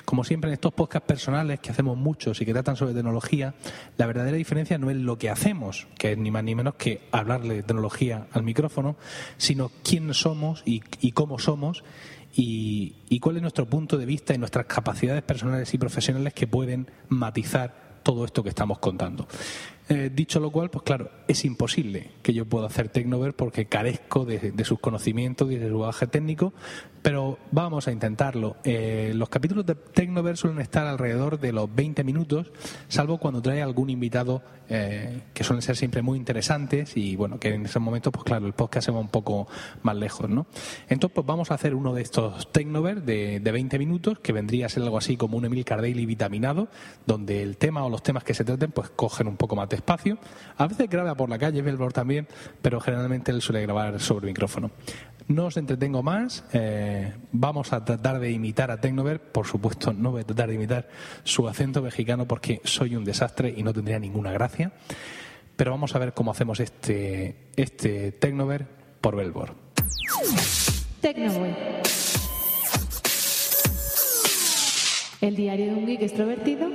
como 0.04 0.24
siempre 0.24 0.50
en 0.50 0.54
estos 0.54 0.72
podcasts 0.72 1.06
personales 1.06 1.60
que 1.60 1.70
hacemos 1.70 1.96
muchos 1.96 2.40
y 2.40 2.46
que 2.46 2.52
tratan 2.52 2.76
sobre 2.76 2.94
tecnología, 2.94 3.33
la 3.96 4.06
verdadera 4.06 4.36
diferencia 4.36 4.78
no 4.78 4.90
es 4.90 4.96
lo 4.96 5.18
que 5.18 5.30
hacemos, 5.30 5.86
que 5.98 6.12
es 6.12 6.18
ni 6.18 6.30
más 6.30 6.44
ni 6.44 6.54
menos 6.54 6.74
que 6.74 7.02
hablarle 7.12 7.54
de 7.54 7.62
tecnología 7.62 8.26
al 8.32 8.42
micrófono, 8.42 8.96
sino 9.36 9.70
quién 9.82 10.12
somos 10.14 10.62
y, 10.64 10.80
cómo 11.12 11.38
somos 11.38 11.84
y 12.36 13.18
cuál 13.20 13.36
es 13.36 13.42
nuestro 13.42 13.66
punto 13.66 13.96
de 13.96 14.06
vista 14.06 14.34
y 14.34 14.38
nuestras 14.38 14.66
capacidades 14.66 15.22
personales 15.22 15.72
y 15.74 15.78
profesionales 15.78 16.34
que 16.34 16.46
pueden 16.46 16.88
matizar 17.08 17.84
todo 18.04 18.24
esto 18.24 18.42
que 18.42 18.50
estamos 18.50 18.78
contando. 18.78 19.26
Eh, 19.86 20.10
dicho 20.12 20.40
lo 20.40 20.50
cual, 20.50 20.70
pues 20.70 20.82
claro, 20.82 21.10
es 21.28 21.44
imposible 21.44 22.10
que 22.22 22.32
yo 22.32 22.46
pueda 22.46 22.66
hacer 22.66 22.88
Tecnover 22.88 23.34
porque 23.34 23.66
carezco 23.66 24.24
de, 24.24 24.54
sus 24.64 24.78
conocimientos 24.78 25.52
y 25.52 25.56
de 25.56 25.68
su 25.68 25.78
bagaje 25.78 26.06
técnico, 26.06 26.54
pero 27.02 27.38
vamos 27.50 27.86
a 27.86 27.92
intentarlo. 27.92 28.56
Eh, 28.64 29.12
los 29.14 29.28
capítulos 29.28 29.66
de 29.66 29.74
Tecnover 29.74 30.38
suelen 30.38 30.62
estar 30.62 30.86
alrededor 30.86 31.38
de 31.38 31.52
los 31.52 31.74
20 31.74 32.02
minutos, 32.02 32.50
salvo 32.88 33.18
cuando 33.18 33.42
trae 33.42 33.60
algún 33.60 33.90
invitado 33.90 34.42
eh, 34.70 35.20
que 35.34 35.44
suelen 35.44 35.60
ser 35.60 35.76
siempre 35.76 36.00
muy 36.00 36.18
interesantes 36.18 36.96
y 36.96 37.14
bueno, 37.16 37.38
que 37.38 37.52
en 37.52 37.66
ese 37.66 37.78
momento, 37.78 38.10
pues 38.10 38.24
claro, 38.24 38.46
el 38.46 38.54
podcast 38.54 38.86
se 38.86 38.90
va 38.90 39.00
un 39.00 39.08
poco 39.08 39.48
más 39.82 39.96
lejos, 39.96 40.30
¿no? 40.30 40.46
Entonces, 40.88 41.14
pues 41.14 41.26
vamos 41.26 41.50
a 41.50 41.54
hacer 41.54 41.74
uno 41.74 41.92
de 41.92 42.00
estos 42.00 42.50
Tecnover 42.52 43.02
de, 43.02 43.38
de 43.40 43.52
20 43.52 43.78
minutos, 43.78 44.18
que 44.20 44.32
vendría 44.32 44.64
a 44.64 44.68
ser 44.70 44.82
algo 44.82 44.96
así 44.96 45.18
como 45.18 45.36
un 45.36 45.44
Emil 45.44 45.62
Daily 45.62 46.06
vitaminado, 46.06 46.68
donde 47.06 47.42
el 47.42 47.58
tema 47.58 47.84
o 47.84 47.90
los 47.90 48.02
temas 48.02 48.24
que 48.24 48.32
se 48.32 48.44
traten, 48.44 48.70
pues 48.70 48.88
cogen 48.88 49.28
un 49.28 49.36
poco 49.36 49.56
más 49.56 49.68
espacio. 49.74 50.18
A 50.56 50.66
veces 50.66 50.88
graba 50.88 51.14
por 51.14 51.28
la 51.28 51.38
calle, 51.38 51.62
Belbor 51.62 51.92
también, 51.92 52.26
pero 52.62 52.80
generalmente 52.80 53.30
él 53.32 53.42
suele 53.42 53.62
grabar 53.62 54.00
sobre 54.00 54.26
micrófono. 54.26 54.70
No 55.26 55.46
os 55.46 55.56
entretengo 55.56 56.02
más, 56.02 56.44
eh, 56.52 57.14
vamos 57.32 57.72
a 57.72 57.82
tratar 57.82 58.20
de 58.20 58.30
imitar 58.30 58.70
a 58.70 58.80
Tecnover, 58.80 59.20
por 59.20 59.46
supuesto 59.46 59.92
no 59.94 60.10
voy 60.10 60.20
a 60.20 60.24
tratar 60.24 60.48
de 60.48 60.54
imitar 60.56 60.88
su 61.22 61.48
acento 61.48 61.80
mexicano 61.80 62.26
porque 62.26 62.60
soy 62.64 62.94
un 62.94 63.04
desastre 63.04 63.52
y 63.56 63.62
no 63.62 63.72
tendría 63.72 63.98
ninguna 63.98 64.32
gracia, 64.32 64.72
pero 65.56 65.70
vamos 65.70 65.94
a 65.94 65.98
ver 65.98 66.12
cómo 66.12 66.30
hacemos 66.30 66.60
este, 66.60 67.36
este 67.56 68.12
Tecnover 68.12 68.66
por 69.00 69.16
Belbor. 69.16 69.54
Tecnoboy. 71.00 71.54
El 75.22 75.36
diario 75.36 75.66
de 75.66 75.74
un 75.74 75.86
geek 75.86 76.02
extrovertido. 76.02 76.68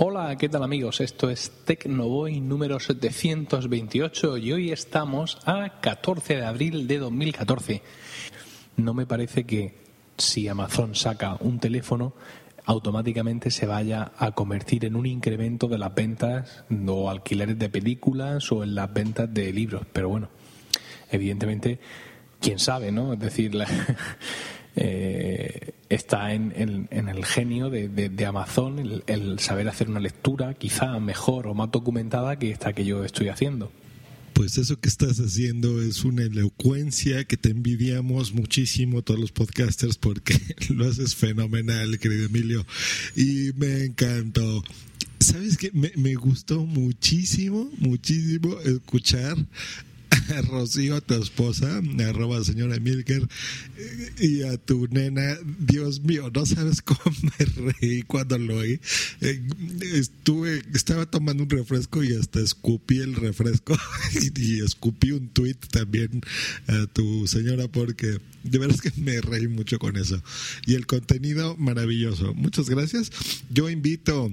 Hola, 0.00 0.36
¿qué 0.36 0.48
tal 0.48 0.62
amigos? 0.62 1.00
Esto 1.00 1.28
es 1.28 1.50
Tecnoboy 1.64 2.40
número 2.40 2.78
728 2.78 4.36
y 4.38 4.52
hoy 4.52 4.70
estamos 4.70 5.38
a 5.44 5.80
14 5.80 6.36
de 6.36 6.44
abril 6.44 6.86
de 6.86 6.98
2014. 6.98 7.82
No 8.76 8.94
me 8.94 9.06
parece 9.06 9.44
que 9.44 9.74
si 10.16 10.46
Amazon 10.46 10.94
saca 10.94 11.36
un 11.40 11.58
teléfono 11.58 12.14
automáticamente 12.64 13.50
se 13.50 13.66
vaya 13.66 14.12
a 14.18 14.32
convertir 14.32 14.84
en 14.84 14.94
un 14.94 15.06
incremento 15.06 15.66
de 15.66 15.78
las 15.78 15.92
ventas 15.94 16.64
o 16.86 17.10
alquileres 17.10 17.58
de 17.58 17.68
películas 17.68 18.52
o 18.52 18.62
en 18.62 18.74
las 18.76 18.92
ventas 18.92 19.32
de 19.34 19.52
libros. 19.52 19.82
Pero 19.92 20.10
bueno, 20.10 20.28
evidentemente, 21.10 21.80
quién 22.40 22.58
sabe, 22.60 22.92
¿no? 22.92 23.14
Es 23.14 23.18
decir, 23.18 23.54
la- 23.54 23.66
eh, 24.80 25.72
está 25.88 26.32
en, 26.34 26.52
en- 26.56 26.88
en 26.90 27.08
el 27.08 27.24
genio 27.24 27.68
de, 27.70 27.88
de- 27.88 28.08
de 28.08 28.26
Amazon 28.26 28.78
el, 28.78 29.02
el 29.06 29.38
saber 29.40 29.68
hacer 29.68 29.88
una 29.88 30.00
lectura 30.00 30.54
quizá 30.54 30.98
mejor 31.00 31.46
o 31.48 31.54
más 31.54 31.70
documentada 31.70 32.38
que 32.38 32.50
esta 32.50 32.72
que 32.72 32.84
yo 32.84 33.04
estoy 33.04 33.28
haciendo. 33.28 33.72
Pues 34.34 34.56
eso 34.56 34.78
que 34.78 34.88
estás 34.88 35.18
haciendo 35.18 35.82
es 35.82 36.04
una 36.04 36.22
elocuencia 36.22 37.24
que 37.24 37.36
te 37.36 37.50
envidiamos 37.50 38.32
muchísimo 38.32 39.02
todos 39.02 39.18
los 39.18 39.32
podcasters 39.32 39.98
porque 39.98 40.34
lo 40.68 40.88
haces 40.88 41.16
fenomenal, 41.16 41.98
querido 41.98 42.26
Emilio. 42.26 42.64
Y 43.16 43.50
me 43.56 43.84
encantó. 43.86 44.62
¿Sabes 45.18 45.56
qué? 45.56 45.72
Me, 45.72 45.90
me 45.96 46.14
gustó 46.14 46.64
muchísimo, 46.64 47.68
muchísimo 47.78 48.60
escuchar 48.60 49.36
Rocío, 50.48 50.96
a 50.96 51.00
tu 51.00 51.14
esposa, 51.14 51.80
arroba 52.06 52.44
señora 52.44 52.78
Milker, 52.78 53.26
y 54.18 54.42
a 54.42 54.56
tu 54.56 54.86
nena. 54.88 55.38
Dios 55.58 56.00
mío, 56.00 56.30
no 56.34 56.46
sabes 56.46 56.82
cómo 56.82 57.00
me 57.38 57.72
reí 57.72 58.02
cuando 58.02 58.38
lo 58.38 58.58
oí. 58.58 58.80
Eh, 59.20 59.42
Estuve, 59.94 60.62
estaba 60.74 61.06
tomando 61.06 61.42
un 61.42 61.50
refresco 61.50 62.02
y 62.02 62.14
hasta 62.14 62.40
escupí 62.40 63.00
el 63.00 63.14
refresco 63.14 63.76
y, 64.36 64.60
escupí 64.60 65.12
un 65.12 65.28
tweet 65.28 65.56
también 65.70 66.22
a 66.66 66.86
tu 66.86 67.26
señora 67.26 67.68
porque 67.68 68.18
de 68.42 68.58
verdad 68.58 68.76
es 68.82 68.92
que 68.92 69.00
me 69.00 69.20
reí 69.20 69.48
mucho 69.48 69.78
con 69.78 69.96
eso. 69.96 70.22
Y 70.66 70.74
el 70.74 70.86
contenido 70.86 71.56
maravilloso. 71.56 72.34
Muchas 72.34 72.68
gracias. 72.68 73.10
Yo 73.50 73.68
invito 73.68 74.30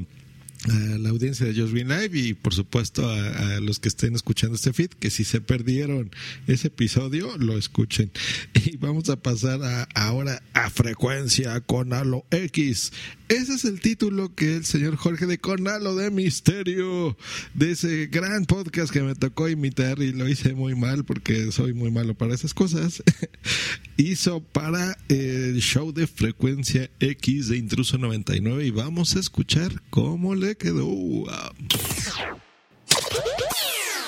a 0.70 0.98
la 0.98 1.10
audiencia 1.10 1.46
de 1.46 1.60
Just 1.60 1.74
Live 1.74 2.12
y 2.14 2.34
por 2.34 2.54
supuesto 2.54 3.10
a, 3.10 3.56
a 3.56 3.60
los 3.60 3.80
que 3.80 3.88
estén 3.88 4.16
escuchando 4.16 4.56
este 4.56 4.74
feed 4.74 4.90
que 4.90 5.10
si 5.10 5.24
se 5.24 5.42
perdieron 5.42 6.12
ese 6.48 6.68
episodio 6.68 7.38
lo 7.38 7.58
escuchen. 7.58 8.12
Y 8.66 8.78
vamos 8.78 9.10
a 9.10 9.16
pasar 9.16 9.62
a, 9.64 9.84
ahora 9.94 10.42
a 10.54 10.72
frecuencia 10.72 11.62
con 11.62 11.94
Halo 11.94 12.26
X 12.32 12.92
ese 13.30 13.54
es 13.54 13.66
el 13.66 13.82
título 13.82 14.34
que 14.36 14.56
el 14.56 14.66
señor 14.66 14.96
Jorge 14.96 15.26
de 15.26 15.38
Conalo 15.38 15.96
de 15.96 16.12
Misterio 16.12 17.18
de 17.54 17.72
ese 17.72 18.08
gran 18.08 18.46
podcast 18.46 18.92
que 18.92 19.02
me 19.02 19.16
tocó 19.16 19.50
imitar 19.50 20.00
y 20.00 20.12
lo 20.12 20.28
hice 20.28 20.54
muy 20.54 20.76
mal 20.76 21.06
porque 21.06 21.52
soy 21.52 21.74
muy 21.74 21.92
malo 21.92 22.14
para 22.14 22.36
esas 22.36 22.54
cosas 22.54 23.04
hizo 23.98 24.42
para 24.42 24.98
el 25.10 25.60
show 25.60 25.92
de 25.92 26.08
frecuencia 26.08 26.90
X 27.00 27.50
de 27.50 27.58
Intruso 27.58 27.98
99 27.98 28.66
y 28.66 28.72
vamos 28.72 29.16
a 29.16 29.20
escuchar 29.20 29.82
cómo 29.90 30.36
le 30.36 30.56
quedó. 30.56 30.86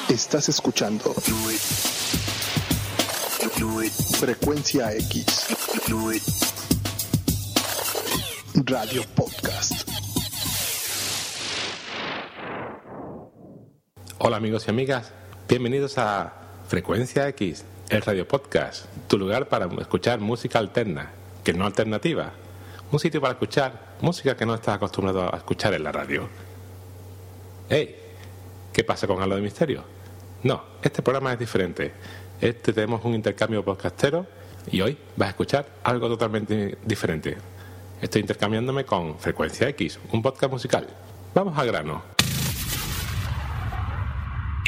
Estás 0.10 0.50
escuchando 0.50 1.14
Frecuencia 4.20 4.94
X 4.94 5.48
Radio 8.66 9.04
Podcast. 9.14 9.88
Hola 14.18 14.38
amigos 14.38 14.66
y 14.66 14.72
amigas, 14.72 15.12
bienvenidos 15.48 16.00
a 16.00 16.34
Frecuencia 16.68 17.28
X, 17.30 17.66
el 17.90 18.02
radio 18.02 18.28
podcast, 18.28 18.86
tu 19.08 19.20
lugar 19.20 19.48
para 19.48 19.68
escuchar 19.80 20.20
música 20.20 20.58
alterna, 20.58 21.12
que 21.44 21.54
no 21.54 21.68
alternativa, 21.68 22.32
un 22.92 23.00
sitio 23.00 23.22
para 23.22 23.34
escuchar 23.34 23.96
música 24.02 24.36
que 24.36 24.48
no 24.48 24.56
estás 24.56 24.78
acostumbrado 24.78 25.32
a 25.32 25.38
escuchar 25.38 25.76
en 25.76 25.84
la 25.84 25.92
radio. 25.92 26.28
¡Hey! 27.70 27.96
¿Qué 28.74 28.84
pasa 28.84 29.06
con 29.06 29.22
Halo 29.22 29.36
de 29.36 29.42
Misterio? 29.42 29.84
No, 30.42 30.64
este 30.82 31.04
programa 31.04 31.32
es 31.34 31.38
diferente. 31.38 31.94
Este 32.42 32.74
tenemos 32.74 33.06
un 33.06 33.14
intercambio 33.14 33.64
podcastero 33.64 34.26
y 34.72 34.82
hoy 34.82 34.98
vas 35.16 35.28
a 35.28 35.30
escuchar 35.30 35.68
algo 35.84 36.08
totalmente 36.08 36.80
diferente. 36.84 37.38
Estoy 38.00 38.22
intercambiándome 38.22 38.86
con 38.86 39.18
Frecuencia 39.18 39.68
X, 39.70 40.00
un 40.12 40.22
podcast 40.22 40.52
musical. 40.52 40.88
Vamos 41.34 41.58
al 41.58 41.66
grano. 41.66 42.04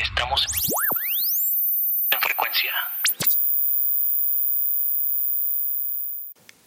Estamos 0.02 0.48
en 2.10 2.20
frecuencia. 2.20 2.72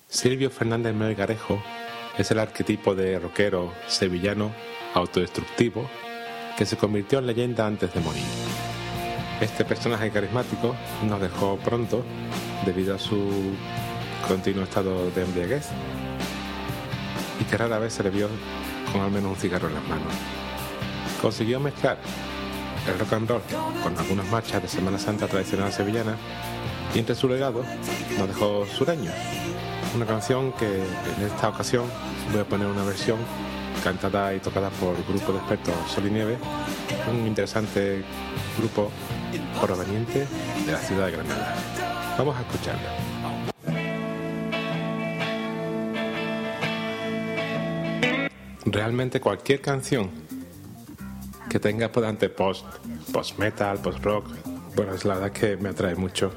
Silvio 0.06 0.50
Fernández 0.50 0.94
Melgarejo 0.94 1.60
es 2.16 2.30
el 2.30 2.38
arquetipo 2.38 2.94
de 2.94 3.18
rockero 3.18 3.72
sevillano 3.88 4.54
autodestructivo 4.94 5.90
que 6.56 6.64
se 6.64 6.76
convirtió 6.76 7.18
en 7.18 7.26
leyenda 7.26 7.66
antes 7.66 7.92
de 7.92 7.98
morir. 7.98 8.22
Este 9.40 9.64
personaje 9.64 10.12
carismático 10.12 10.76
nos 11.08 11.20
dejó 11.20 11.56
pronto 11.56 12.04
debido 12.64 12.94
a 12.94 13.00
su 13.00 13.52
continuo 14.28 14.62
estado 14.62 15.10
de 15.10 15.24
embriaguez 15.24 15.68
y 17.42 17.44
que 17.44 17.56
rara 17.56 17.78
vez 17.78 17.92
se 17.92 18.02
le 18.02 18.10
vio 18.10 18.28
con 18.92 19.00
al 19.00 19.10
menos 19.10 19.32
un 19.32 19.36
cigarro 19.36 19.68
en 19.68 19.74
las 19.74 19.82
manos. 19.84 20.12
Consiguió 21.20 21.58
mezclar 21.58 21.98
el 22.86 22.98
rock 22.98 23.12
and 23.12 23.28
roll 23.28 23.42
con 23.82 23.98
algunas 23.98 24.26
marchas 24.28 24.62
de 24.62 24.68
Semana 24.68 24.98
Santa 24.98 25.26
tradicional 25.26 25.72
sevillana 25.72 26.16
y 26.94 26.98
entre 26.98 27.14
su 27.14 27.28
legado 27.28 27.64
nos 28.18 28.28
dejó 28.28 28.66
Sureños, 28.66 29.14
una 29.94 30.06
canción 30.06 30.52
que 30.52 30.66
en 30.66 31.26
esta 31.26 31.48
ocasión 31.48 31.84
voy 32.30 32.40
a 32.40 32.44
poner 32.44 32.66
una 32.66 32.84
versión 32.84 33.18
cantada 33.82 34.34
y 34.34 34.38
tocada 34.38 34.70
por 34.70 34.94
el 34.94 35.02
grupo 35.04 35.32
de 35.32 35.38
expertos 35.38 35.74
Sol 35.92 36.06
y 36.06 36.10
Nieve, 36.10 36.38
un 37.10 37.26
interesante 37.26 38.04
grupo 38.58 38.90
proveniente 39.60 40.26
de 40.66 40.72
la 40.72 40.78
ciudad 40.78 41.06
de 41.06 41.12
Granada. 41.12 41.54
Vamos 42.18 42.36
a 42.36 42.40
escucharla. 42.40 43.11
Realmente 48.64 49.20
cualquier 49.20 49.60
canción 49.60 50.10
que 51.48 51.58
tenga 51.58 51.90
por 51.90 52.02
delante 52.02 52.28
post, 52.28 52.64
post 53.12 53.38
metal, 53.38 53.78
post 53.78 54.02
rock, 54.04 54.26
bueno, 54.76 54.94
es 54.94 55.04
la 55.04 55.14
verdad 55.14 55.32
que 55.32 55.56
me 55.56 55.70
atrae 55.70 55.94
mucho. 55.96 56.32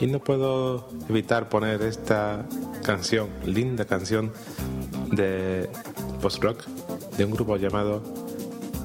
Y 0.00 0.06
no 0.06 0.18
puedo 0.18 0.88
evitar 1.08 1.48
poner 1.48 1.82
esta 1.82 2.44
canción, 2.82 3.28
linda 3.46 3.84
canción 3.84 4.32
de 5.12 5.70
post 6.20 6.42
rock 6.42 6.64
de 7.16 7.24
un 7.24 7.30
grupo 7.30 7.56
llamado 7.56 8.02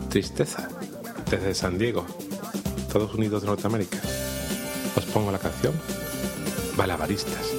Tristeza, 0.09 0.69
desde 1.30 1.53
San 1.53 1.77
Diego, 1.77 2.05
Estados 2.77 3.13
Unidos 3.15 3.41
de 3.41 3.47
Norteamérica. 3.47 3.97
Os 4.95 5.05
pongo 5.05 5.32
la 5.32 5.39
canción 5.39 5.73
Balabaristas. 6.77 7.59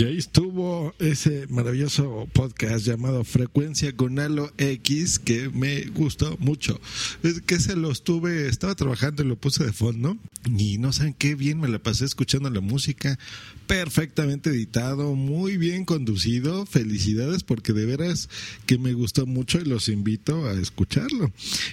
Ya 0.00 0.08
estuvo 0.08 0.94
ese 0.98 1.46
maravilloso 1.50 2.26
podcast 2.32 2.86
llamado 2.86 3.22
Frecuencia 3.22 3.94
con 3.94 4.18
Halo 4.18 4.50
X 4.56 5.18
que 5.18 5.50
me 5.50 5.82
gustó 5.88 6.38
mucho. 6.38 6.80
Es 7.22 7.42
que 7.42 7.60
se 7.60 7.76
lo 7.76 7.90
estuve, 7.90 8.48
estaba 8.48 8.74
trabajando 8.74 9.22
y 9.22 9.26
lo 9.26 9.36
puse 9.36 9.62
de 9.62 9.74
fondo 9.74 10.16
y 10.46 10.78
no 10.78 10.94
saben 10.94 11.12
qué 11.12 11.34
bien 11.34 11.60
me 11.60 11.68
la 11.68 11.80
pasé 11.80 12.06
escuchando 12.06 12.48
la 12.48 12.62
música, 12.62 13.18
perfectamente 13.66 14.48
editado, 14.48 15.14
muy 15.14 15.58
bien 15.58 15.84
conducido. 15.84 16.64
Felicidades 16.64 17.44
porque 17.44 17.74
de 17.74 17.84
veras 17.84 18.30
que 18.64 18.78
me 18.78 18.94
gustó 18.94 19.26
mucho 19.26 19.58
y 19.58 19.66
los 19.66 19.90
invito 19.90 20.46
a 20.46 20.52
escucharlo. 20.52 21.30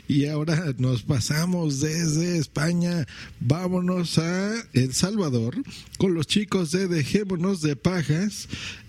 Y 0.10 0.26
ahora 0.26 0.76
nos 0.78 1.04
pasamos 1.04 1.80
desde 1.80 2.38
España, 2.38 3.08
vámonos 3.40 4.18
a 4.18 4.54
El 4.74 4.94
Salvador 4.94 5.56
con 5.98 6.14
los 6.14 6.28
chicos 6.28 6.72
de 6.72 6.90
Dejémonos 6.90 7.62
de 7.62 7.78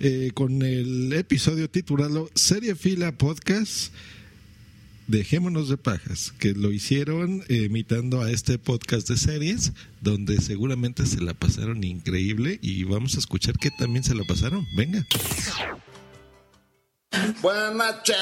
Eh, 0.01 0.31
con 0.35 0.63
el 0.63 1.13
episodio 1.13 1.69
titulado 1.69 2.31
Serie 2.35 2.75
Fila 2.75 3.13
Podcast. 3.13 3.93
Dejémonos 5.07 5.69
de 5.69 5.77
pajas, 5.77 6.33
que 6.39 6.53
lo 6.53 6.71
hicieron 6.71 7.43
imitando 7.49 8.23
a 8.23 8.31
este 8.31 8.59
podcast 8.59 9.09
de 9.09 9.17
series, 9.17 9.73
donde 10.03 10.39
seguramente 10.41 11.07
se 11.07 11.21
la 11.21 11.33
pasaron 11.33 11.83
increíble 11.83 12.59
y 12.61 12.85
vamos 12.85 13.17
a 13.17 13.19
escuchar 13.19 13.59
que 13.59 13.71
también 13.79 14.05
se 14.05 14.15
la 14.15 14.25
pasaron. 14.25 14.67
Venga. 14.77 15.07
Buenas 17.41 17.75
noches. 17.75 18.17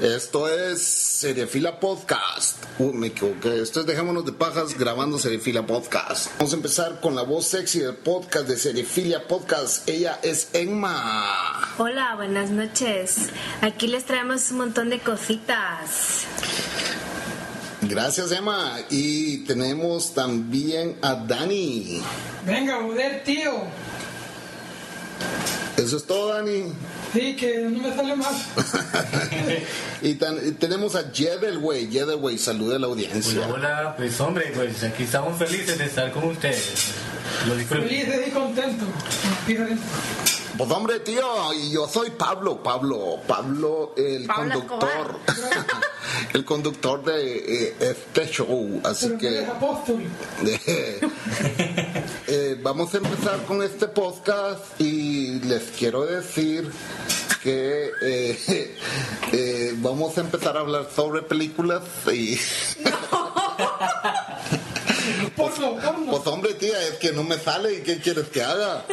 Esto 0.00 0.48
es 0.48 1.09
Seriefila 1.20 1.78
Podcast. 1.78 2.64
Uh, 2.78 2.94
me 2.94 3.08
equivoqué. 3.08 3.60
Esto 3.60 3.80
es 3.80 3.86
Dejémonos 3.86 4.24
de 4.24 4.32
Pajas 4.32 4.78
grabando 4.78 5.18
Seriefila 5.18 5.66
Podcast. 5.66 6.30
Vamos 6.38 6.54
a 6.54 6.56
empezar 6.56 7.00
con 7.02 7.14
la 7.14 7.20
voz 7.20 7.44
sexy 7.44 7.80
del 7.80 7.96
podcast 7.96 8.48
de 8.48 8.56
Seriefilia 8.56 9.28
Podcast. 9.28 9.86
Ella 9.86 10.18
es 10.22 10.48
Emma. 10.54 11.74
Hola, 11.76 12.14
buenas 12.16 12.48
noches. 12.48 13.28
Aquí 13.60 13.86
les 13.86 14.06
traemos 14.06 14.50
un 14.50 14.56
montón 14.56 14.88
de 14.88 14.98
cositas. 15.00 16.22
Gracias, 17.82 18.32
Emma. 18.32 18.78
Y 18.88 19.44
tenemos 19.44 20.14
también 20.14 20.96
a 21.02 21.16
Dani. 21.16 22.00
Venga, 22.46 22.80
joder, 22.80 23.24
tío. 23.24 23.52
Eso 25.76 25.98
es 25.98 26.06
todo, 26.06 26.32
Dani. 26.32 26.72
Sí, 27.12 27.34
que 27.36 27.58
no 27.58 27.82
me 27.88 27.94
sale 27.94 28.14
más. 28.16 28.46
y, 30.02 30.14
tan- 30.14 30.38
y 30.46 30.52
tenemos 30.52 30.94
a 30.94 31.10
Jedelway. 31.12 31.90
Jedelway, 31.90 32.38
saluda 32.38 32.76
a 32.76 32.78
la 32.78 32.86
audiencia. 32.86 33.40
Hola, 33.48 33.54
hola, 33.54 33.96
pues 33.96 34.20
hombre, 34.20 34.52
pues 34.54 34.82
aquí 34.84 35.02
estamos 35.04 35.36
felices 35.38 35.76
de 35.78 35.86
estar 35.86 36.12
con 36.12 36.24
ustedes. 36.24 36.92
Lo 37.48 37.56
disfruto. 37.56 37.82
Feliz 37.88 38.06
y 38.26 38.30
contento. 38.30 38.84
Pues 40.56 40.70
hombre, 40.70 41.00
tío, 41.00 41.52
y 41.54 41.72
yo 41.72 41.88
soy 41.88 42.10
Pablo, 42.10 42.62
Pablo, 42.62 43.18
Pablo, 43.26 43.94
el 43.96 44.26
Pablo 44.26 44.60
conductor, 44.66 45.18
el 46.32 46.44
conductor 46.44 47.02
de 47.04 47.74
este 47.80 48.28
show, 48.28 48.80
así 48.84 49.06
Pero 49.06 49.18
que 49.18 49.46
eh, 52.26 52.58
vamos 52.62 52.94
a 52.94 52.98
empezar 52.98 53.44
con 53.46 53.62
este 53.62 53.88
podcast 53.88 54.80
y 54.80 55.40
les 55.40 55.64
quiero 55.78 56.06
decir 56.06 56.70
que 57.42 57.90
eh, 58.02 58.38
eh, 59.32 59.74
vamos 59.76 60.16
a 60.18 60.20
empezar 60.20 60.56
a 60.56 60.60
hablar 60.60 60.88
sobre 60.94 61.22
películas 61.22 61.82
y 62.12 62.38
Porno, 65.36 65.76
porno. 65.76 66.10
pues 66.10 66.26
hombre, 66.26 66.54
tía, 66.54 66.80
es 66.82 66.94
que 66.98 67.12
no 67.12 67.22
me 67.24 67.38
sale 67.38 67.74
y 67.74 67.80
qué 67.80 67.98
quieres 67.98 68.28
que 68.28 68.42
haga. 68.42 68.84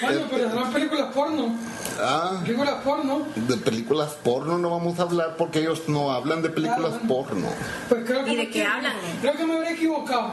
Bueno, 0.00 0.22
pero 0.30 0.50
serán 0.50 0.72
películas 0.72 1.12
porno. 1.14 1.56
Ah, 2.02 2.40
Películas 2.42 2.76
porno. 2.84 3.26
de 3.36 3.56
películas 3.58 4.10
porno 4.22 4.56
no 4.58 4.70
vamos 4.70 4.98
a 4.98 5.02
hablar 5.02 5.36
porque 5.36 5.58
ellos 5.60 5.82
no 5.88 6.12
hablan 6.12 6.40
de 6.42 6.48
películas 6.48 6.94
porno. 7.06 7.46
Pues 7.88 8.04
creo 8.06 8.24
que 8.24 8.32
¿Y 8.32 8.36
de 8.36 8.48
qué 8.50 8.64
hablan? 8.64 8.94
Creo 9.20 9.34
que 9.34 9.44
me 9.46 9.56
habré 9.56 9.72
equivocado. 9.72 10.30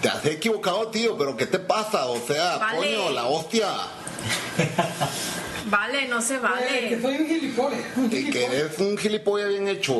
Te 0.00 0.08
has 0.08 0.24
equivocado, 0.26 0.88
tío, 0.88 1.18
pero 1.18 1.36
¿qué 1.36 1.46
te 1.46 1.58
pasa? 1.58 2.06
O 2.06 2.18
sea, 2.26 2.56
Vale. 2.56 2.78
coño, 2.78 3.10
la 3.10 3.26
hostia. 3.26 3.68
Vale, 5.66 6.08
no 6.08 6.20
se 6.22 6.36
Eh, 6.36 6.38
que 6.88 6.96
vale. 6.96 7.02
soy 7.02 7.16
un 7.16 7.26
gilipollas. 7.28 7.80
Que, 8.10 8.44
eres 8.46 8.78
un 8.78 8.96
gilipollas 8.96 9.48
bien 9.50 9.68
hecho. 9.68 9.94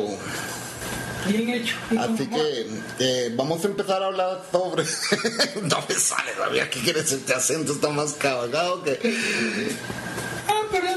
Bien 1.27 1.49
hecho. 1.49 1.75
Así 1.99 2.27
que 2.27 2.67
eh, 2.99 3.31
vamos 3.35 3.63
a 3.63 3.67
empezar 3.67 4.01
a 4.01 4.07
hablar 4.07 4.41
sobre. 4.51 4.83
no 5.61 5.77
me 5.87 5.95
sale 5.95 6.31
todavía. 6.35 6.69
¿Qué 6.69 6.81
quieres? 6.81 7.11
Este 7.11 7.33
acento 7.33 7.73
está 7.73 7.89
más 7.89 8.13
cagado 8.13 8.83
que. 8.83 8.99
Ah, 10.47 10.61
pero. 10.71 10.91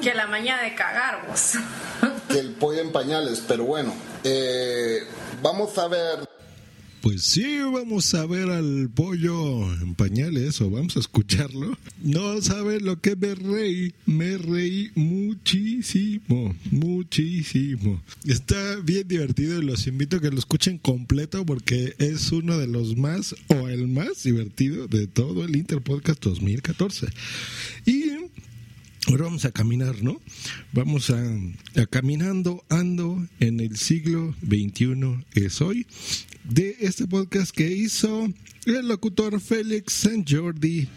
Que 0.00 0.14
la 0.14 0.26
maña 0.26 0.62
de 0.62 0.74
cagar 0.74 1.26
vos. 1.28 1.52
que 2.28 2.38
el 2.38 2.52
pollo 2.54 2.80
en 2.80 2.92
pañales. 2.92 3.42
Pero 3.46 3.64
bueno, 3.64 3.94
eh, 4.24 5.06
vamos 5.42 5.76
a 5.78 5.88
ver. 5.88 6.35
Pues 7.06 7.22
sí, 7.22 7.58
vamos 7.72 8.12
a 8.14 8.26
ver 8.26 8.50
al 8.50 8.90
pollo 8.90 9.72
en 9.80 9.94
pañales 9.94 10.60
o 10.60 10.70
vamos 10.70 10.96
a 10.96 10.98
escucharlo. 10.98 11.78
No 12.02 12.42
saben 12.42 12.84
lo 12.84 13.00
que 13.00 13.14
me 13.14 13.36
reí, 13.36 13.94
me 14.06 14.36
reí 14.36 14.90
muchísimo, 14.96 16.56
muchísimo. 16.72 18.02
Está 18.26 18.80
bien 18.82 19.06
divertido 19.06 19.62
y 19.62 19.64
los 19.64 19.86
invito 19.86 20.16
a 20.16 20.20
que 20.20 20.32
lo 20.32 20.38
escuchen 20.40 20.78
completo 20.78 21.46
porque 21.46 21.94
es 21.98 22.32
uno 22.32 22.58
de 22.58 22.66
los 22.66 22.96
más 22.96 23.36
o 23.46 23.68
el 23.68 23.86
más 23.86 24.24
divertido 24.24 24.88
de 24.88 25.06
todo 25.06 25.44
el 25.44 25.54
Interpodcast 25.54 26.20
2014. 26.24 27.06
Y 27.84 28.16
Ahora 29.08 29.26
vamos 29.26 29.44
a 29.44 29.52
caminar, 29.52 30.02
¿no? 30.02 30.20
Vamos 30.72 31.10
a, 31.10 31.22
a, 31.80 31.86
caminando, 31.86 32.64
ando 32.68 33.24
en 33.38 33.60
el 33.60 33.76
siglo 33.76 34.34
XXI 34.44 35.24
es 35.36 35.60
hoy, 35.60 35.86
de 36.48 36.76
este 36.80 37.06
podcast 37.06 37.50
que 37.50 37.66
hizo 37.66 38.28
el 38.66 38.88
locutor 38.88 39.40
Félix 39.40 39.92
San 39.92 40.24
Jordi 40.26 40.88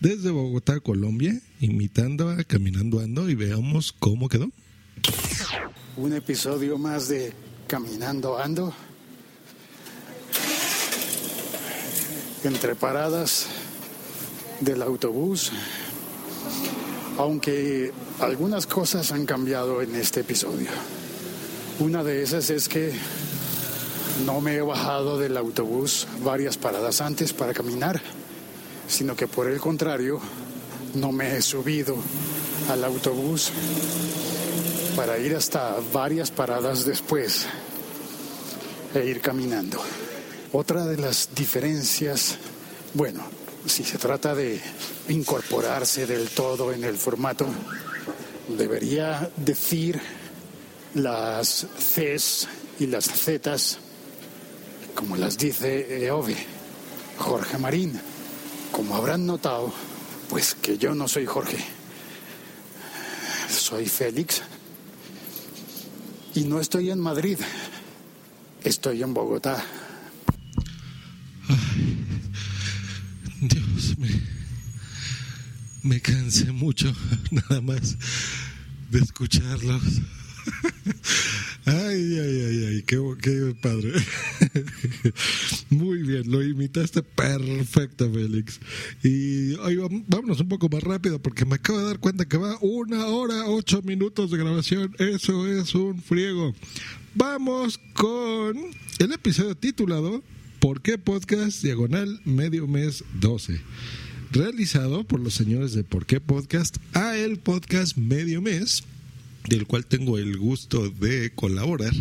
desde 0.00 0.30
Bogotá, 0.30 0.80
Colombia, 0.80 1.40
imitando 1.60 2.30
a 2.30 2.42
Caminando 2.44 3.00
Ando 3.00 3.28
y 3.28 3.34
veamos 3.34 3.92
cómo 3.92 4.28
quedó. 4.28 4.50
Un 5.96 6.12
episodio 6.14 6.78
más 6.78 7.08
de 7.08 7.32
Caminando 7.66 8.38
Ando. 8.38 8.74
Entre 12.44 12.74
paradas 12.74 13.46
del 14.60 14.82
autobús 14.82 15.52
aunque 17.20 17.92
algunas 18.18 18.66
cosas 18.66 19.12
han 19.12 19.26
cambiado 19.26 19.82
en 19.82 19.94
este 19.94 20.20
episodio. 20.20 20.70
Una 21.78 22.02
de 22.02 22.22
esas 22.22 22.48
es 22.48 22.66
que 22.66 22.92
no 24.24 24.40
me 24.40 24.56
he 24.56 24.60
bajado 24.60 25.18
del 25.18 25.36
autobús 25.36 26.06
varias 26.22 26.56
paradas 26.56 27.00
antes 27.00 27.32
para 27.32 27.54
caminar, 27.54 28.00
sino 28.88 29.16
que 29.16 29.26
por 29.26 29.48
el 29.48 29.60
contrario, 29.60 30.20
no 30.94 31.12
me 31.12 31.36
he 31.36 31.42
subido 31.42 31.96
al 32.68 32.84
autobús 32.84 33.50
para 34.96 35.18
ir 35.18 35.34
hasta 35.36 35.76
varias 35.92 36.30
paradas 36.30 36.84
después 36.84 37.46
e 38.94 39.06
ir 39.06 39.20
caminando. 39.20 39.80
Otra 40.52 40.84
de 40.84 40.96
las 40.96 41.30
diferencias, 41.34 42.36
bueno, 42.94 43.22
si 43.66 43.84
se 43.84 43.98
trata 43.98 44.34
de 44.34 44.60
incorporarse 45.08 46.06
del 46.06 46.28
todo 46.30 46.72
en 46.72 46.84
el 46.84 46.96
formato, 46.96 47.46
debería 48.48 49.30
decir 49.36 50.00
las 50.94 51.66
Cs 51.78 52.48
y 52.80 52.86
las 52.86 53.04
Zs, 53.04 53.78
como 55.00 55.16
las 55.16 55.38
dice 55.38 56.04
Eove, 56.04 56.36
Jorge 57.16 57.56
Marín. 57.56 57.98
Como 58.70 58.94
habrán 58.94 59.24
notado, 59.24 59.72
pues 60.28 60.54
que 60.54 60.76
yo 60.76 60.94
no 60.94 61.08
soy 61.08 61.24
Jorge, 61.24 61.56
soy 63.48 63.86
Félix 63.86 64.42
y 66.34 66.42
no 66.44 66.60
estoy 66.60 66.90
en 66.90 67.00
Madrid, 67.00 67.38
estoy 68.62 69.02
en 69.02 69.14
Bogotá. 69.14 69.64
Dios, 73.40 73.96
me, 73.96 74.10
me 75.82 76.00
cansé 76.02 76.52
mucho 76.52 76.94
nada 77.30 77.62
más 77.62 77.96
de 78.90 78.98
escucharlos. 78.98 79.82
Ay, 81.66 82.18
ay, 82.18 82.42
ay, 82.42 82.64
ay, 82.68 82.82
qué, 82.82 83.54
padre. 83.60 83.92
Muy 85.70 86.02
bien, 86.02 86.30
lo 86.30 86.42
imitaste 86.42 87.02
perfecto, 87.02 88.10
Félix. 88.10 88.58
Y 89.02 89.54
hoy 89.54 89.76
vámonos 90.08 90.40
un 90.40 90.48
poco 90.48 90.68
más 90.68 90.82
rápido 90.82 91.20
porque 91.20 91.44
me 91.44 91.56
acabo 91.56 91.78
de 91.78 91.84
dar 91.84 91.98
cuenta 91.98 92.26
que 92.26 92.38
va 92.38 92.58
una 92.60 93.06
hora, 93.06 93.46
ocho 93.46 93.82
minutos 93.82 94.30
de 94.30 94.38
grabación. 94.38 94.94
Eso 94.98 95.46
es 95.46 95.74
un 95.74 96.00
friego. 96.02 96.54
Vamos 97.14 97.78
con 97.94 98.56
el 98.98 99.12
episodio 99.12 99.54
titulado 99.54 100.22
¿Por 100.60 100.80
qué 100.80 100.98
Podcast 100.98 101.62
Diagonal 101.62 102.20
Medio 102.24 102.66
Mes 102.66 103.04
12? 103.20 103.60
Realizado 104.32 105.04
por 105.04 105.20
los 105.20 105.34
señores 105.34 105.74
de 105.74 105.84
¿Por 105.84 106.06
qué 106.06 106.20
Podcast 106.20 106.76
a 106.94 107.16
el 107.16 107.38
podcast 107.38 107.96
Medio 107.96 108.40
Mes, 108.40 108.84
del 109.48 109.66
cual 109.66 109.86
tengo 109.86 110.18
el 110.18 110.38
gusto 110.38 110.90
de 110.90 111.32
colaborar. 111.34 111.92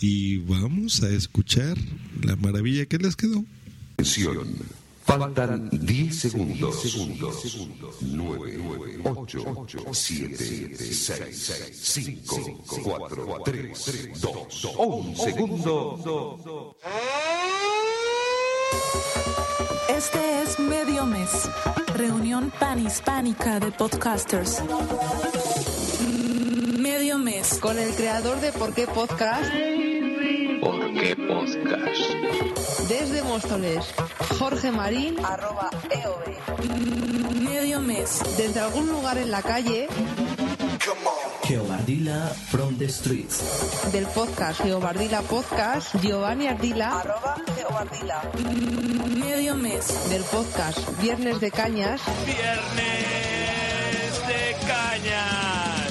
Y 0.00 0.38
vamos 0.38 1.02
a 1.02 1.08
escuchar 1.10 1.76
la 2.22 2.36
maravilla 2.36 2.86
que 2.86 2.98
les 2.98 3.16
quedó. 3.16 3.44
Atención. 3.94 4.48
Faltan 5.06 5.70
10 5.70 6.16
segundos. 6.16 6.82
9, 8.00 9.00
8, 9.04 9.66
7, 9.92 10.76
6, 10.76 11.72
5, 11.72 12.64
4, 12.82 13.42
3, 13.44 14.20
2, 14.20 14.64
1 14.78 15.16
segundo. 15.16 16.76
Este 19.88 20.42
es 20.42 20.58
Medio 20.58 21.06
Mes, 21.06 21.30
reunión 21.94 22.52
panhispánica 22.58 23.60
de 23.60 23.70
podcasters. 23.70 24.60
Medio 26.78 27.18
Mes. 27.18 27.58
Con 27.60 27.78
el 27.78 27.94
creador 27.94 28.40
de 28.40 28.52
Por 28.52 28.74
qué 28.74 28.86
Podcast. 28.86 29.50
¿Por 30.60 30.92
qué 30.92 31.16
Podcast? 31.16 32.00
Desde 32.88 33.22
Móstoles, 33.22 33.84
Jorge 34.38 34.70
Marín. 34.70 35.16
Arroba 35.24 35.70
EOB. 35.90 37.40
Medio 37.40 37.80
Mes. 37.80 38.20
Desde 38.36 38.60
algún 38.60 38.88
lugar 38.88 39.18
en 39.18 39.30
la 39.30 39.42
calle. 39.42 39.88
Geobardila 41.42 42.28
from 42.50 42.76
the 42.78 42.88
streets. 42.88 43.92
Del 43.92 44.06
podcast 44.06 44.60
Geobardila 44.62 45.22
Podcast, 45.22 45.94
Giovanni 46.02 46.48
Ardila. 46.48 47.00
Arroba 47.00 47.36
Geobardila. 47.54 48.22
Medio 49.16 49.54
mes. 49.54 50.10
Del 50.10 50.22
podcast 50.24 50.78
Viernes 51.00 51.40
de 51.40 51.50
Cañas. 51.50 52.00
Viernes 52.24 52.96
de 54.26 54.56
Cañas. 54.66 55.85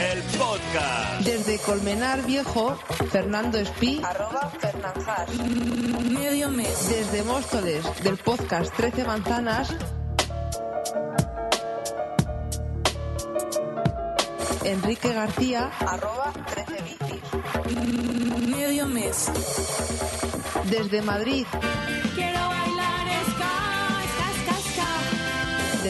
El 0.00 0.22
podcast. 0.22 1.20
Desde 1.24 1.58
Colmenar 1.58 2.24
Viejo, 2.24 2.74
Fernando 3.10 3.58
Espí. 3.58 4.00
Arroba 4.02 4.50
Fernanjas. 4.58 5.28
Medio 6.10 6.48
mes. 6.48 6.88
Desde 6.88 7.22
Móstoles, 7.22 7.84
del 8.02 8.16
podcast 8.16 8.74
13 8.76 9.04
Manzanas. 9.04 9.74
Enrique 14.64 15.12
García, 15.12 15.70
arroba 15.80 16.32
13 16.54 16.82
bicis. 16.82 18.48
Medio 18.48 18.86
mes. 18.86 19.30
Desde 20.70 21.02
Madrid, 21.02 21.46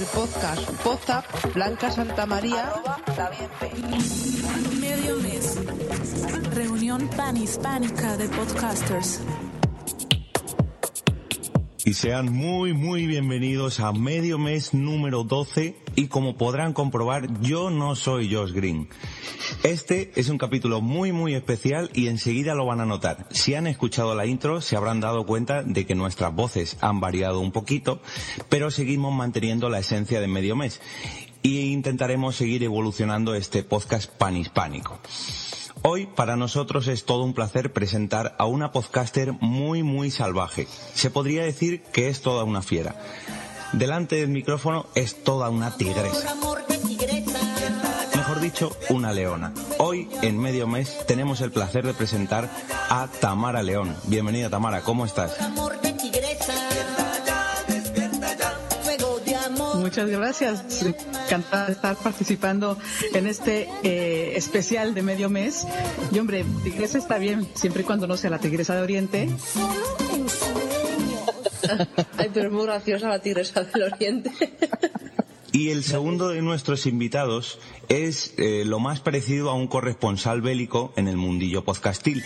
del 0.00 0.08
podcast 0.08 0.70
Pozap, 0.82 1.24
Blanca 1.52 1.90
Santa 1.90 2.24
María. 2.24 2.72
Medio 4.80 5.16
mes. 5.16 5.58
Reunión 6.54 7.08
panhispánica 7.16 8.16
de 8.16 8.28
podcasters. 8.28 9.20
Y 11.84 11.94
sean 11.94 12.32
muy, 12.32 12.74
muy 12.74 13.06
bienvenidos 13.06 13.80
a 13.80 13.92
medio 13.92 14.38
mes 14.38 14.74
número 14.74 15.24
12 15.24 15.76
y 15.96 16.08
como 16.08 16.36
podrán 16.36 16.74
comprobar, 16.74 17.40
yo 17.40 17.70
no 17.70 17.96
soy 17.96 18.32
Josh 18.32 18.52
Green. 18.52 18.88
Este 19.62 20.12
es 20.14 20.28
un 20.28 20.36
capítulo 20.36 20.82
muy, 20.82 21.12
muy 21.12 21.34
especial 21.34 21.90
y 21.94 22.08
enseguida 22.08 22.54
lo 22.54 22.66
van 22.66 22.80
a 22.80 22.86
notar. 22.86 23.26
Si 23.30 23.54
han 23.54 23.66
escuchado 23.66 24.14
la 24.14 24.26
intro, 24.26 24.60
se 24.60 24.76
habrán 24.76 25.00
dado 25.00 25.24
cuenta 25.24 25.62
de 25.62 25.86
que 25.86 25.94
nuestras 25.94 26.34
voces 26.34 26.76
han 26.80 27.00
variado 27.00 27.40
un 27.40 27.52
poquito, 27.52 28.02
pero 28.50 28.70
seguimos 28.70 29.14
manteniendo 29.14 29.70
la 29.70 29.78
esencia 29.78 30.20
de 30.20 30.28
medio 30.28 30.56
mes 30.56 30.80
y 31.42 31.72
intentaremos 31.72 32.36
seguir 32.36 32.62
evolucionando 32.62 33.34
este 33.34 33.62
podcast 33.62 34.10
panhispánico. 34.10 35.00
Hoy 35.82 36.06
para 36.06 36.36
nosotros 36.36 36.88
es 36.88 37.04
todo 37.04 37.24
un 37.24 37.32
placer 37.32 37.72
presentar 37.72 38.34
a 38.38 38.44
una 38.44 38.70
podcaster 38.70 39.32
muy 39.40 39.82
muy 39.82 40.10
salvaje. 40.10 40.68
Se 40.94 41.10
podría 41.10 41.42
decir 41.42 41.82
que 41.82 42.08
es 42.08 42.20
toda 42.20 42.44
una 42.44 42.60
fiera. 42.60 42.96
Delante 43.72 44.16
del 44.16 44.28
micrófono 44.28 44.86
es 44.94 45.24
toda 45.24 45.48
una 45.48 45.76
tigresa. 45.76 46.34
Mejor 48.14 48.40
dicho, 48.40 48.76
una 48.90 49.12
leona. 49.12 49.54
Hoy, 49.78 50.08
en 50.20 50.38
medio 50.38 50.66
mes, 50.66 50.98
tenemos 51.06 51.40
el 51.40 51.50
placer 51.50 51.86
de 51.86 51.94
presentar 51.94 52.50
a 52.90 53.08
Tamara 53.20 53.62
León. 53.62 53.96
Bienvenida 54.04 54.50
Tamara, 54.50 54.82
¿cómo 54.82 55.06
estás? 55.06 55.36
Muchas 59.80 60.08
gracias. 60.10 60.82
Encantada 60.82 61.66
de 61.66 61.72
estar 61.72 61.96
participando 61.96 62.78
en 63.14 63.26
este 63.26 63.68
eh, 63.82 64.36
especial 64.36 64.94
de 64.94 65.02
medio 65.02 65.30
mes. 65.30 65.66
Y 66.12 66.18
hombre, 66.18 66.44
tigresa 66.62 66.98
está 66.98 67.18
bien, 67.18 67.48
siempre 67.54 67.82
y 67.82 67.84
cuando 67.84 68.06
no 68.06 68.16
sea 68.16 68.30
la 68.30 68.38
tigresa 68.38 68.76
de 68.76 68.82
Oriente. 68.82 69.28
Ay, 72.18 72.30
pero 72.32 72.48
es 72.48 72.52
muy 72.52 72.64
graciosa 72.64 73.08
la 73.08 73.20
tigresa 73.20 73.64
del 73.64 73.92
oriente. 73.92 74.30
Y 75.52 75.70
el 75.70 75.82
segundo 75.82 76.28
de 76.28 76.42
nuestros 76.42 76.86
invitados 76.86 77.58
es 77.88 78.34
eh, 78.38 78.64
lo 78.64 78.78
más 78.78 79.00
parecido 79.00 79.50
a 79.50 79.54
un 79.54 79.66
corresponsal 79.66 80.42
bélico 80.42 80.92
en 80.96 81.08
el 81.08 81.16
mundillo 81.16 81.64
podcastil. 81.64 82.22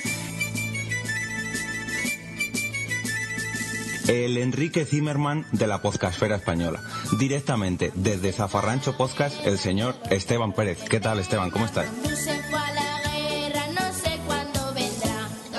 El 4.09 4.37
Enrique 4.37 4.85
Zimmerman 4.85 5.47
de 5.53 5.67
la 5.67 5.81
podcastfera 5.81 6.37
española. 6.37 6.81
Directamente 7.19 7.91
desde 7.95 8.33
Zafarrancho 8.33 8.97
Podcast, 8.97 9.47
el 9.47 9.59
señor 9.59 9.95
Esteban 10.11 10.53
Pérez. 10.53 10.79
¿Qué 10.89 11.01
tal, 11.01 11.19
Esteban? 11.19 11.51
¿Cómo 11.51 11.65
estás? 11.65 11.87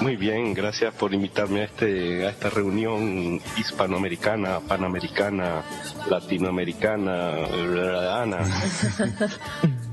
Muy 0.02 0.18
bien, 0.18 0.54
gracias 0.54 0.94
por 0.94 1.16
invitarme 1.16 1.62
a, 1.62 1.64
este, 1.64 2.28
a 2.28 2.30
esta 2.30 2.52
reunión 2.52 3.42
hispanoamericana, 3.58 4.60
panamericana, 4.60 5.64
latinoamericana, 6.08 8.22
Ana. 8.22 8.38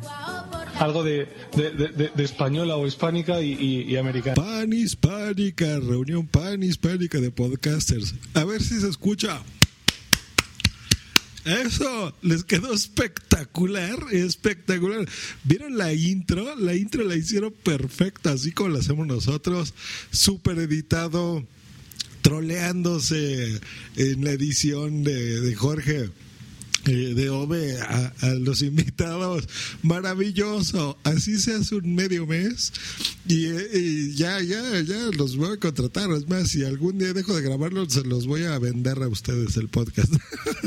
Algo 0.78 1.04
de, 1.04 1.28
de, 1.56 2.10
de- 2.14 2.24
española 2.24 2.76
o 2.76 2.86
hispánica 2.86 3.40
y, 3.42 3.52
y- 3.52 3.82
y 3.92 3.96
americana. 3.96 4.34
Pan 4.34 4.72
hispánica, 4.72 5.78
reunión 5.80 6.26
pan 6.26 6.62
hispánica 6.62 7.20
de 7.20 7.30
podcasters. 7.30 8.14
A 8.34 8.44
ver 8.44 8.62
si 8.62 8.80
se 8.80 8.88
escucha. 8.88 9.42
Eso, 11.44 12.14
les 12.22 12.44
quedó 12.44 12.72
espectacular, 12.72 13.98
espectacular. 14.12 15.08
¿Vieron 15.42 15.76
la 15.76 15.92
intro? 15.92 16.54
La 16.56 16.74
intro 16.76 17.02
la 17.02 17.16
hicieron 17.16 17.52
perfecta, 17.64 18.30
así 18.32 18.52
como 18.52 18.70
la 18.70 18.78
hacemos 18.78 19.08
nosotros, 19.08 19.74
súper 20.12 20.58
editado, 20.60 21.44
troleándose 22.22 23.60
en 23.96 24.24
la 24.24 24.30
edición 24.30 25.02
de, 25.02 25.40
de 25.40 25.54
Jorge. 25.56 26.10
Eh, 26.86 27.14
de 27.14 27.30
Ove 27.30 27.78
a, 27.80 28.12
los 28.40 28.62
invitados, 28.62 29.48
maravilloso. 29.82 30.98
Así 31.04 31.38
se 31.38 31.54
hace 31.54 31.76
un 31.76 31.94
medio 31.94 32.26
mes 32.26 32.72
y, 33.28 33.46
eh, 33.46 33.68
y 33.72 34.14
ya, 34.14 34.40
ya, 34.42 34.80
ya 34.80 35.06
los 35.16 35.36
voy 35.36 35.52
a 35.52 35.56
contratar. 35.58 36.10
Es 36.10 36.28
más, 36.28 36.48
si 36.48 36.64
algún 36.64 36.98
día 36.98 37.12
dejo 37.12 37.34
de 37.36 37.42
grabarlo, 37.42 37.88
se 37.88 38.02
los 38.02 38.26
voy 38.26 38.44
a 38.44 38.58
vender 38.58 39.02
a 39.02 39.08
ustedes 39.08 39.56
el 39.56 39.68
podcast. 39.68 40.12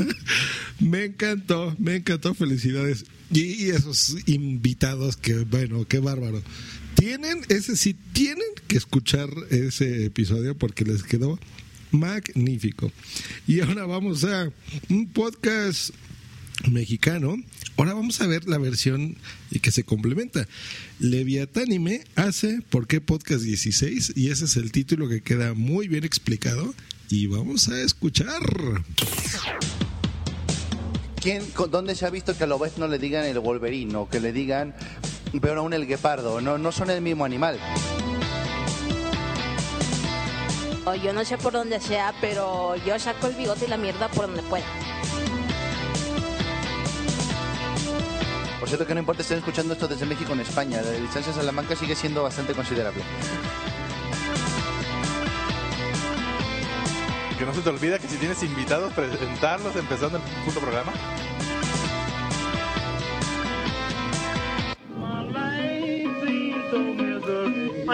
me 0.80 1.06
encantó, 1.06 1.76
me 1.80 1.98
encantó. 1.98 2.34
Felicidades. 2.34 3.06
Y, 3.32 3.66
y 3.66 3.70
esos 3.72 4.16
invitados 4.26 5.18
que, 5.18 5.40
bueno, 5.40 5.86
qué 5.86 6.00
bárbaro. 6.00 6.42
Tienen, 6.96 7.42
ese 7.50 7.76
sí, 7.76 7.94
tienen 8.14 8.48
que 8.68 8.78
escuchar 8.78 9.30
ese 9.50 10.06
episodio 10.06 10.58
porque 10.58 10.86
les 10.86 11.04
quedó 11.04 11.38
magnífico. 12.00 12.92
Y 13.48 13.62
ahora 13.62 13.86
vamos 13.86 14.24
a 14.24 14.52
un 14.90 15.08
podcast 15.08 15.92
mexicano. 16.70 17.36
Ahora 17.78 17.94
vamos 17.94 18.22
a 18.22 18.28
ver 18.28 18.48
la 18.48 18.58
versión 18.58 19.18
que 19.62 19.72
se 19.72 19.84
complementa. 19.84 20.48
Leviatánime 21.00 22.04
hace 22.16 22.62
¿Por 22.70 22.88
qué 22.88 23.02
Podcast 23.02 23.44
16? 23.44 24.14
Y 24.16 24.30
ese 24.30 24.46
es 24.46 24.56
el 24.56 24.72
título 24.72 25.10
que 25.10 25.22
queda 25.22 25.54
muy 25.54 25.88
bien 25.88 26.04
explicado. 26.04 26.74
Y 27.10 27.28
vamos 27.28 27.70
a 27.70 27.82
escuchar. 27.82 28.42
¿Quién, 31.22 31.44
¿Dónde 31.72 31.96
se 31.96 32.06
ha 32.06 32.10
visto 32.10 32.38
que 32.38 32.44
a 32.44 32.48
Lobez 32.48 32.78
no 32.78 32.88
le 32.88 33.00
digan 33.00 33.26
el 33.26 33.40
Wolverine 33.40 33.96
o 33.96 34.10
que 34.10 34.20
le 34.20 34.32
digan, 34.32 34.76
pero 35.42 35.62
aún 35.62 35.74
el 35.74 35.88
guepardo? 35.88 36.40
No, 36.42 36.58
no 36.58 36.72
son 36.72 36.90
el 36.90 37.02
mismo 37.02 37.26
animal. 37.26 37.60
O 40.86 40.94
yo 40.94 41.14
no 41.14 41.26
sé 41.26 41.38
por 41.38 41.54
dónde 41.54 41.80
sea, 41.80 42.14
pero 42.22 42.76
yo 42.76 43.00
saco 43.00 43.28
el 43.28 43.34
bigote 43.34 43.66
y 43.66 43.68
la 43.68 43.78
mierda 43.78 44.08
por 44.08 44.28
donde 44.28 44.44
pueda. 44.44 44.66
Por 48.60 48.70
cierto 48.70 48.86
que 48.88 48.94
no 48.94 49.00
importa 49.00 49.22
estén 49.22 49.40
escuchando 49.40 49.74
esto 49.74 49.88
desde 49.88 50.06
México 50.06 50.34
en 50.34 50.40
España, 50.42 50.82
la 50.82 50.92
distancia 50.92 51.32
a 51.32 51.36
Salamanca 51.36 51.76
sigue 51.76 51.96
siendo 51.96 52.24
bastante 52.24 52.54
considerable. 52.54 53.02
Que 57.38 57.46
no 57.46 57.54
se 57.54 57.62
te 57.62 57.70
olvide 57.70 58.00
que 58.00 58.08
si 58.08 58.18
tienes 58.18 58.42
invitados, 58.44 58.94
presentarlos 58.94 59.76
empezando 59.76 60.18
el 60.18 60.24
puto 60.46 60.62
programa. 60.62 60.94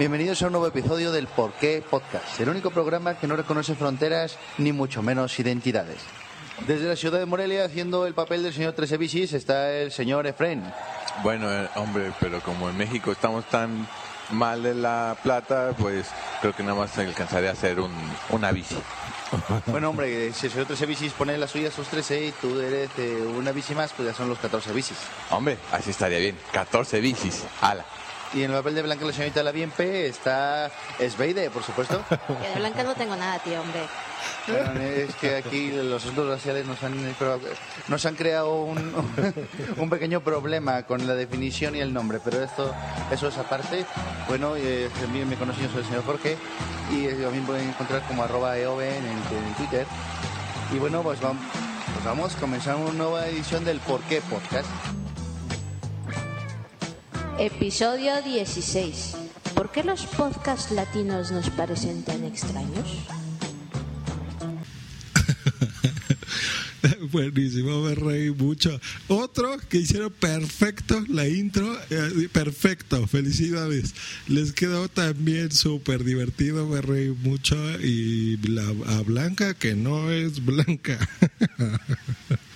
Bienvenidos 0.00 0.40
a 0.40 0.46
un 0.46 0.52
nuevo 0.52 0.66
episodio 0.66 1.12
del 1.12 1.26
Por 1.26 1.52
qué 1.52 1.84
Podcast, 1.90 2.40
el 2.40 2.48
único 2.48 2.70
programa 2.70 3.18
que 3.18 3.26
no 3.26 3.36
reconoce 3.36 3.74
fronteras 3.74 4.38
ni 4.56 4.72
mucho 4.72 5.02
menos 5.02 5.38
identidades. 5.38 5.98
Desde 6.66 6.88
la 6.88 6.96
ciudad 6.96 7.18
de 7.18 7.26
Morelia, 7.26 7.66
haciendo 7.66 8.06
el 8.06 8.14
papel 8.14 8.42
del 8.42 8.54
señor 8.54 8.72
Tresevicis, 8.72 9.34
está 9.34 9.70
el 9.74 9.92
señor 9.92 10.26
Efren. 10.26 10.64
Bueno, 11.22 11.52
eh, 11.52 11.68
hombre, 11.74 12.12
pero 12.18 12.40
como 12.40 12.70
en 12.70 12.78
México 12.78 13.12
estamos 13.12 13.44
tan 13.50 13.86
mal 14.30 14.62
de 14.62 14.74
la 14.74 15.18
plata, 15.22 15.74
pues 15.76 16.06
creo 16.40 16.56
que 16.56 16.62
nada 16.62 16.78
más 16.78 16.96
alcanzaré 16.96 17.50
a 17.50 17.52
hacer 17.52 17.78
un, 17.78 17.92
una 18.30 18.52
bici. 18.52 18.78
Bueno, 19.66 19.90
hombre, 19.90 20.32
si 20.32 20.46
el 20.46 20.52
señor 20.52 20.66
Tresevicis 20.66 21.12
pone 21.12 21.36
las 21.36 21.50
suyas 21.50 21.74
sus 21.74 21.86
13 21.88 22.24
y 22.24 22.32
tú 22.32 22.58
eres 22.58 22.88
eh, 22.96 23.22
una 23.36 23.52
bici 23.52 23.74
más, 23.74 23.92
pues 23.92 24.08
ya 24.08 24.14
son 24.14 24.30
los 24.30 24.38
14 24.38 24.72
bicis. 24.72 24.96
Hombre, 25.30 25.58
así 25.70 25.90
estaría 25.90 26.18
bien. 26.18 26.38
14 26.52 27.00
bicis. 27.00 27.44
Ala. 27.60 27.84
Y 28.32 28.44
en 28.44 28.50
el 28.50 28.56
papel 28.58 28.76
de 28.76 28.82
Blanca 28.82 29.04
la 29.04 29.12
señorita 29.12 29.42
La 29.42 29.50
Bienpe 29.50 30.06
está 30.06 30.70
Sveide, 31.08 31.50
por 31.50 31.64
supuesto. 31.64 32.00
Yo 32.28 32.54
de 32.54 32.60
blanca 32.60 32.84
no 32.84 32.94
tengo 32.94 33.16
nada, 33.16 33.38
tío, 33.40 33.60
hombre. 33.60 33.80
Bueno, 34.46 34.80
es 34.80 35.14
que 35.16 35.36
aquí 35.36 35.70
los 35.72 36.02
asuntos 36.02 36.28
raciales 36.28 36.66
nos 36.66 36.82
han, 36.82 36.96
nos 37.88 38.06
han 38.06 38.14
creado 38.14 38.62
un, 38.62 38.78
un 39.76 39.90
pequeño 39.90 40.20
problema 40.20 40.84
con 40.84 41.06
la 41.06 41.14
definición 41.14 41.74
y 41.74 41.80
el 41.80 41.92
nombre, 41.92 42.20
pero 42.24 42.42
esto 42.42 42.72
eso 43.10 43.28
es 43.28 43.38
aparte. 43.38 43.84
Bueno, 44.28 44.54
eh, 44.56 44.88
también 45.00 45.28
me 45.28 45.36
conocí, 45.36 45.62
yo 45.62 45.68
soy 45.68 45.80
el 45.80 45.86
señor 45.86 46.04
Jorge 46.04 46.36
y 46.92 47.06
eh, 47.06 47.14
también 47.14 47.44
pueden 47.44 47.68
encontrar 47.68 48.02
como 48.06 48.22
arroba 48.22 48.56
eove 48.58 48.96
en, 48.96 49.04
en 49.04 49.54
Twitter. 49.56 49.86
Y 50.72 50.78
bueno, 50.78 51.02
pues 51.02 51.20
vamos, 51.20 51.42
pues 51.92 52.04
vamos, 52.04 52.36
comenzamos 52.36 52.90
una 52.90 52.98
nueva 52.98 53.26
edición 53.26 53.64
del 53.64 53.80
Por 53.80 54.00
qué 54.02 54.20
Podcast. 54.20 54.68
Episodio 57.40 58.20
16. 58.20 59.14
¿Por 59.54 59.72
qué 59.72 59.82
los 59.82 60.04
podcasts 60.04 60.72
latinos 60.72 61.32
nos 61.32 61.48
parecen 61.48 62.02
tan 62.02 62.22
extraños? 62.24 62.86
Buenísimo, 67.10 67.80
me 67.80 67.94
reí 67.94 68.30
mucho. 68.30 68.78
Otro 69.08 69.56
que 69.70 69.78
hicieron 69.78 70.12
perfecto 70.12 71.02
la 71.08 71.26
intro, 71.26 71.74
eh, 71.88 72.28
perfecto, 72.30 73.06
felicidades. 73.06 73.94
Les 74.28 74.52
quedó 74.52 74.88
también 74.88 75.50
súper 75.50 76.04
divertido, 76.04 76.66
me 76.66 76.82
reí 76.82 77.08
mucho. 77.08 77.56
Y 77.80 78.36
la 78.48 78.68
a 78.98 79.00
Blanca, 79.00 79.54
que 79.54 79.74
no 79.74 80.10
es 80.10 80.44
Blanca. 80.44 80.98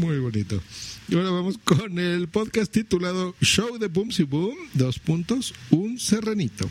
Muy 0.00 0.18
bonito. 0.18 0.62
Y 1.08 1.14
ahora 1.14 1.28
vamos 1.28 1.58
con 1.62 1.98
el 1.98 2.26
podcast 2.28 2.72
titulado 2.72 3.34
Show 3.42 3.76
de 3.78 3.88
Boomsy 3.88 4.22
Boom, 4.22 4.56
dos 4.72 4.98
puntos, 4.98 5.52
un 5.68 6.00
serranito. 6.00 6.70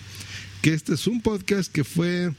Que 0.63 0.73
este 0.73 0.95
es 0.95 1.05
un 1.05 1.21
podcast 1.21 1.71
que 1.71 1.83
fue 1.83 2.33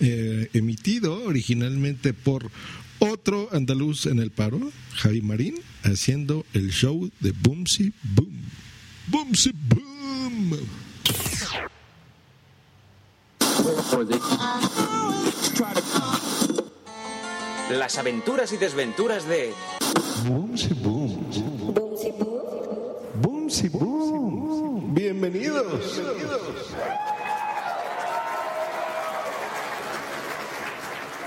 eh, 0.00 0.50
emitido 0.52 1.24
originalmente 1.24 2.12
por 2.12 2.50
otro 2.98 3.48
andaluz 3.52 4.04
en 4.04 4.18
el 4.18 4.30
paro, 4.30 4.60
Javi 4.96 5.22
Marín, 5.22 5.54
haciendo 5.82 6.44
el 6.52 6.72
show 6.72 7.10
de 7.20 7.32
Boomsy 7.32 7.94
Boom. 8.02 8.38
Boomsy 9.08 9.52
Boom. 9.54 10.58
Las 17.70 17.96
aventuras 17.98 18.52
y 18.52 18.56
desventuras 18.56 19.26
de. 19.26 19.54
Boomsy 20.26 20.74
Boom. 20.74 21.26
Boomsy 21.74 22.10
Boom. 22.10 22.42
Boomsy 23.14 23.68
Boom. 23.68 24.94
Bienvenidos. 24.94 25.96
Bienvenidos. 25.96 26.40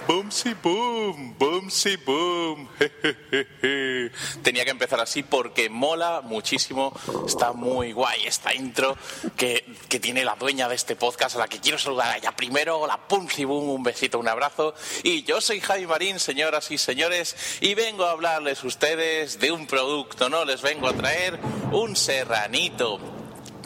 Boom, 0.07 1.35
boomsy 1.37 1.95
boom. 1.97 2.69
Tenía 4.43 4.63
que 4.63 4.69
empezar 4.69 4.99
así 4.99 5.23
porque 5.23 5.69
mola 5.69 6.21
muchísimo. 6.21 6.93
Está 7.25 7.53
muy 7.53 7.91
guay 7.91 8.25
esta 8.27 8.53
intro 8.53 8.95
que, 9.35 9.65
que 9.89 9.99
tiene 9.99 10.23
la 10.23 10.35
dueña 10.35 10.69
de 10.69 10.75
este 10.75 10.95
podcast 10.95 11.35
a 11.35 11.39
la 11.39 11.47
que 11.47 11.59
quiero 11.59 11.79
saludar 11.79 12.11
a 12.11 12.17
ella 12.17 12.35
primero. 12.35 12.79
Hola, 12.79 12.99
boomsy 13.09 13.45
boom, 13.45 13.69
un 13.69 13.83
besito, 13.83 14.19
un 14.19 14.27
abrazo. 14.27 14.75
Y 15.01 15.23
yo 15.23 15.41
soy 15.41 15.59
Javi 15.59 15.87
Marín, 15.87 16.19
señoras 16.19 16.69
y 16.69 16.77
señores, 16.77 17.35
y 17.61 17.73
vengo 17.73 18.05
a 18.05 18.11
hablarles 18.11 18.63
ustedes 18.63 19.39
de 19.39 19.51
un 19.51 19.65
producto, 19.65 20.29
¿no? 20.29 20.45
Les 20.45 20.61
vengo 20.61 20.87
a 20.87 20.93
traer 20.93 21.39
un 21.71 21.95
serranito 21.95 23.14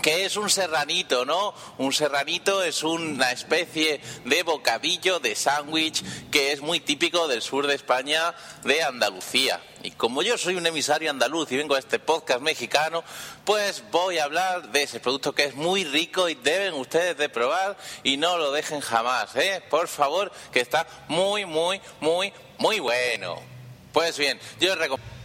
¿Qué 0.02 0.24
es 0.24 0.38
un 0.38 0.50
serranito, 0.50 1.26
no? 1.26 1.54
Un 1.78 1.92
serranito 1.92 2.64
es 2.64 2.84
una 2.84 3.32
especie 3.32 4.00
de 4.24 4.44
bocadillo 4.44 5.20
de 5.20 5.36
sándwich 5.36 6.04
que 6.32 6.54
es 6.54 6.62
muy 6.62 6.80
típico 6.80 7.28
del 7.28 7.42
sur 7.42 7.68
de 7.68 7.76
España, 7.76 8.34
de 8.64 8.82
Andalucía. 8.82 9.62
Y 9.84 9.92
como 9.92 10.22
yo 10.22 10.38
soy 10.38 10.56
un 10.56 10.66
emisario 10.66 11.10
andaluz 11.10 11.52
y 11.52 11.58
vengo 11.58 11.76
a 11.76 11.80
este 11.80 12.00
podcast 12.00 12.42
mexicano, 12.42 13.04
pues 13.44 13.84
voy 13.92 14.20
a 14.20 14.24
hablar 14.24 14.72
de 14.72 14.84
ese 14.84 15.02
producto 15.02 15.34
que 15.34 15.46
es 15.46 15.56
muy 15.56 15.84
rico 15.84 16.30
y 16.30 16.36
deben 16.36 16.76
ustedes 16.76 17.18
de 17.18 17.28
probar 17.28 17.78
y 18.04 18.16
no 18.16 18.38
lo 18.38 18.54
dejen 18.54 18.80
jamás, 18.80 19.36
¿eh? 19.36 19.62
Por 19.70 19.90
favor, 19.90 20.32
que 20.54 20.62
está 20.62 20.88
muy, 21.10 21.46
muy, 21.46 21.82
muy, 22.00 22.32
muy 22.58 22.80
bueno. 22.80 23.36
Pues 23.92 24.18
bien, 24.18 24.40
yo 24.62 24.76
recomiendo 24.76 25.19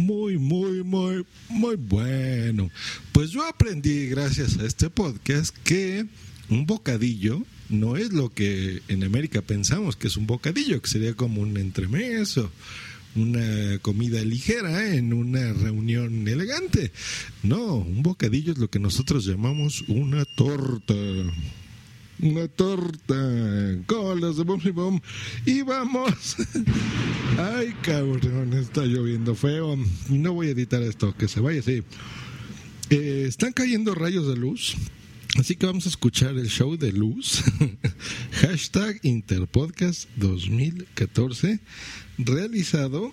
muy, 0.00 0.38
muy, 0.38 0.82
muy, 0.82 1.24
muy 1.48 1.76
bueno. 1.76 2.70
Pues 3.12 3.30
yo 3.30 3.46
aprendí 3.46 4.06
gracias 4.06 4.58
a 4.58 4.64
este 4.64 4.90
podcast 4.90 5.54
que 5.62 6.06
un 6.48 6.66
bocadillo 6.66 7.42
no 7.68 7.96
es 7.96 8.12
lo 8.12 8.32
que 8.32 8.82
en 8.88 9.04
América 9.04 9.42
pensamos 9.42 9.96
que 9.96 10.08
es 10.08 10.16
un 10.16 10.26
bocadillo, 10.26 10.80
que 10.80 10.88
sería 10.88 11.14
como 11.14 11.42
un 11.42 11.56
entremeso, 11.56 12.50
una 13.14 13.78
comida 13.82 14.22
ligera 14.22 14.94
en 14.94 15.12
una 15.12 15.52
reunión 15.52 16.26
elegante. 16.26 16.92
No, 17.42 17.76
un 17.76 18.02
bocadillo 18.02 18.52
es 18.52 18.58
lo 18.58 18.70
que 18.70 18.78
nosotros 18.78 19.26
llamamos 19.26 19.84
una 19.86 20.24
torta 20.24 20.94
una 22.22 22.48
torta 22.48 23.14
con 23.86 24.20
las 24.20 24.36
de 24.36 24.44
Bom 24.44 24.60
y 24.64 24.70
Bom 24.70 25.00
y 25.46 25.62
vamos. 25.62 26.36
Ay, 27.38 27.74
cabrón, 27.82 28.52
está 28.54 28.84
lloviendo 28.84 29.34
feo. 29.34 29.76
No 30.08 30.34
voy 30.34 30.48
a 30.48 30.50
editar 30.50 30.82
esto, 30.82 31.14
que 31.16 31.28
se 31.28 31.40
vaya 31.40 31.60
así. 31.60 31.82
Eh, 32.90 33.24
están 33.28 33.52
cayendo 33.52 33.94
rayos 33.94 34.26
de 34.28 34.36
luz. 34.36 34.76
Así 35.38 35.54
que 35.54 35.66
vamos 35.66 35.86
a 35.86 35.90
escuchar 35.90 36.36
el 36.36 36.48
show 36.48 36.76
de 36.76 36.92
luz. 36.92 37.42
Hashtag 38.32 38.98
Interpodcast 39.02 40.08
2014. 40.16 41.60
Realizado 42.18 43.12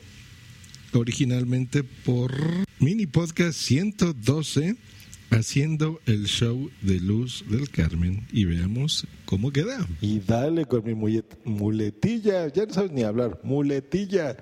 originalmente 0.93 1.84
por 1.84 2.34
Mini 2.80 3.05
Podcast 3.05 3.60
112 3.60 4.76
haciendo 5.32 5.99
el 6.05 6.25
show 6.25 6.69
de 6.82 6.99
Luz 6.99 7.43
del 7.49 7.69
Carmen 7.69 8.28
y 8.32 8.45
veamos 8.45 9.07
cómo 9.25 9.51
queda. 9.51 9.88
Y 10.01 10.19
dale 10.19 10.65
con 10.65 10.84
mi 10.84 10.95
muletilla, 11.45 12.47
ya 12.47 12.65
no 12.65 12.73
sabes 12.73 12.91
ni 12.91 13.03
hablar, 13.03 13.39
muletilla. 13.43 14.38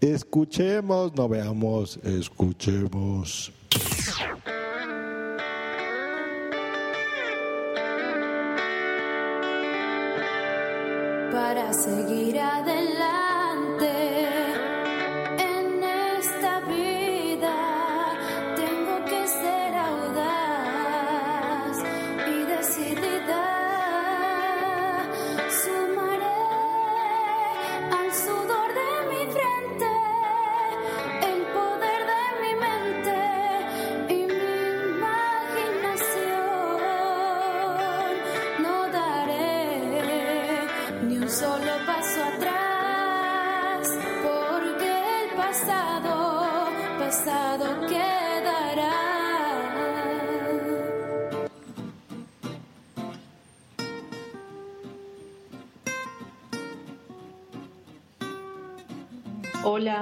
Escuchemos, 0.00 1.14
no 1.16 1.28
veamos, 1.28 1.98
escuchemos. 2.04 3.52
Para 11.32 11.72
seguir 11.72 12.38
adelante. 12.38 12.88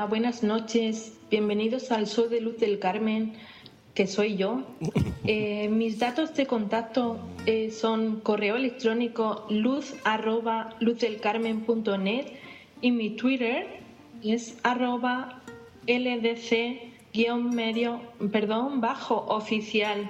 Hola, 0.07 0.11
buenas 0.11 0.45
noches. 0.45 1.19
Bienvenidos 1.33 1.91
al 1.91 2.07
Sol 2.07 2.31
de 2.31 2.41
Luz 2.41 2.59
del 2.59 2.79
Carmen, 2.79 3.33
que 3.93 4.07
soy 4.07 4.37
yo. 4.37 4.63
Eh, 5.29 5.69
mis 5.69 5.99
datos 5.99 6.33
de 6.37 6.47
contacto 6.47 7.19
eh, 7.47 7.73
son 7.73 8.21
correo 8.21 8.55
electrónico 8.55 9.45
luz 9.51 9.97
arroba 10.05 10.77
luzdelcarmen.net 10.79 12.27
y 12.81 12.93
mi 12.93 13.11
Twitter 13.17 13.67
es 14.23 14.57
arroba 14.63 15.43
ldc 15.89 16.53
medio, 17.51 18.01
perdón, 18.31 18.81
bajo 18.81 19.27
oficial. 19.27 20.09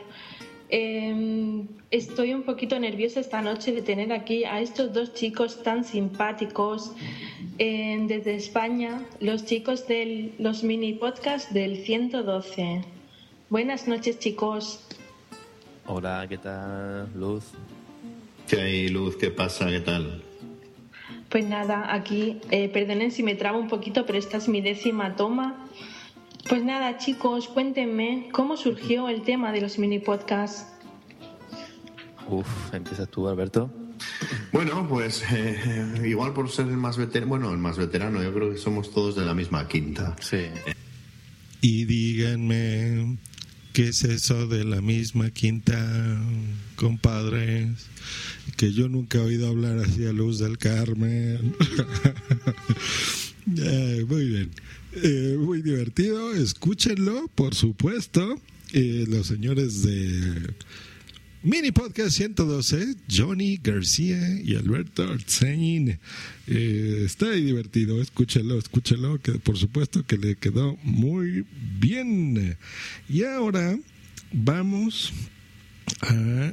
Em, 0.68 1.66
estoy 1.90 2.34
un 2.34 2.42
poquito 2.42 2.78
nerviosa 2.78 3.20
esta 3.20 3.40
noche 3.40 3.72
de 3.72 3.80
tener 3.80 4.12
aquí 4.12 4.44
a 4.44 4.60
estos 4.60 4.92
dos 4.92 5.14
chicos 5.14 5.62
tan 5.62 5.84
simpáticos 5.84 6.92
desde 7.58 8.34
España, 8.34 9.02
los 9.20 9.44
chicos 9.44 9.86
de 9.88 10.34
los 10.38 10.62
mini 10.62 10.92
podcasts 10.92 11.52
del 11.54 11.84
112. 11.84 12.82
Buenas 13.48 13.88
noches, 13.88 14.18
chicos. 14.18 14.80
Hola, 15.86 16.26
¿qué 16.28 16.36
tal, 16.36 17.08
Luz? 17.14 17.44
¿Qué 18.48 18.60
hay, 18.60 18.88
Luz? 18.88 19.16
¿Qué 19.16 19.30
pasa? 19.30 19.68
¿Qué 19.68 19.80
tal? 19.80 20.22
Pues 21.30 21.46
nada, 21.46 21.92
aquí, 21.94 22.40
eh, 22.50 22.68
perdonen 22.68 23.10
si 23.10 23.22
me 23.22 23.34
trabo 23.34 23.58
un 23.58 23.68
poquito, 23.68 24.04
pero 24.04 24.18
esta 24.18 24.36
es 24.36 24.48
mi 24.48 24.60
décima 24.60 25.16
toma. 25.16 25.66
Pues 26.48 26.62
nada, 26.62 26.98
chicos, 26.98 27.48
cuéntenme 27.48 28.28
cómo 28.32 28.56
surgió 28.56 29.08
el 29.08 29.22
tema 29.22 29.50
de 29.52 29.62
los 29.62 29.78
mini 29.78 29.98
podcasts. 29.98 30.72
Uf, 32.28 32.74
empiezas 32.74 33.08
tú, 33.08 33.26
Alberto. 33.28 33.70
Bueno, 34.52 34.86
pues 34.88 35.22
eh, 35.30 36.02
igual 36.04 36.32
por 36.32 36.50
ser 36.50 36.66
el 36.68 36.76
más 36.76 36.96
veterano, 36.96 37.28
bueno, 37.28 37.52
el 37.52 37.58
más 37.58 37.76
veterano, 37.76 38.22
yo 38.22 38.32
creo 38.32 38.52
que 38.52 38.58
somos 38.58 38.92
todos 38.92 39.16
de 39.16 39.24
la 39.24 39.34
misma 39.34 39.68
quinta. 39.68 40.16
Sí. 40.20 40.46
Y 41.60 41.84
díganme, 41.84 43.18
¿qué 43.72 43.88
es 43.88 44.04
eso 44.04 44.46
de 44.46 44.64
la 44.64 44.80
misma 44.80 45.30
quinta, 45.30 45.76
compadres? 46.76 47.86
Que 48.56 48.72
yo 48.72 48.88
nunca 48.88 49.18
he 49.18 49.22
oído 49.22 49.48
hablar 49.48 49.78
así 49.78 50.06
a 50.06 50.12
Luz 50.12 50.38
del 50.38 50.58
Carmen. 50.58 51.54
muy 54.08 54.24
bien, 54.28 54.50
eh, 54.92 55.36
muy 55.38 55.62
divertido, 55.62 56.34
escúchenlo, 56.34 57.28
por 57.34 57.54
supuesto. 57.54 58.40
Eh, 58.72 59.04
los 59.08 59.28
señores 59.28 59.82
de 59.82 60.54
Mini 61.46 61.70
Podcast 61.70 62.16
112, 62.16 62.96
Johnny 63.08 63.60
García 63.62 64.18
y 64.42 64.56
Alberto 64.56 65.04
Artzain. 65.04 65.96
Eh, 66.48 67.02
está 67.04 67.30
ahí 67.30 67.44
divertido, 67.44 68.02
escúchelo, 68.02 68.58
escúchelo, 68.58 69.20
que 69.20 69.34
por 69.34 69.56
supuesto 69.56 70.04
que 70.04 70.18
le 70.18 70.34
quedó 70.34 70.76
muy 70.82 71.46
bien. 71.78 72.58
Y 73.08 73.22
ahora 73.22 73.78
vamos 74.32 75.12
a 76.00 76.52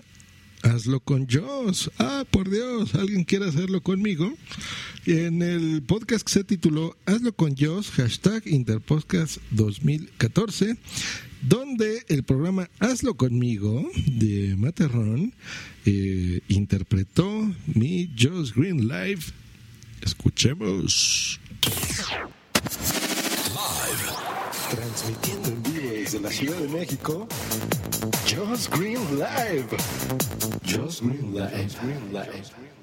hazlo 0.64 1.00
con 1.00 1.28
Joss. 1.30 1.92
Ah, 2.00 2.26
por 2.30 2.50
Dios, 2.50 2.96
alguien 2.96 3.24
quiere 3.24 3.48
hacerlo 3.48 3.82
conmigo. 3.82 4.34
En 5.06 5.42
el 5.42 5.84
podcast 5.84 6.26
que 6.26 6.34
se 6.34 6.44
tituló 6.44 6.98
Hazlo 7.06 7.34
con 7.34 7.56
Joss, 7.56 7.92
hashtag 7.92 8.48
Interpodcast 8.48 9.38
2014, 9.52 10.78
donde 11.42 12.04
el 12.08 12.24
programa 12.24 12.70
Hazlo 12.80 13.16
conmigo 13.16 13.86
de 14.08 14.56
Materrón 14.58 15.34
eh, 15.86 16.42
interpretó 16.48 17.54
mi 17.68 18.10
Joss 18.18 18.56
Green 18.56 18.88
Live. 18.88 19.24
Escuchemos. 20.02 21.40
Desde 26.14 26.24
la 26.24 26.32
Ciudad 26.32 26.58
de 26.58 26.68
México, 26.68 27.28
Just 28.28 28.70
Green 28.76 29.00
Live. 29.18 29.66
Just 30.64 31.02
Green 31.02 31.34
Live. 31.34 32.52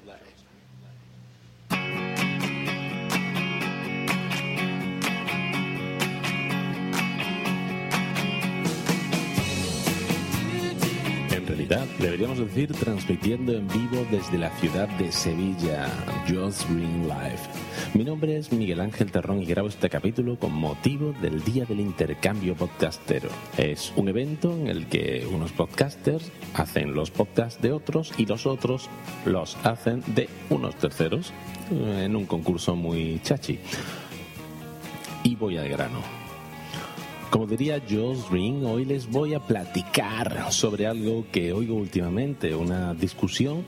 deberíamos 11.99 12.37
decir 12.37 12.73
transmitiendo 12.73 13.53
en 13.53 13.67
vivo 13.67 14.05
desde 14.11 14.37
la 14.37 14.49
ciudad 14.57 14.89
de 14.97 15.11
Sevilla, 15.11 15.87
Just 16.27 16.69
Green 16.69 17.07
Live. 17.07 17.39
Mi 17.93 18.03
nombre 18.03 18.37
es 18.37 18.51
Miguel 18.51 18.81
Ángel 18.81 19.11
Terrón 19.11 19.41
y 19.41 19.45
grabo 19.45 19.69
este 19.69 19.89
capítulo 19.89 20.37
con 20.37 20.51
motivo 20.51 21.13
del 21.21 21.41
Día 21.43 21.65
del 21.65 21.79
Intercambio 21.79 22.55
Podcastero. 22.55 23.29
Es 23.57 23.93
un 23.95 24.09
evento 24.09 24.51
en 24.51 24.67
el 24.67 24.87
que 24.87 25.25
unos 25.31 25.51
podcasters 25.53 26.31
hacen 26.55 26.93
los 26.93 27.09
podcasts 27.09 27.61
de 27.61 27.71
otros 27.71 28.11
y 28.17 28.25
los 28.25 28.45
otros 28.45 28.89
los 29.25 29.55
hacen 29.63 30.03
de 30.07 30.27
unos 30.49 30.75
terceros 30.75 31.31
eh, 31.71 32.03
en 32.05 32.15
un 32.15 32.25
concurso 32.25 32.75
muy 32.75 33.21
chachi. 33.23 33.59
Y 35.23 35.35
voy 35.35 35.57
al 35.57 35.69
grano. 35.69 36.20
Como 37.31 37.47
diría 37.47 37.81
Josh 37.89 38.29
Green, 38.29 38.65
hoy 38.65 38.83
les 38.83 39.09
voy 39.09 39.33
a 39.33 39.39
platicar 39.39 40.51
sobre 40.51 40.85
algo 40.85 41.25
que 41.31 41.53
oigo 41.53 41.75
últimamente, 41.75 42.53
una 42.53 42.93
discusión 42.93 43.63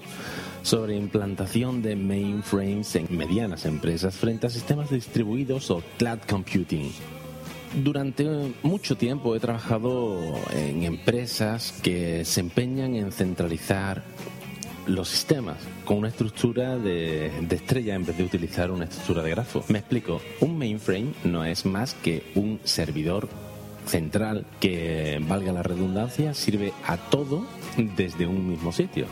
sobre 0.64 0.98
implantación 0.98 1.82
de 1.82 1.96
mainframes 1.96 2.94
en 2.98 3.08
medianas 3.16 3.66
empresas 3.66 4.16
frente 4.16 4.48
a 4.48 4.50
sistemas 4.50 4.90
distribuidos 4.90 5.72
o 5.72 5.82
cloud 5.98 6.20
computing. 6.30 6.92
Durante 7.82 8.54
mucho 8.64 8.98
tiempo 8.98 9.34
he 9.34 9.40
trabajado 9.40 10.20
en 10.54 10.84
empresas 10.84 11.74
que 11.82 12.26
se 12.26 12.42
empeñan 12.42 12.96
en 12.96 13.14
centralizar 13.14 14.04
los 14.88 15.08
sistemas 15.08 15.56
con 15.86 16.00
una 16.00 16.10
estructura 16.10 16.78
de, 16.78 17.32
de, 17.40 17.56
estrella 17.56 17.96
en 17.96 18.06
vez 18.06 18.18
de 18.18 18.26
utilizar 18.26 18.72
una 18.72 18.84
estructura 18.84 19.24
de 19.24 19.30
grafo. 19.30 19.64
Me 19.70 19.80
explico, 19.80 20.20
un 20.42 20.58
mainframe 20.58 21.14
no 21.24 21.46
es 21.46 21.66
más 21.66 21.94
que 21.94 22.24
un 22.36 22.60
servidor 22.66 23.30
central 23.86 24.46
que, 24.60 25.20
valga 25.28 25.52
la 25.52 25.64
redundancia, 25.64 26.34
sirve 26.34 26.74
a 26.86 26.98
todo 26.98 27.48
desde 27.98 28.28
un 28.28 28.50
mismo 28.50 28.72
sitio. 28.72 29.08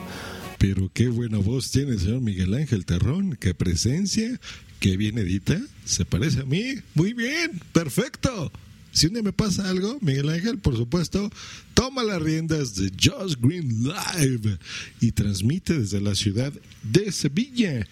Pero 0.57 0.91
qué 0.93 1.07
buena 1.07 1.39
voz 1.39 1.72
tiene 1.72 1.93
el 1.93 1.99
señor 1.99 2.22
Miguel 2.22 2.53
Ángel 2.53 2.85
Terrón, 2.85 3.35
qué 3.39 3.53
presencia, 3.53 4.39
qué 4.80 4.95
bien 4.98 5.18
edita, 5.18 5.60
se 5.85 6.06
parece 6.06 6.41
a 6.41 6.45
mí, 6.45 6.76
muy 6.93 7.14
bien, 7.14 7.60
perfecto. 7.73 8.52
Si 8.91 9.07
un 9.07 9.14
día 9.14 9.23
me 9.23 9.31
pasa 9.31 9.69
algo, 9.69 9.98
Miguel 10.02 10.30
Ángel, 10.30 10.60
por 10.60 10.76
supuesto, 10.76 11.31
toma 11.73 12.03
las 12.03 12.22
riendas 12.22 12.76
de 12.76 12.91
Just 12.91 13.41
Green 13.41 13.84
Live 13.84 14.57
y 14.99 15.14
transmite 15.14 15.80
desde 15.80 16.02
la 16.02 16.14
ciudad 16.14 16.52
de 16.84 17.11
Sevilla. 17.11 17.88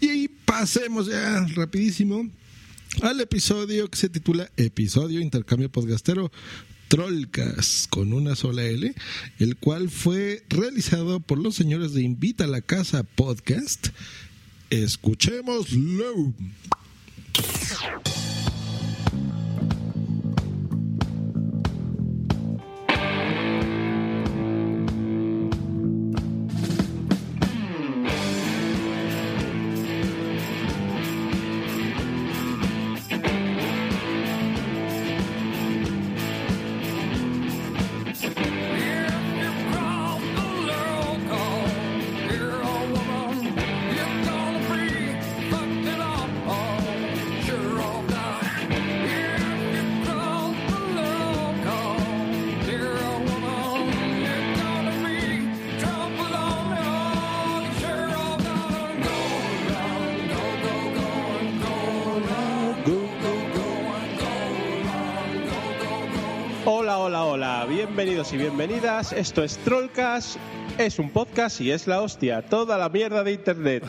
Y 0.00 0.08
ahí 0.08 0.30
pasemos 0.44 1.06
ya 1.06 1.46
rapidísimo 1.54 2.28
al 3.02 3.20
episodio 3.20 3.88
que 3.88 3.96
se 3.96 4.08
titula 4.08 4.50
Episodio 4.56 5.20
Intercambio 5.20 5.70
Podcastero 5.70 6.30
Trollcast 6.88 7.88
con 7.88 8.12
una 8.12 8.34
sola 8.34 8.64
L, 8.64 8.92
el 9.38 9.56
cual 9.56 9.88
fue 9.88 10.44
realizado 10.48 11.20
por 11.20 11.38
los 11.38 11.54
señores 11.54 11.94
de 11.94 12.02
Invita 12.02 12.44
a 12.44 12.48
la 12.48 12.60
Casa 12.60 13.04
Podcast. 13.04 13.88
Escuchémoslo. 14.70 16.34
Y 68.32 68.36
bienvenidas. 68.36 69.12
Esto 69.12 69.42
es 69.42 69.56
Trollcast, 69.58 70.36
es 70.78 70.98
un 70.98 71.10
podcast 71.10 71.60
y 71.60 71.72
es 71.72 71.86
la 71.86 72.00
hostia, 72.00 72.42
toda 72.42 72.76
la 72.78 72.88
mierda 72.88 73.24
de 73.24 73.32
internet. 73.32 73.84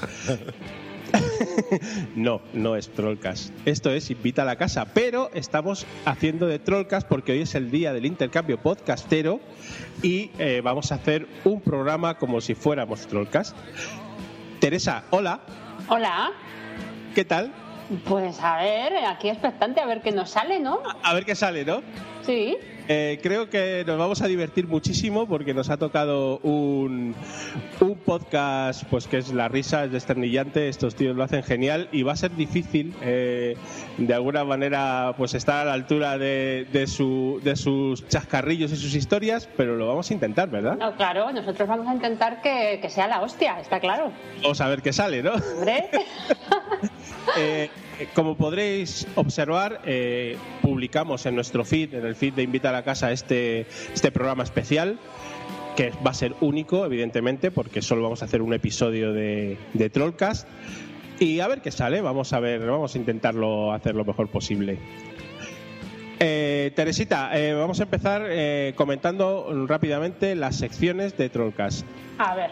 no, 2.16 2.42
no 2.54 2.76
es 2.76 2.90
Trollcast. 2.92 3.54
Esto 3.66 3.92
es 3.92 4.10
Invita 4.10 4.42
a 4.42 4.46
la 4.46 4.56
Casa, 4.56 4.86
pero 4.94 5.30
estamos 5.34 5.86
haciendo 6.06 6.48
de 6.48 6.60
Trollcast 6.60 7.08
porque 7.08 7.34
hoy 7.34 7.42
es 7.42 7.56
el 7.56 7.70
día 7.70 7.94
del 7.94 8.06
intercambio 8.06 8.60
podcastero 8.60 9.42
y 10.02 10.32
eh, 10.40 10.62
vamos 10.64 10.92
a 10.92 10.96
hacer 10.96 11.28
un 11.44 11.62
programa 11.62 12.18
como 12.18 12.42
si 12.42 12.56
fuéramos 12.56 13.06
Trollcast. 13.08 13.56
Teresa, 14.60 15.04
hola. 15.12 15.42
Hola. 15.88 16.32
¿Qué 17.14 17.26
tal? 17.26 17.52
Pues 18.06 18.40
a 18.40 18.58
ver, 18.58 18.94
aquí 19.06 19.30
expectante 19.30 19.82
a 19.82 19.86
ver 19.86 20.02
qué 20.02 20.12
nos 20.12 20.32
sale, 20.32 20.60
¿no? 20.60 20.82
A 21.04 21.14
ver 21.14 21.26
qué 21.26 21.36
sale, 21.36 21.66
¿no? 21.66 21.82
Sí. 22.24 22.58
Eh, 22.88 23.20
creo 23.22 23.50
que 23.50 23.84
nos 23.86 23.98
vamos 23.98 24.22
a 24.22 24.28
divertir 24.28 24.68
muchísimo 24.68 25.28
porque 25.28 25.54
nos 25.54 25.70
ha 25.70 25.78
tocado 25.78 26.40
un, 26.40 27.16
un 27.80 27.96
podcast 27.98 28.84
pues 28.90 29.08
que 29.08 29.18
es 29.18 29.34
la 29.34 29.48
risa, 29.48 29.86
es 29.86 29.92
desternillante, 29.92 30.68
estos 30.68 30.96
tíos 30.96 31.16
lo 31.16 31.24
hacen 31.24 31.44
genial 31.44 31.90
y 31.92 32.04
va 32.04 32.14
a 32.14 32.16
ser 32.16 32.36
difícil 32.36 32.94
eh, 33.02 33.56
de 33.98 34.14
alguna 34.14 34.44
manera 34.44 35.14
pues 35.18 35.34
estar 35.34 35.62
a 35.62 35.66
la 35.66 35.74
altura 35.74 36.18
de, 36.18 36.68
de, 36.72 36.88
su, 36.88 37.40
de 37.44 37.56
sus 37.56 38.08
chascarrillos 38.08 38.72
y 38.72 38.76
sus 38.76 38.96
historias, 38.96 39.48
pero 39.58 39.76
lo 39.76 39.88
vamos 39.88 40.10
a 40.10 40.14
intentar, 40.14 40.50
¿verdad? 40.50 40.78
No, 40.78 40.96
claro, 40.96 41.32
nosotros 41.32 41.68
vamos 41.68 41.88
a 41.88 41.94
intentar 41.94 42.42
que, 42.42 42.80
que 42.82 42.90
sea 42.90 43.08
la 43.08 43.22
hostia, 43.22 43.60
está 43.60 43.80
claro. 43.80 44.12
Vamos 44.42 44.60
a 44.62 44.68
ver 44.68 44.82
qué 44.82 44.94
sale, 44.94 45.24
¿no? 45.24 45.34
Hombre. 45.34 45.90
eh, 47.38 47.70
como 48.14 48.36
podréis 48.36 49.08
observar, 49.16 49.82
eh, 49.86 50.38
publicamos 50.62 51.26
en 51.26 51.36
nuestro 51.36 51.66
feed, 51.66 51.94
en 51.94 52.06
el 52.06 52.16
feed 52.16 52.34
de 52.34 52.44
Invita 52.44 52.70
a 52.70 52.74
la 52.74 52.84
Casa, 52.84 53.12
este, 53.12 53.68
este 53.94 54.12
programa 54.12 54.44
especial 54.44 55.00
que 55.76 55.92
va 56.06 56.12
a 56.12 56.14
ser 56.14 56.36
único, 56.42 56.86
evidentemente, 56.86 57.50
porque 57.52 57.82
solo 57.82 58.04
vamos 58.04 58.22
a 58.22 58.26
hacer 58.26 58.42
un 58.42 58.54
episodio 58.54 59.14
de, 59.14 59.58
de 59.74 59.90
Trollcast. 59.90 60.48
Y 61.20 61.40
a 61.40 61.48
ver 61.48 61.62
qué 61.62 61.72
sale, 61.72 62.02
vamos 62.02 62.34
a 62.34 62.40
ver, 62.40 62.66
vamos 62.66 62.96
a 62.96 62.98
intentarlo 62.98 63.72
hacer 63.72 63.96
lo 63.96 64.04
mejor 64.04 64.28
posible. 64.30 64.80
Eh, 66.24 66.72
Teresita, 66.76 67.32
eh, 67.36 67.56
vamos 67.56 67.80
a 67.80 67.84
empezar 67.84 68.24
eh, 68.30 68.74
comentando 68.76 69.66
rápidamente 69.68 70.36
las 70.36 70.56
secciones 70.56 71.18
de 71.18 71.30
Trollcast. 71.30 71.84
A 72.20 72.36
ver. 72.36 72.52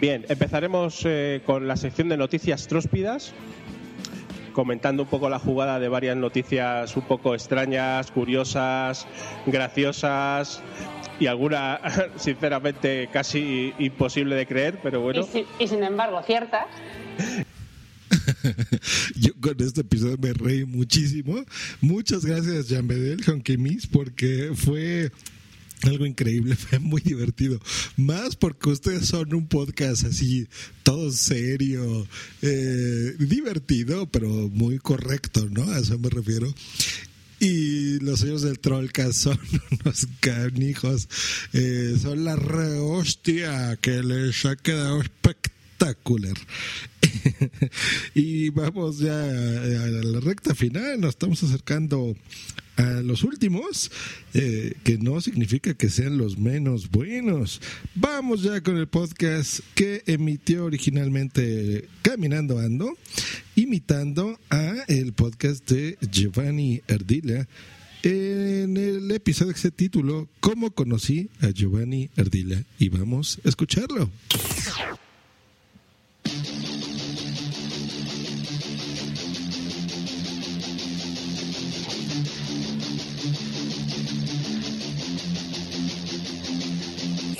Bien, 0.00 0.24
empezaremos 0.30 1.06
con 1.44 1.68
la 1.68 1.76
sección 1.76 2.08
de 2.08 2.16
noticias 2.16 2.66
tróspidas 2.66 3.34
comentando 4.52 5.02
un 5.02 5.08
poco 5.08 5.28
la 5.28 5.38
jugada 5.38 5.78
de 5.78 5.88
varias 5.88 6.16
noticias 6.16 6.96
un 6.96 7.02
poco 7.02 7.34
extrañas, 7.34 8.10
curiosas, 8.10 9.06
graciosas 9.46 10.62
y 11.18 11.26
alguna, 11.26 11.80
sinceramente, 12.16 13.08
casi 13.12 13.72
imposible 13.78 14.34
de 14.34 14.46
creer, 14.46 14.80
pero 14.82 15.00
bueno. 15.00 15.20
Y, 15.20 15.24
si, 15.24 15.46
y 15.58 15.68
sin 15.68 15.82
embargo, 15.82 16.22
ciertas. 16.22 16.66
Yo 19.16 19.30
con 19.40 19.56
este 19.60 19.82
episodio 19.82 20.16
me 20.18 20.32
reí 20.32 20.64
muchísimo. 20.64 21.44
Muchas 21.80 22.24
gracias, 22.24 22.68
Jean 22.68 22.88
Bedel, 22.88 23.20
Miss, 23.58 23.86
porque 23.86 24.50
fue 24.54 25.12
algo 25.82 26.06
increíble, 26.06 26.56
fue 26.56 26.78
muy 26.78 27.00
divertido. 27.00 27.60
Más 27.96 28.36
porque 28.36 28.70
ustedes 28.70 29.06
son 29.06 29.34
un 29.34 29.46
podcast 29.46 30.04
así, 30.04 30.46
todo 30.82 31.10
serio, 31.10 32.06
eh, 32.42 33.14
divertido, 33.18 34.06
pero 34.06 34.28
muy 34.28 34.78
correcto, 34.78 35.48
¿no? 35.50 35.70
A 35.70 35.78
eso 35.78 35.98
me 35.98 36.10
refiero. 36.10 36.52
Y 37.40 37.98
los 37.98 38.20
señores 38.20 38.42
del 38.42 38.60
Trollcast 38.60 39.14
son 39.14 39.38
unos 39.84 40.06
canijos, 40.20 41.08
eh, 41.52 41.96
son 42.00 42.24
la 42.24 42.36
re 42.36 42.78
hostia 42.78 43.76
que 43.80 44.02
les 44.02 44.44
ha 44.44 44.54
quedado 44.54 45.02
espectacular. 45.02 46.36
y 48.14 48.50
vamos 48.50 48.98
ya 48.98 49.24
a 49.24 49.26
la 49.26 50.20
recta 50.20 50.54
final, 50.54 51.00
nos 51.00 51.10
estamos 51.10 51.42
acercando 51.42 52.14
a 52.76 53.02
los 53.02 53.24
últimos, 53.24 53.90
eh, 54.34 54.74
que 54.84 54.98
no 54.98 55.20
significa 55.20 55.74
que 55.74 55.90
sean 55.90 56.18
los 56.18 56.38
menos 56.38 56.90
buenos. 56.90 57.60
Vamos 57.94 58.42
ya 58.42 58.60
con 58.62 58.76
el 58.76 58.88
podcast 58.88 59.60
que 59.74 60.02
emitió 60.06 60.64
originalmente 60.64 61.88
Caminando 62.02 62.58
Ando, 62.58 62.96
imitando 63.56 64.38
a 64.50 64.84
el 64.88 65.12
podcast 65.12 65.68
de 65.70 65.98
Giovanni 66.10 66.82
Ardila. 66.88 67.46
En 68.04 68.76
el 68.76 69.10
episodio 69.12 69.52
que 69.52 69.60
se 69.60 69.70
tituló 69.70 70.28
¿Cómo 70.40 70.72
conocí 70.72 71.30
a 71.40 71.50
Giovanni 71.50 72.10
Ardila? 72.16 72.64
Y 72.78 72.88
vamos 72.88 73.40
a 73.44 73.48
escucharlo. 73.48 74.10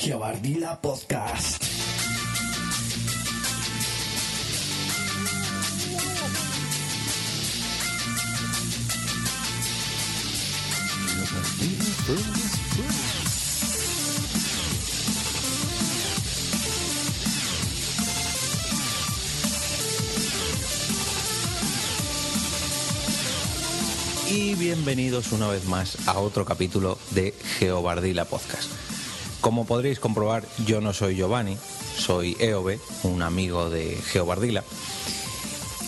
Geobardila 0.03 0.81
Podcast. 0.81 1.63
Y 24.29 24.57
bienvenidos 24.57 25.31
una 25.31 25.47
vez 25.47 25.65
más 25.67 25.97
a 26.09 26.19
otro 26.19 26.45
capítulo 26.45 26.99
de 27.13 27.33
Geobardila 27.61 28.25
Podcast. 28.25 28.92
Como 29.43 29.67
podréis 29.67 29.99
comprobar, 29.99 30.45
yo 30.65 30.81
no 30.81 30.93
soy 30.93 31.17
Giovanni, 31.17 31.59
soy 31.99 32.37
Eove, 32.39 32.79
un 33.03 33.23
amigo 33.23 33.71
de 33.71 33.97
Geobardila. 33.97 34.63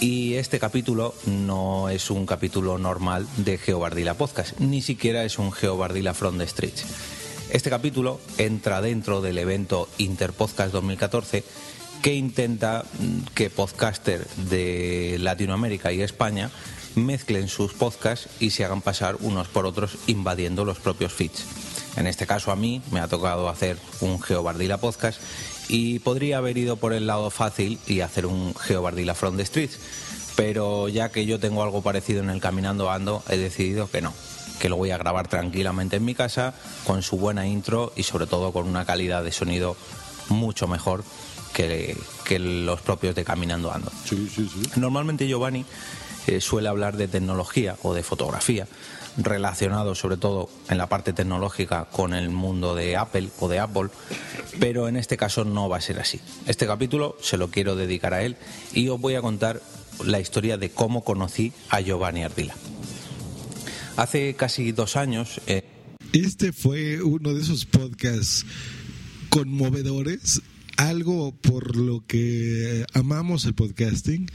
Y 0.01 0.35
este 0.35 0.59
capítulo 0.59 1.15
no 1.27 1.89
es 1.89 2.11
un 2.11 2.27
capítulo 2.27 2.79
normal 2.79 3.29
de 3.37 3.57
Geobardila 3.57 4.15
Podcast, 4.15 4.59
ni 4.59 4.83
siquiera 4.83 5.23
es 5.23 5.39
un 5.39 5.53
Geobardila 5.53 6.15
From 6.15 6.37
the 6.37 6.49
Streets. 6.49 6.85
Este 7.49 7.71
capítulo 7.71 8.21
entra 8.39 8.83
dentro 8.83 9.23
del 9.23 9.39
evento 9.39 9.89
Interpodcast 9.99 10.73
2014 10.73 11.45
que 12.03 12.13
intenta 12.13 12.85
mm, 12.99 13.35
que 13.37 13.51
podcasters 13.51 14.51
de 14.51 15.17
Latinoamérica 15.21 15.93
y 15.93 16.03
España 16.03 16.51
mezclen 16.97 17.47
sus 17.47 17.73
podcasts 17.73 18.29
y 18.41 18.51
se 18.51 18.65
hagan 18.65 18.83
pasar 18.83 19.17
unos 19.21 19.47
por 19.47 19.65
otros 19.65 19.97
invadiendo 20.09 20.65
los 20.65 20.81
propios 20.81 21.13
feeds. 21.13 21.64
En 21.97 22.07
este 22.07 22.27
caso 22.27 22.51
a 22.51 22.57
mí 22.57 22.83
me 22.91 23.01
ha 23.01 23.09
tocado 23.09 23.49
hacer 23.49 23.79
un 24.01 24.21
Geobardila 24.21 24.79
podcast 24.79 25.21
y 25.69 26.01
podría 26.01 26.39
haber 26.39 26.59
ido 26.59 26.77
por 26.77 26.93
el 26.93 27.07
lado 27.07 27.31
fácil 27.31 27.79
y 27.87 28.01
hacer 28.01 28.27
un 28.27 28.55
Geobardila 28.55 29.15
from 29.15 29.37
the 29.37 29.47
streets, 29.47 29.79
pero 30.37 30.89
ya 30.89 31.11
que 31.11 31.27
yo 31.27 31.39
tengo 31.39 31.63
algo 31.63 31.83
parecido 31.83 32.23
en 32.23 32.31
el 32.31 32.41
Caminando 32.41 32.91
Ando, 32.91 33.23
he 33.29 33.37
decidido 33.37 33.89
que 33.89 34.01
no, 34.03 34.13
que 34.59 34.69
lo 34.69 34.77
voy 34.77 34.91
a 34.91 34.99
grabar 34.99 35.29
tranquilamente 35.29 35.97
en 35.97 36.05
mi 36.05 36.15
casa 36.15 36.55
con 36.87 37.03
su 37.03 37.17
buena 37.17 37.47
intro 37.47 37.93
y 37.97 38.03
sobre 38.03 38.27
todo 38.27 38.53
con 38.53 38.69
una 38.69 38.85
calidad 38.85 39.23
de 39.23 39.33
sonido 39.33 39.77
mucho 40.29 40.67
mejor 40.67 41.05
que, 41.53 41.97
que 42.25 42.39
los 42.39 42.81
propios 42.81 43.15
de 43.15 43.25
Caminando 43.25 43.73
Ando. 43.73 43.93
Normalmente 44.77 45.29
Giovanni 45.29 45.65
eh, 46.27 46.41
suele 46.41 46.69
hablar 46.69 46.97
de 46.97 47.07
tecnología 47.07 47.77
o 47.83 47.95
de 47.95 48.03
fotografía, 48.03 48.67
relacionado 49.17 49.95
sobre 49.95 50.17
todo 50.17 50.49
en 50.69 50.79
la 50.79 50.89
parte 50.89 51.13
tecnológica 51.13 51.87
con 51.87 52.15
el 52.15 52.31
mundo 52.31 52.75
de 52.75 52.97
Apple 52.97 53.29
o 53.39 53.49
de 53.49 53.59
Apple, 53.61 53.89
pero 54.61 54.89
en 54.89 54.97
este 54.97 55.17
caso 55.17 55.45
no 55.45 55.69
va 55.69 55.77
a 55.79 55.81
ser 55.81 56.01
así. 56.01 56.21
Este 56.47 56.67
capítulo 56.67 57.17
se 57.21 57.37
lo 57.37 57.51
quiero 57.51 57.77
dedicar 57.77 58.15
a 58.15 58.23
él 58.23 58.37
y 58.73 58.89
os 58.89 59.01
voy 59.01 59.15
a 59.15 59.23
contar 59.23 59.61
la 60.05 60.21
historia 60.21 60.57
de 60.57 60.71
cómo 60.71 61.05
conocí 61.05 61.53
a 61.71 61.81
Giovanni 61.81 62.25
Ardila. 62.25 62.55
Hace 63.97 64.35
casi 64.35 64.73
dos 64.73 64.97
años... 64.97 65.41
eh, 65.47 65.63
Este 66.13 66.53
fue 66.53 67.03
uno 67.03 67.35
de 67.35 67.41
esos 67.41 67.65
podcasts 67.65 68.45
conmovedores, 69.31 70.43
algo 70.77 71.33
por 71.33 71.77
lo 71.77 72.05
que 72.07 72.85
amamos 72.93 73.45
el 73.45 73.55
podcasting, 73.55 74.31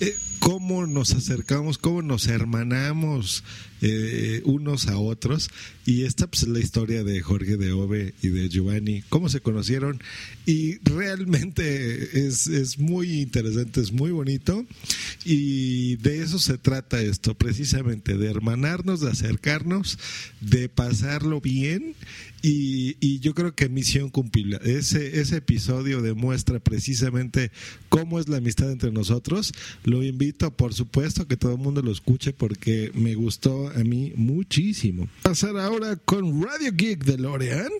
eh, 0.00 0.16
cómo 0.38 0.86
nos 0.86 1.14
acercamos, 1.14 1.78
cómo 1.78 2.02
nos 2.02 2.26
hermanamos 2.26 3.44
eh, 3.80 4.42
unos 4.44 4.88
a 4.88 4.98
otros. 4.98 5.50
Y 5.86 6.04
esta 6.04 6.26
pues, 6.26 6.42
es 6.42 6.48
la 6.48 6.58
historia 6.58 7.04
de 7.04 7.20
Jorge 7.20 7.56
de 7.56 7.72
Ove 7.72 8.14
y 8.22 8.28
de 8.28 8.48
Giovanni, 8.48 9.02
cómo 9.08 9.28
se 9.28 9.40
conocieron. 9.40 10.02
Y 10.46 10.78
realmente 10.78 12.26
es, 12.26 12.46
es 12.46 12.78
muy 12.78 13.20
interesante, 13.22 13.80
es 13.80 13.92
muy 13.92 14.10
bonito. 14.10 14.66
Y 15.24 15.96
de 15.96 16.22
eso 16.22 16.38
se 16.38 16.58
trata 16.58 17.00
esto, 17.00 17.34
precisamente, 17.34 18.16
de 18.16 18.30
hermanarnos, 18.30 19.00
de 19.00 19.10
acercarnos, 19.10 19.98
de 20.40 20.68
pasarlo 20.68 21.40
bien. 21.40 21.94
Y, 22.46 23.20
yo 23.20 23.32
creo 23.32 23.54
que 23.54 23.70
misión 23.70 24.10
cumplida. 24.10 24.58
Ese, 24.58 25.18
ese 25.18 25.38
episodio 25.38 26.02
demuestra 26.02 26.60
precisamente 26.60 27.50
cómo 27.88 28.20
es 28.20 28.28
la 28.28 28.36
amistad 28.36 28.70
entre 28.70 28.92
nosotros. 28.92 29.54
Lo 29.84 30.02
invito, 30.02 30.50
por 30.50 30.74
supuesto, 30.74 31.26
que 31.26 31.38
todo 31.38 31.52
el 31.52 31.58
mundo 31.58 31.80
lo 31.80 31.90
escuche 31.90 32.34
porque 32.34 32.92
me 32.94 33.14
gustó 33.14 33.70
a 33.70 33.78
mí 33.78 34.12
muchísimo. 34.16 35.08
Pasar 35.22 35.56
ahora 35.56 35.96
con 35.96 36.42
Radio 36.42 36.70
Geek 36.74 37.04
de 37.04 37.16
Lorean. 37.16 37.70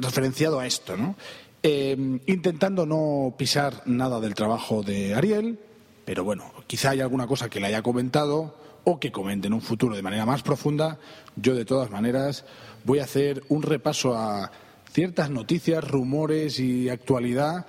referenciado 0.00 0.58
a 0.58 0.66
esto, 0.66 0.96
¿no? 0.96 1.16
Eh, 1.62 2.18
intentando 2.26 2.86
no 2.86 3.34
pisar 3.36 3.82
nada 3.84 4.18
del 4.20 4.34
trabajo 4.34 4.82
de 4.82 5.14
Ariel, 5.14 5.58
pero 6.06 6.24
bueno, 6.24 6.52
quizá 6.66 6.90
haya 6.90 7.04
alguna 7.04 7.26
cosa 7.26 7.50
que 7.50 7.60
le 7.60 7.66
haya 7.66 7.82
comentado 7.82 8.56
o 8.84 8.98
que 8.98 9.12
comente 9.12 9.46
en 9.46 9.54
un 9.54 9.60
futuro 9.60 9.94
de 9.94 10.02
manera 10.02 10.26
más 10.26 10.42
profunda. 10.42 10.98
Yo 11.36 11.54
de 11.54 11.64
todas 11.64 11.90
maneras 11.90 12.44
voy 12.84 12.98
a 12.98 13.04
hacer 13.04 13.42
un 13.48 13.62
repaso 13.62 14.16
a 14.16 14.50
ciertas 14.92 15.30
noticias, 15.30 15.86
rumores 15.86 16.58
y 16.58 16.88
actualidad 16.88 17.66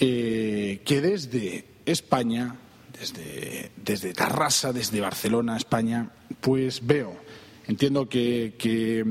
eh, 0.00 0.80
que 0.84 1.00
desde 1.00 1.66
España, 1.86 2.56
desde, 2.98 3.70
desde 3.76 4.12
Tarrasa, 4.12 4.72
desde 4.72 5.00
Barcelona, 5.00 5.56
España, 5.56 6.10
pues 6.40 6.86
veo 6.86 7.28
entiendo 7.68 8.08
que, 8.08 8.54
que 8.58 9.04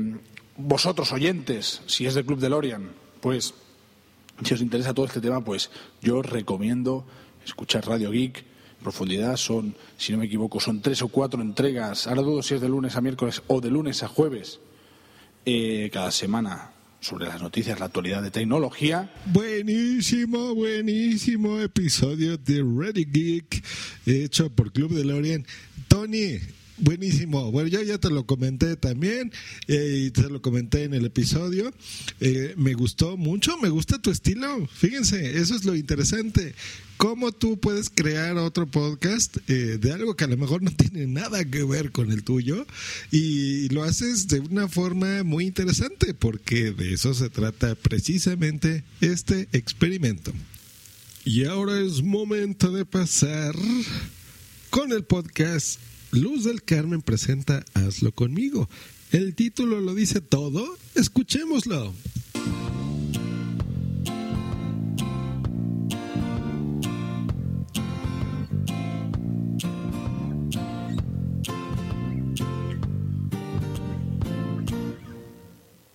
vosotros 0.56 1.12
oyentes, 1.12 1.80
si 1.86 2.06
es 2.06 2.14
del 2.14 2.26
Club 2.26 2.40
de 2.40 2.50
Lorian, 2.50 2.90
pues 3.20 3.54
si 4.44 4.54
os 4.54 4.60
interesa 4.60 4.92
todo 4.92 5.06
este 5.06 5.20
tema, 5.20 5.42
pues 5.42 5.70
yo 6.02 6.18
os 6.18 6.26
recomiendo 6.26 7.06
escuchar 7.46 7.86
Radio 7.86 8.10
Geek 8.10 8.44
profundidad. 8.88 9.36
Son, 9.36 9.74
si 9.98 10.12
no 10.12 10.18
me 10.18 10.24
equivoco, 10.24 10.60
son 10.60 10.80
tres 10.80 11.02
o 11.02 11.08
cuatro 11.08 11.42
entregas. 11.42 12.06
Ahora 12.06 12.22
dudo 12.22 12.42
si 12.42 12.54
es 12.54 12.60
de 12.60 12.68
lunes 12.68 12.96
a 12.96 13.02
miércoles 13.02 13.42
o 13.46 13.60
de 13.60 13.70
lunes 13.70 14.02
a 14.02 14.08
jueves 14.08 14.60
eh, 15.44 15.90
cada 15.92 16.10
semana 16.10 16.72
sobre 17.00 17.26
las 17.26 17.42
noticias, 17.42 17.78
la 17.78 17.86
actualidad 17.86 18.22
de 18.22 18.30
tecnología. 18.30 19.12
Buenísimo, 19.26 20.54
buenísimo 20.54 21.60
episodio 21.60 22.38
de 22.38 22.64
Ready 22.64 23.04
Geek 23.04 23.64
hecho 24.06 24.50
por 24.50 24.72
Club 24.72 24.92
de 24.94 25.04
Lorian. 25.04 25.46
Tony, 25.86 26.38
Buenísimo. 26.80 27.50
Bueno, 27.50 27.68
yo 27.68 27.82
ya 27.82 27.98
te 27.98 28.08
lo 28.08 28.24
comenté 28.24 28.76
también 28.76 29.32
eh, 29.66 30.04
y 30.06 30.10
te 30.12 30.28
lo 30.28 30.40
comenté 30.40 30.84
en 30.84 30.94
el 30.94 31.04
episodio. 31.06 31.72
Eh, 32.20 32.54
me 32.56 32.74
gustó 32.74 33.16
mucho, 33.16 33.58
me 33.58 33.68
gusta 33.68 34.00
tu 34.00 34.10
estilo. 34.10 34.66
Fíjense, 34.68 35.38
eso 35.38 35.56
es 35.56 35.64
lo 35.64 35.74
interesante. 35.74 36.54
Cómo 36.96 37.32
tú 37.32 37.58
puedes 37.58 37.90
crear 37.90 38.36
otro 38.36 38.66
podcast 38.68 39.38
eh, 39.48 39.78
de 39.80 39.92
algo 39.92 40.14
que 40.14 40.24
a 40.24 40.28
lo 40.28 40.36
mejor 40.36 40.62
no 40.62 40.70
tiene 40.70 41.08
nada 41.08 41.44
que 41.44 41.64
ver 41.64 41.90
con 41.90 42.12
el 42.12 42.22
tuyo 42.22 42.64
y 43.10 43.68
lo 43.70 43.82
haces 43.82 44.28
de 44.28 44.38
una 44.38 44.68
forma 44.68 45.24
muy 45.24 45.46
interesante 45.46 46.14
porque 46.14 46.70
de 46.70 46.94
eso 46.94 47.12
se 47.12 47.28
trata 47.28 47.74
precisamente 47.74 48.84
este 49.00 49.48
experimento. 49.52 50.32
Y 51.24 51.44
ahora 51.44 51.80
es 51.80 52.02
momento 52.02 52.70
de 52.70 52.84
pasar 52.84 53.54
con 54.70 54.92
el 54.92 55.04
podcast 55.04 55.80
Luz 56.10 56.44
del 56.44 56.62
Carmen 56.62 57.02
presenta 57.02 57.64
Hazlo 57.74 58.12
conmigo. 58.12 58.68
El 59.12 59.34
título 59.34 59.80
lo 59.80 59.94
dice 59.94 60.20
todo. 60.20 60.76
Escuchémoslo. 60.94 61.92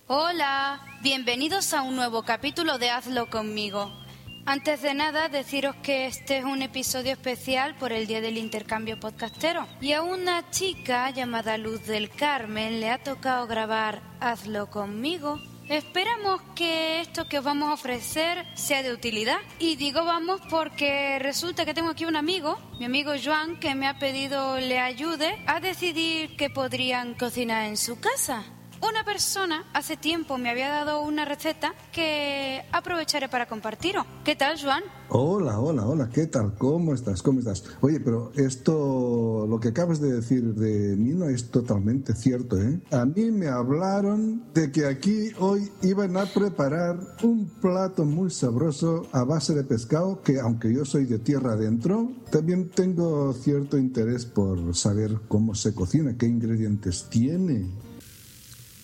Hola, 0.07 0.79
bienvenidos 1.01 1.73
a 1.73 1.81
un 1.81 1.95
nuevo 1.95 2.23
capítulo 2.23 2.77
de 2.77 2.91
Hazlo 2.91 3.31
conmigo. 3.31 4.02
Antes 4.45 4.81
de 4.81 4.93
nada, 4.93 5.29
deciros 5.29 5.73
que 5.77 6.05
este 6.05 6.39
es 6.39 6.43
un 6.43 6.61
episodio 6.61 7.13
especial 7.13 7.75
por 7.75 7.93
el 7.93 8.07
Día 8.07 8.19
del 8.19 8.37
Intercambio 8.37 8.99
Podcastero. 8.99 9.65
Y 9.79 9.93
a 9.93 10.01
una 10.01 10.49
chica 10.51 11.09
llamada 11.11 11.57
Luz 11.57 11.85
del 11.85 12.09
Carmen 12.09 12.81
le 12.81 12.89
ha 12.89 13.01
tocado 13.01 13.47
grabar 13.47 14.01
Hazlo 14.19 14.69
conmigo. 14.69 15.39
Esperamos 15.69 16.41
que 16.55 16.99
esto 16.99 17.29
que 17.29 17.39
os 17.39 17.45
vamos 17.45 17.69
a 17.69 17.73
ofrecer 17.75 18.45
sea 18.55 18.83
de 18.83 18.91
utilidad. 18.91 19.37
Y 19.59 19.77
digo 19.77 20.03
vamos 20.03 20.41
porque 20.49 21.19
resulta 21.19 21.63
que 21.63 21.73
tengo 21.73 21.91
aquí 21.91 22.03
un 22.03 22.17
amigo, 22.17 22.59
mi 22.79 22.85
amigo 22.85 23.13
Joan, 23.23 23.61
que 23.61 23.75
me 23.75 23.87
ha 23.87 23.97
pedido 23.97 24.59
le 24.59 24.77
ayude 24.77 25.41
a 25.47 25.61
decidir 25.61 26.35
qué 26.35 26.49
podrían 26.49 27.13
cocinar 27.13 27.63
en 27.63 27.77
su 27.77 27.97
casa. 27.97 28.43
Una 28.85 29.05
persona 29.05 29.63
hace 29.71 29.95
tiempo 29.95 30.37
me 30.37 30.49
había 30.49 30.67
dado 30.67 31.03
una 31.03 31.23
receta 31.23 31.73
que 31.93 32.65
aprovecharé 32.73 33.29
para 33.29 33.47
compartiros. 33.47 34.05
¿Qué 34.25 34.35
tal, 34.35 34.59
Joan? 34.61 34.83
Hola, 35.07 35.57
hola, 35.57 35.87
hola, 35.87 36.09
¿qué 36.09 36.27
tal? 36.27 36.55
¿Cómo 36.57 36.93
estás? 36.93 37.21
¿Cómo 37.21 37.39
estás? 37.39 37.63
Oye, 37.79 38.01
pero 38.01 38.33
esto, 38.35 39.47
lo 39.47 39.57
que 39.61 39.69
acabas 39.69 40.01
de 40.01 40.11
decir 40.11 40.53
de 40.55 40.97
mí 40.97 41.13
no 41.13 41.29
es 41.29 41.49
totalmente 41.49 42.13
cierto, 42.13 42.61
¿eh? 42.61 42.81
A 42.91 43.05
mí 43.05 43.31
me 43.31 43.47
hablaron 43.47 44.43
de 44.53 44.69
que 44.69 44.85
aquí 44.85 45.31
hoy 45.39 45.71
iban 45.81 46.17
a 46.17 46.25
preparar 46.25 46.99
un 47.23 47.45
plato 47.61 48.03
muy 48.03 48.31
sabroso 48.31 49.07
a 49.13 49.23
base 49.23 49.53
de 49.53 49.63
pescado 49.63 50.21
que, 50.21 50.41
aunque 50.41 50.73
yo 50.73 50.83
soy 50.83 51.05
de 51.05 51.19
tierra 51.19 51.53
adentro, 51.53 52.11
también 52.31 52.69
tengo 52.69 53.31
cierto 53.31 53.77
interés 53.77 54.25
por 54.25 54.75
saber 54.75 55.21
cómo 55.29 55.55
se 55.55 55.73
cocina, 55.73 56.17
qué 56.17 56.25
ingredientes 56.25 57.07
tiene. 57.09 57.69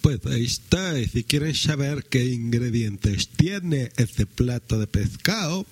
Pues 0.02 0.26
ahí 0.28 0.46
está, 0.46 0.98
y 0.98 1.08
si 1.08 1.24
quieren 1.24 1.54
saber 1.54 2.06
qué 2.10 2.24
ingredientes 2.26 3.28
tiene 3.28 3.92
este 3.98 4.26
plato 4.26 4.80
de 4.80 4.88
pescado, 4.88 5.66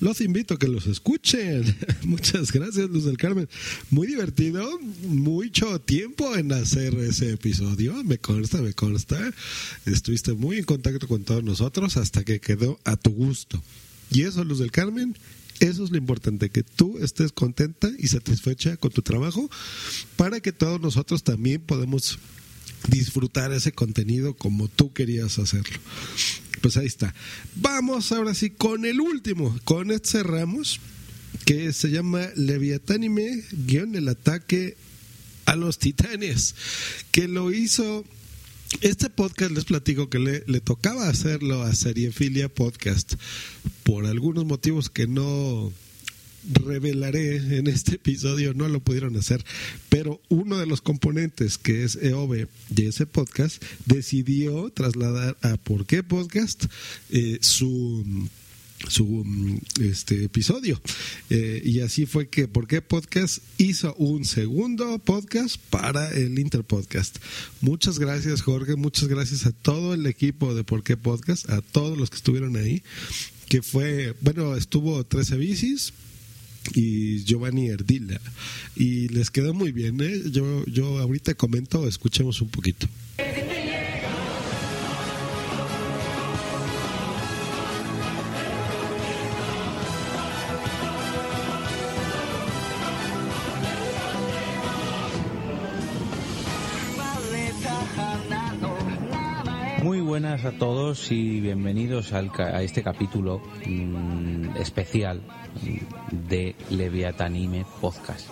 los 0.00 0.20
invito 0.20 0.54
a 0.54 0.58
que 0.58 0.68
los 0.68 0.86
escuchen. 0.86 1.76
Muchas 2.02 2.52
gracias, 2.52 2.88
Luz 2.88 3.04
del 3.04 3.18
Carmen. 3.18 3.48
Muy 3.90 4.06
divertido, 4.06 4.78
mucho 5.02 5.80
tiempo 5.80 6.34
en 6.36 6.52
hacer 6.52 6.94
ese 6.94 7.32
episodio, 7.32 8.02
me 8.04 8.18
consta, 8.18 8.62
me 8.62 8.72
consta. 8.72 9.18
Estuviste 9.84 10.32
muy 10.32 10.58
en 10.58 10.64
contacto 10.64 11.06
con 11.08 11.24
todos 11.24 11.44
nosotros 11.44 11.96
hasta 11.96 12.24
que 12.24 12.40
quedó 12.40 12.78
a 12.84 12.96
tu 12.96 13.10
gusto. 13.10 13.62
Y 14.10 14.22
eso, 14.22 14.44
Luz 14.44 14.60
del 14.60 14.70
Carmen, 14.70 15.14
eso 15.60 15.84
es 15.84 15.90
lo 15.90 15.98
importante, 15.98 16.50
que 16.50 16.62
tú 16.62 16.98
estés 16.98 17.32
contenta 17.32 17.90
y 17.98 18.06
satisfecha 18.06 18.76
con 18.76 18.92
tu 18.92 19.02
trabajo 19.02 19.50
para 20.16 20.40
que 20.40 20.52
todos 20.52 20.80
nosotros 20.80 21.24
también 21.24 21.60
podamos 21.60 22.18
disfrutar 22.86 23.52
ese 23.52 23.72
contenido 23.72 24.34
como 24.34 24.68
tú 24.68 24.92
querías 24.92 25.38
hacerlo. 25.38 25.78
Pues 26.60 26.76
ahí 26.76 26.86
está. 26.86 27.14
Vamos 27.56 28.12
ahora 28.12 28.34
sí 28.34 28.50
con 28.50 28.84
el 28.84 29.00
último. 29.00 29.58
Con 29.64 29.90
este 29.90 30.18
cerramos, 30.18 30.80
que 31.44 31.72
se 31.72 31.90
llama 31.90 32.28
Leviatánime, 32.36 33.44
guion 33.52 33.94
el 33.94 34.08
ataque 34.08 34.76
a 35.46 35.56
los 35.56 35.78
titanes, 35.78 36.54
que 37.10 37.28
lo 37.28 37.52
hizo 37.52 38.04
este 38.82 39.08
podcast 39.08 39.52
les 39.52 39.64
platico 39.64 40.10
que 40.10 40.18
le, 40.18 40.44
le, 40.46 40.60
tocaba 40.60 41.08
hacerlo 41.08 41.62
a 41.62 41.74
Seriefilia 41.74 42.50
Podcast 42.50 43.14
por 43.82 44.04
algunos 44.04 44.44
motivos 44.44 44.90
que 44.90 45.06
no 45.06 45.72
revelaré 46.44 47.36
en 47.58 47.66
este 47.66 47.96
episodio, 47.96 48.54
no 48.54 48.68
lo 48.68 48.80
pudieron 48.80 49.16
hacer, 49.16 49.44
pero 49.88 50.20
uno 50.28 50.58
de 50.58 50.66
los 50.66 50.80
componentes 50.80 51.58
que 51.58 51.84
es 51.84 51.96
EOB 51.96 52.48
de 52.70 52.86
ese 52.88 53.06
podcast 53.06 53.62
decidió 53.86 54.70
trasladar 54.70 55.36
a 55.42 55.56
¿Por 55.56 55.86
qué 55.86 56.02
Podcast? 56.02 56.64
Eh, 57.10 57.38
su 57.40 58.28
su 58.86 59.60
este 59.80 60.24
episodio 60.24 60.80
eh, 61.30 61.60
y 61.64 61.80
así 61.80 62.06
fue 62.06 62.28
que 62.28 62.46
por 62.46 62.68
qué 62.68 62.80
podcast 62.80 63.38
hizo 63.58 63.92
un 63.96 64.24
segundo 64.24 64.98
podcast 65.00 65.56
para 65.70 66.10
el 66.12 66.38
Interpodcast 66.38 67.18
muchas 67.60 67.98
gracias 67.98 68.42
Jorge 68.42 68.76
muchas 68.76 69.08
gracias 69.08 69.46
a 69.46 69.52
todo 69.52 69.94
el 69.94 70.06
equipo 70.06 70.54
de 70.54 70.62
por 70.62 70.84
qué 70.84 70.96
podcast 70.96 71.50
a 71.50 71.60
todos 71.60 71.98
los 71.98 72.08
que 72.10 72.16
estuvieron 72.16 72.56
ahí 72.56 72.84
que 73.48 73.62
fue 73.62 74.14
bueno 74.20 74.54
estuvo 74.54 75.04
13 75.04 75.36
bicis 75.38 75.92
y 76.74 77.24
Giovanni 77.24 77.68
Erdila. 77.68 78.20
Y 78.76 79.08
les 79.08 79.30
quedó 79.30 79.54
muy 79.54 79.72
bien, 79.72 80.00
¿eh? 80.00 80.22
Yo, 80.30 80.64
yo 80.66 80.98
ahorita 80.98 81.34
comento, 81.34 81.86
escuchemos 81.86 82.40
un 82.40 82.48
poquito. 82.48 82.86
Muy 99.82 100.00
buenas 100.00 100.44
a 100.44 100.52
todos 100.52 101.10
y 101.12 101.40
bienvenidos 101.40 102.12
al, 102.12 102.30
a 102.36 102.62
este 102.62 102.82
capítulo 102.82 103.40
mmm, 103.64 104.56
especial 104.56 105.22
de 106.10 106.54
Leviatanime 106.70 107.64
Podcast. 107.80 108.28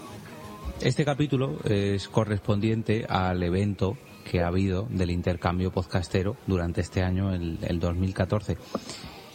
Este 0.80 1.04
capítulo 1.04 1.58
es 1.64 2.08
correspondiente 2.08 3.06
al 3.08 3.42
evento 3.42 3.96
que 4.30 4.42
ha 4.42 4.48
habido 4.48 4.86
del 4.90 5.10
intercambio 5.10 5.70
podcastero 5.70 6.36
durante 6.46 6.80
este 6.80 7.02
año, 7.02 7.32
el, 7.32 7.58
el 7.62 7.80
2014. 7.80 8.56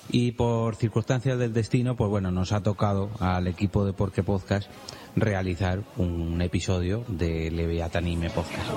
Y 0.10 0.34
por 0.34 0.76
circunstancias 0.76 1.40
del 1.40 1.54
destino, 1.54 1.96
pues 1.96 2.10
bueno, 2.10 2.32
nos 2.32 2.52
ha 2.52 2.62
tocado 2.62 3.10
al 3.20 3.48
equipo 3.48 3.86
de 3.86 3.94
Porque 3.94 4.24
Podcast 4.24 4.70
realizar 5.16 5.84
un 5.98 6.42
episodio 6.42 7.04
de 7.08 7.50
Leviatanime 7.50 8.30
Podcast. 8.30 8.70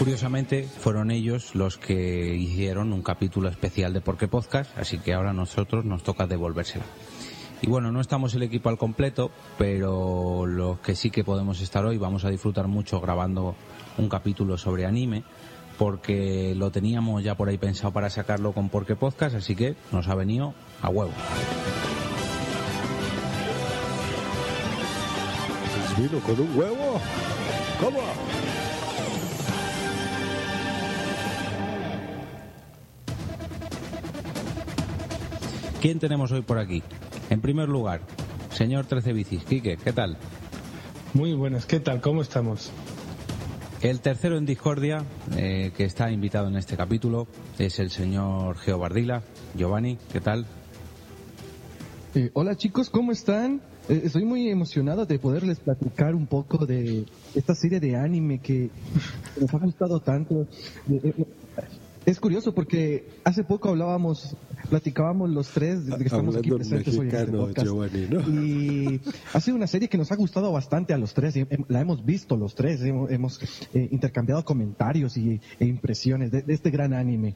Curiosamente, 0.00 0.62
fueron 0.62 1.10
ellos 1.10 1.54
los 1.54 1.76
que 1.76 2.34
hicieron 2.34 2.94
un 2.94 3.02
capítulo 3.02 3.50
especial 3.50 3.92
de 3.92 4.00
Porque 4.00 4.28
Podcast, 4.28 4.70
así 4.78 4.96
que 4.96 5.12
ahora 5.12 5.28
a 5.28 5.34
nosotros 5.34 5.84
nos 5.84 6.02
toca 6.02 6.26
devolvérsela. 6.26 6.86
Y 7.60 7.68
bueno, 7.68 7.92
no 7.92 8.00
estamos 8.00 8.32
el 8.34 8.42
equipo 8.42 8.70
al 8.70 8.78
completo, 8.78 9.30
pero 9.58 10.46
los 10.46 10.80
que 10.80 10.96
sí 10.96 11.10
que 11.10 11.22
podemos 11.22 11.60
estar 11.60 11.84
hoy 11.84 11.98
vamos 11.98 12.24
a 12.24 12.30
disfrutar 12.30 12.66
mucho 12.66 12.98
grabando 13.02 13.56
un 13.98 14.08
capítulo 14.08 14.56
sobre 14.56 14.86
anime, 14.86 15.22
porque 15.76 16.54
lo 16.56 16.70
teníamos 16.70 17.22
ya 17.22 17.36
por 17.36 17.50
ahí 17.50 17.58
pensado 17.58 17.92
para 17.92 18.08
sacarlo 18.08 18.52
con 18.52 18.70
Porque 18.70 18.96
Podcast, 18.96 19.36
así 19.36 19.54
que 19.54 19.76
nos 19.92 20.08
ha 20.08 20.14
venido 20.14 20.54
a 20.80 20.88
huevo. 20.88 21.12
¿Vino 25.98 26.20
con 26.20 26.40
un 26.40 26.58
huevo? 26.58 27.00
¿Quién 35.80 35.98
tenemos 35.98 36.30
hoy 36.30 36.42
por 36.42 36.58
aquí? 36.58 36.82
En 37.30 37.40
primer 37.40 37.70
lugar, 37.70 38.02
señor 38.50 38.84
Trece 38.84 39.14
Bicis. 39.14 39.44
Quique, 39.44 39.78
¿qué 39.82 39.94
tal? 39.94 40.18
Muy 41.14 41.32
buenas, 41.32 41.64
¿qué 41.64 41.80
tal? 41.80 42.02
¿Cómo 42.02 42.20
estamos? 42.20 42.70
El 43.80 44.00
tercero 44.00 44.36
en 44.36 44.44
discordia, 44.44 45.02
eh, 45.38 45.72
que 45.74 45.84
está 45.84 46.10
invitado 46.10 46.48
en 46.48 46.56
este 46.56 46.76
capítulo, 46.76 47.28
es 47.58 47.78
el 47.78 47.90
señor 47.90 48.58
Geo 48.58 48.78
Bardila. 48.78 49.22
Giovanni, 49.56 49.96
¿qué 50.12 50.20
tal? 50.20 50.44
Eh, 52.14 52.30
hola 52.34 52.56
chicos, 52.56 52.90
¿cómo 52.90 53.12
están? 53.12 53.62
Eh, 53.88 54.02
estoy 54.04 54.26
muy 54.26 54.50
emocionado 54.50 55.06
de 55.06 55.18
poderles 55.18 55.60
platicar 55.60 56.14
un 56.14 56.26
poco 56.26 56.66
de 56.66 57.06
esta 57.34 57.54
serie 57.54 57.80
de 57.80 57.96
anime 57.96 58.40
que 58.40 58.68
nos 59.40 59.54
ha 59.54 59.58
gustado 59.58 60.00
tanto. 60.00 60.46
Es 62.06 62.18
curioso 62.18 62.54
porque 62.54 63.08
hace 63.24 63.44
poco 63.44 63.68
hablábamos, 63.68 64.34
platicábamos 64.70 65.30
los 65.30 65.48
tres 65.48 65.84
desde 65.84 65.98
que 65.98 66.04
estamos 66.04 66.34
aquí 66.34 66.50
presentes 66.50 66.96
hoy 66.96 67.08
en 67.08 67.14
este 67.14 67.32
podcast. 67.32 67.66
Giovanni, 67.66 68.06
¿no? 68.08 68.20
Y 68.20 69.00
ha 69.34 69.40
sido 69.40 69.56
una 69.56 69.66
serie 69.66 69.88
que 69.88 69.98
nos 69.98 70.10
ha 70.10 70.16
gustado 70.16 70.50
bastante 70.50 70.94
a 70.94 70.98
los 70.98 71.12
tres. 71.12 71.36
y, 71.36 71.46
La 71.68 71.80
hemos 71.80 72.04
visto 72.04 72.36
los 72.36 72.54
tres. 72.54 72.80
Hemos, 72.82 73.10
hemos, 73.10 73.40
eh, 73.74 73.88
intercambiado 73.90 74.44
comentarios 74.44 75.16
y, 75.16 75.40
e 75.58 75.66
impresiones 75.66 76.30
de, 76.30 76.42
de 76.42 76.54
este 76.54 76.70
gran 76.70 76.94
anime. 76.94 77.34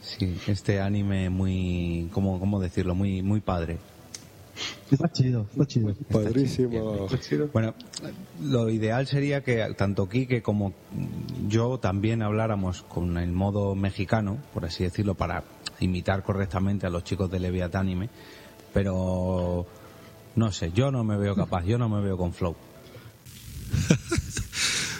Sí, 0.00 0.36
este 0.46 0.80
anime 0.80 1.30
muy, 1.30 2.08
¿cómo, 2.12 2.38
cómo 2.40 2.60
decirlo? 2.60 2.94
Muy, 2.94 3.22
muy 3.22 3.40
padre. 3.40 3.78
Está 4.90 5.12
chido, 5.12 5.46
está 5.50 5.66
chido. 5.66 5.94
Padrísimo. 6.10 7.08
Bueno, 7.52 7.74
lo 8.42 8.70
ideal 8.70 9.06
sería 9.06 9.42
que 9.42 9.74
tanto 9.76 10.08
Quique 10.08 10.42
como 10.42 10.72
yo 11.48 11.78
también 11.78 12.22
habláramos 12.22 12.82
con 12.82 13.18
el 13.18 13.32
modo 13.32 13.74
mexicano, 13.74 14.38
por 14.54 14.64
así 14.64 14.84
decirlo, 14.84 15.14
para 15.14 15.44
imitar 15.80 16.22
correctamente 16.22 16.86
a 16.86 16.90
los 16.90 17.04
chicos 17.04 17.30
de 17.30 17.38
Leviat 17.40 17.74
Anime, 17.74 18.08
pero 18.72 19.66
no 20.36 20.52
sé, 20.52 20.72
yo 20.72 20.90
no 20.90 21.04
me 21.04 21.16
veo 21.16 21.34
capaz, 21.34 21.64
yo 21.64 21.78
no 21.78 21.88
me 21.88 22.00
veo 22.00 22.16
con 22.16 22.32
flow. 22.32 22.56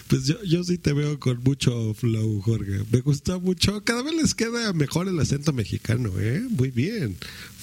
Pues 0.08 0.24
yo, 0.24 0.42
yo 0.42 0.64
sí 0.64 0.78
te 0.78 0.94
veo 0.94 1.20
con 1.20 1.42
mucho 1.44 1.92
flow, 1.92 2.40
Jorge. 2.40 2.82
Me 2.90 3.00
gustó 3.00 3.40
mucho. 3.40 3.84
Cada 3.84 4.02
vez 4.02 4.14
les 4.14 4.34
queda 4.34 4.72
mejor 4.72 5.06
el 5.06 5.20
acento 5.20 5.52
mexicano, 5.52 6.10
¿eh? 6.18 6.42
Muy 6.48 6.70
bien. 6.70 7.18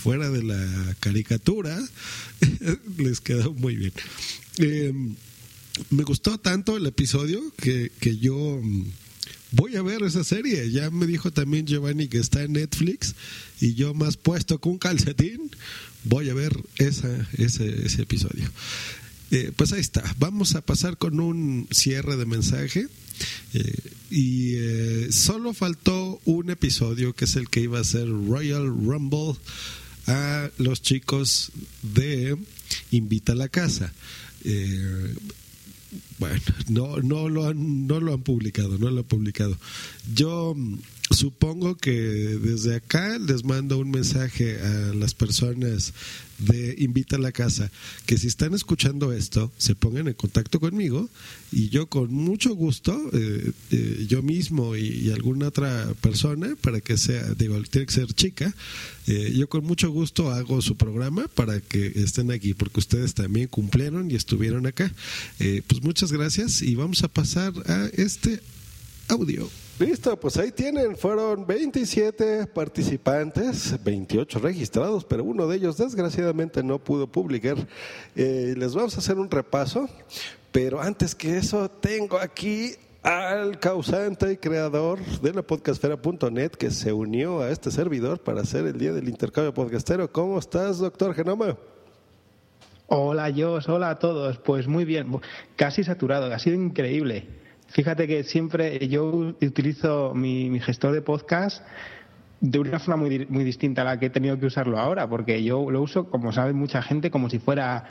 Fuera 0.05 0.29
de 0.29 0.43
la 0.43 0.95
caricatura, 0.99 1.75
les 2.97 3.21
quedó 3.21 3.53
muy 3.53 3.75
bien. 3.75 3.91
Eh, 4.59 4.93
me 5.89 6.03
gustó 6.03 6.37
tanto 6.37 6.77
el 6.77 6.85
episodio 6.85 7.41
que, 7.57 7.91
que 7.99 8.15
yo 8.17 8.59
mm, 8.61 8.85
voy 9.53 9.75
a 9.77 9.81
ver 9.81 10.03
esa 10.03 10.23
serie. 10.23 10.69
Ya 10.69 10.91
me 10.91 11.07
dijo 11.07 11.31
también 11.31 11.65
Giovanni 11.65 12.07
que 12.07 12.19
está 12.19 12.43
en 12.43 12.53
Netflix 12.53 13.15
y 13.59 13.73
yo 13.73 13.95
más 13.95 14.15
puesto 14.15 14.61
con 14.61 14.73
un 14.73 14.77
calcetín 14.77 15.49
voy 16.03 16.29
a 16.29 16.35
ver 16.35 16.55
esa, 16.77 17.27
ese, 17.39 17.87
ese 17.87 18.03
episodio. 18.03 18.47
Eh, 19.31 19.53
pues 19.55 19.73
ahí 19.73 19.81
está. 19.81 20.03
Vamos 20.19 20.53
a 20.53 20.61
pasar 20.61 20.99
con 20.99 21.19
un 21.19 21.67
cierre 21.71 22.15
de 22.15 22.27
mensaje. 22.27 22.85
Eh, 23.55 23.79
y 24.11 24.53
eh, 24.57 25.07
solo 25.11 25.55
faltó 25.55 26.21
un 26.25 26.51
episodio 26.51 27.15
que 27.15 27.25
es 27.25 27.35
el 27.37 27.49
que 27.49 27.61
iba 27.61 27.79
a 27.79 27.83
ser 27.83 28.07
Royal 28.07 28.67
Rumble 28.67 29.39
a 30.07 30.49
los 30.57 30.81
chicos 30.81 31.51
de 31.81 32.37
Invita 32.91 33.33
a 33.33 33.35
la 33.35 33.49
Casa. 33.49 33.93
Eh, 34.43 35.15
bueno, 36.19 36.41
no, 36.69 36.97
no, 36.97 37.29
lo 37.29 37.47
han, 37.47 37.87
no 37.87 37.99
lo 37.99 38.13
han 38.13 38.21
publicado, 38.21 38.77
no 38.77 38.89
lo 38.89 39.01
han 39.01 39.07
publicado. 39.07 39.57
Yo 40.13 40.55
supongo 41.11 41.75
que 41.75 41.91
desde 41.91 42.75
acá 42.75 43.19
les 43.19 43.43
mando 43.43 43.77
un 43.77 43.91
mensaje 43.91 44.59
a 44.59 44.93
las 44.93 45.13
personas 45.13 45.93
de 46.39 46.75
Invita 46.79 47.15
a 47.15 47.19
la 47.19 47.31
Casa, 47.31 47.71
que 48.05 48.17
si 48.17 48.27
están 48.27 48.53
escuchando 48.53 49.13
esto, 49.13 49.51
se 49.57 49.75
pongan 49.75 50.07
en 50.07 50.15
contacto 50.15 50.59
conmigo 50.59 51.09
y 51.51 51.69
yo 51.69 51.87
con 51.87 52.13
mucho 52.13 52.55
gusto, 52.55 52.99
eh, 53.13 53.51
eh, 53.71 54.05
yo 54.09 54.21
mismo 54.21 54.75
y, 54.75 55.11
alguna 55.11 55.47
otra 55.47 55.93
persona, 56.01 56.55
para 56.59 56.81
que 56.81 56.97
sea, 56.97 57.33
digo, 57.35 57.61
tiene 57.63 57.87
que 57.87 57.93
ser 57.93 58.13
chica, 58.13 58.53
eh, 59.07 59.33
yo 59.35 59.47
con 59.47 59.63
mucho 59.63 59.89
gusto 59.91 60.31
hago 60.31 60.61
su 60.61 60.75
programa 60.75 61.27
para 61.27 61.61
que 61.61 61.93
estén 61.95 62.31
aquí, 62.31 62.53
porque 62.53 62.79
ustedes 62.79 63.13
también 63.13 63.47
cumplieron 63.47 64.09
y 64.09 64.15
estuvieron 64.15 64.65
acá. 64.65 64.91
Eh, 65.39 65.61
pues 65.67 65.83
muchas 65.83 66.11
gracias 66.11 66.61
y 66.61 66.75
vamos 66.75 67.03
a 67.03 67.07
pasar 67.07 67.53
a 67.67 67.89
este 67.93 68.41
audio. 69.07 69.49
Listo, 69.77 70.17
pues 70.17 70.37
ahí 70.37 70.53
tienen, 70.53 70.95
fueron 70.95 71.45
27 71.45 72.47
participantes, 72.47 73.83
28 73.83 74.39
registrados, 74.39 75.03
pero 75.03 75.25
uno 75.25 75.47
de 75.47 75.57
ellos 75.57 75.75
desgraciadamente 75.75 76.63
no 76.63 76.79
pudo 76.79 77.07
publicar. 77.07 77.57
Eh, 78.15 78.53
les 78.57 78.73
vamos 78.73 78.95
a 78.95 78.99
hacer 78.99 79.17
un 79.17 79.29
repaso, 79.29 79.89
pero 80.53 80.79
antes 80.79 81.13
que 81.13 81.35
eso 81.35 81.69
tengo 81.69 82.17
aquí 82.17 82.71
al 83.03 83.59
causante 83.59 84.31
y 84.31 84.37
creador 84.37 84.99
de 85.21 85.33
la 85.33 85.41
podcastfera.net 85.41 86.51
que 86.51 86.71
se 86.71 86.93
unió 86.93 87.41
a 87.41 87.49
este 87.49 87.69
servidor 87.69 88.19
para 88.19 88.43
hacer 88.43 88.65
el 88.65 88.79
día 88.79 88.93
del 88.93 89.09
intercambio 89.09 89.53
podcastero. 89.53 90.09
¿Cómo 90.09 90.39
estás, 90.39 90.77
doctor 90.77 91.13
Genoma? 91.13 91.57
Hola, 92.87 93.29
Jos, 93.35 93.67
hola 93.67 93.89
a 93.89 93.99
todos. 93.99 94.37
Pues 94.37 94.69
muy 94.69 94.85
bien, 94.85 95.19
casi 95.57 95.83
saturado, 95.83 96.33
ha 96.33 96.39
sido 96.39 96.55
increíble. 96.55 97.43
Fíjate 97.67 98.07
que 98.07 98.23
siempre 98.23 98.87
yo 98.87 99.05
utilizo 99.41 100.13
mi, 100.13 100.59
gestor 100.59 100.93
de 100.93 101.01
podcast 101.01 101.65
de 102.41 102.59
una 102.59 102.79
forma 102.79 103.03
muy, 103.03 103.25
muy 103.27 103.43
distinta 103.43 103.81
a 103.81 103.85
la 103.85 103.99
que 103.99 104.07
he 104.07 104.09
tenido 104.09 104.39
que 104.39 104.45
usarlo 104.45 104.77
ahora, 104.77 105.09
porque 105.09 105.43
yo 105.43 105.69
lo 105.71 105.81
uso, 105.81 106.09
como 106.09 106.31
sabe 106.31 106.53
mucha 106.53 106.81
gente, 106.81 107.09
como 107.09 107.29
si 107.29 107.39
fuera 107.39 107.85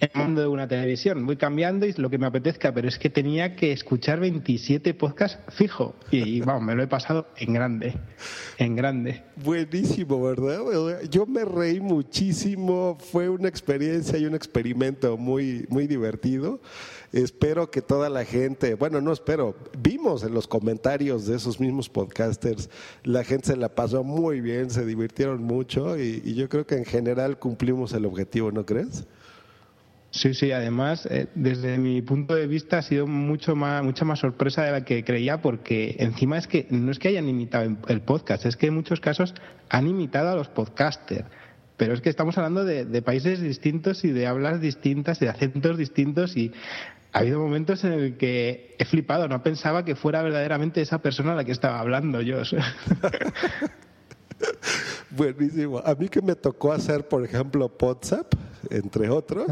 el 0.00 0.10
mundo 0.14 0.42
de 0.42 0.46
una 0.46 0.68
televisión. 0.68 1.24
Voy 1.26 1.36
cambiando 1.36 1.86
y 1.86 1.92
lo 1.94 2.10
que 2.10 2.18
me 2.18 2.26
apetezca, 2.26 2.72
pero 2.72 2.88
es 2.88 2.98
que 2.98 3.08
tenía 3.08 3.56
que 3.56 3.72
escuchar 3.72 4.20
27 4.20 4.94
podcasts 4.94 5.38
fijo. 5.54 5.94
Y, 6.10 6.40
vamos, 6.40 6.62
me 6.62 6.74
lo 6.74 6.82
he 6.82 6.86
pasado 6.86 7.28
en 7.36 7.54
grande, 7.54 7.94
en 8.58 8.76
grande. 8.76 9.22
Buenísimo, 9.36 10.22
¿verdad? 10.22 10.60
Yo 11.10 11.26
me 11.26 11.44
reí 11.44 11.80
muchísimo, 11.80 12.98
fue 13.00 13.28
una 13.28 13.48
experiencia 13.48 14.18
y 14.18 14.26
un 14.26 14.34
experimento 14.34 15.16
muy, 15.16 15.66
muy 15.70 15.86
divertido. 15.86 16.60
Espero 17.12 17.70
que 17.70 17.80
toda 17.80 18.10
la 18.10 18.24
gente, 18.24 18.74
bueno, 18.74 19.00
no 19.00 19.12
espero, 19.12 19.56
vimos 19.78 20.24
en 20.24 20.34
los 20.34 20.46
comentarios 20.46 21.26
de 21.26 21.36
esos 21.36 21.58
mismos 21.60 21.88
podcasters, 21.88 22.68
la 23.04 23.24
gente 23.24 23.46
se 23.46 23.56
la 23.56 23.74
pasó 23.74 24.04
muy 24.04 24.40
bien, 24.40 24.70
se 24.70 24.84
divirtieron 24.84 25.42
mucho 25.42 25.98
y 25.98 26.34
yo 26.34 26.48
creo 26.48 26.66
que 26.66 26.74
en 26.74 26.84
general 26.84 27.38
cumplimos 27.38 27.92
el 27.92 28.04
objetivo, 28.04 28.50
¿no 28.50 28.66
crees? 28.66 29.06
Sí, 30.16 30.32
sí, 30.32 30.50
además, 30.50 31.04
eh, 31.10 31.26
desde 31.34 31.76
mi 31.76 32.00
punto 32.00 32.34
de 32.34 32.46
vista 32.46 32.78
ha 32.78 32.82
sido 32.82 33.06
mucho 33.06 33.54
más, 33.54 33.84
mucha 33.84 34.06
más 34.06 34.18
sorpresa 34.18 34.62
de 34.64 34.70
la 34.72 34.82
que 34.82 35.04
creía, 35.04 35.42
porque 35.42 35.96
encima 35.98 36.38
es 36.38 36.46
que 36.46 36.66
no 36.70 36.90
es 36.90 36.98
que 36.98 37.08
hayan 37.08 37.28
imitado 37.28 37.76
el- 37.88 38.00
podcast, 38.00 38.46
es 38.46 38.56
que 38.56 38.68
en 38.68 38.74
muchos 38.74 39.00
casos 39.00 39.34
han 39.68 39.86
imitado 39.86 40.30
a 40.30 40.34
los 40.34 40.48
podcasters. 40.48 41.26
Pero 41.76 41.92
es 41.92 42.00
que 42.00 42.08
estamos 42.08 42.38
hablando 42.38 42.64
de, 42.64 42.86
de 42.86 43.02
países 43.02 43.42
distintos 43.42 44.04
y 44.04 44.10
de 44.10 44.26
hablas 44.26 44.62
distintas, 44.62 45.20
de 45.20 45.28
acentos 45.28 45.76
distintos 45.76 46.34
y 46.34 46.50
ha 47.12 47.18
habido 47.18 47.38
momentos 47.38 47.84
en 47.84 47.92
el 47.92 48.16
que 48.16 48.74
he 48.78 48.84
flipado, 48.86 49.28
no 49.28 49.42
pensaba 49.42 49.84
que 49.84 49.96
fuera 49.96 50.22
verdaderamente 50.22 50.80
esa 50.80 51.02
persona 51.02 51.32
a 51.32 51.36
la 51.36 51.44
que 51.44 51.52
estaba 51.52 51.78
hablando 51.78 52.22
yo. 52.22 52.38
Buenísimo. 55.10 55.78
A 55.84 55.94
mí 55.94 56.08
que 56.08 56.20
me 56.22 56.34
tocó 56.34 56.72
hacer, 56.72 57.06
por 57.08 57.24
ejemplo, 57.24 57.70
WhatsApp, 57.80 58.32
entre 58.70 59.08
otros, 59.10 59.46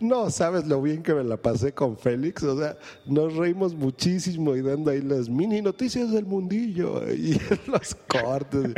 no 0.00 0.30
sabes 0.30 0.66
lo 0.66 0.80
bien 0.82 1.02
que 1.02 1.14
me 1.14 1.24
la 1.24 1.36
pasé 1.36 1.72
con 1.72 1.96
Félix. 1.96 2.42
O 2.42 2.58
sea, 2.58 2.76
nos 3.06 3.34
reímos 3.34 3.74
muchísimo 3.74 4.56
y 4.56 4.62
dando 4.62 4.90
ahí 4.90 5.00
las 5.00 5.28
mini 5.28 5.60
noticias 5.62 6.10
del 6.10 6.26
mundillo 6.26 7.10
y 7.12 7.40
los 7.66 7.94
cortes. 7.94 8.72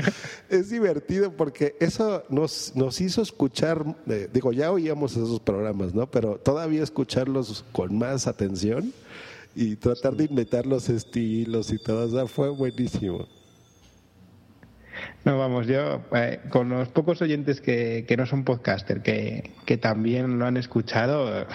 es 0.48 0.70
divertido 0.70 1.32
porque 1.32 1.76
eso 1.80 2.24
nos, 2.28 2.72
nos 2.74 3.00
hizo 3.00 3.22
escuchar, 3.22 3.84
eh, 4.06 4.28
digo, 4.32 4.52
ya 4.52 4.70
oíamos 4.70 5.12
esos 5.12 5.40
programas, 5.40 5.94
¿no? 5.94 6.10
Pero 6.10 6.36
todavía 6.38 6.82
escucharlos 6.82 7.64
con 7.72 7.96
más 7.96 8.26
atención 8.26 8.92
y 9.54 9.76
tratar 9.76 10.16
de 10.16 10.24
imitar 10.24 10.66
los 10.66 10.88
estilos 10.88 11.72
y 11.72 11.78
todo. 11.78 12.06
O 12.06 12.10
sea, 12.10 12.26
fue 12.26 12.48
buenísimo. 12.48 13.26
No, 15.24 15.38
vamos, 15.38 15.66
yo 15.66 16.02
eh, 16.14 16.40
con 16.50 16.68
los 16.68 16.88
pocos 16.88 17.22
oyentes 17.22 17.60
que, 17.60 18.04
que 18.06 18.16
no 18.16 18.26
son 18.26 18.44
podcaster, 18.44 19.02
que, 19.02 19.52
que 19.64 19.76
también 19.76 20.38
lo 20.38 20.46
han 20.46 20.56
escuchado, 20.56 21.42
eh, 21.42 21.46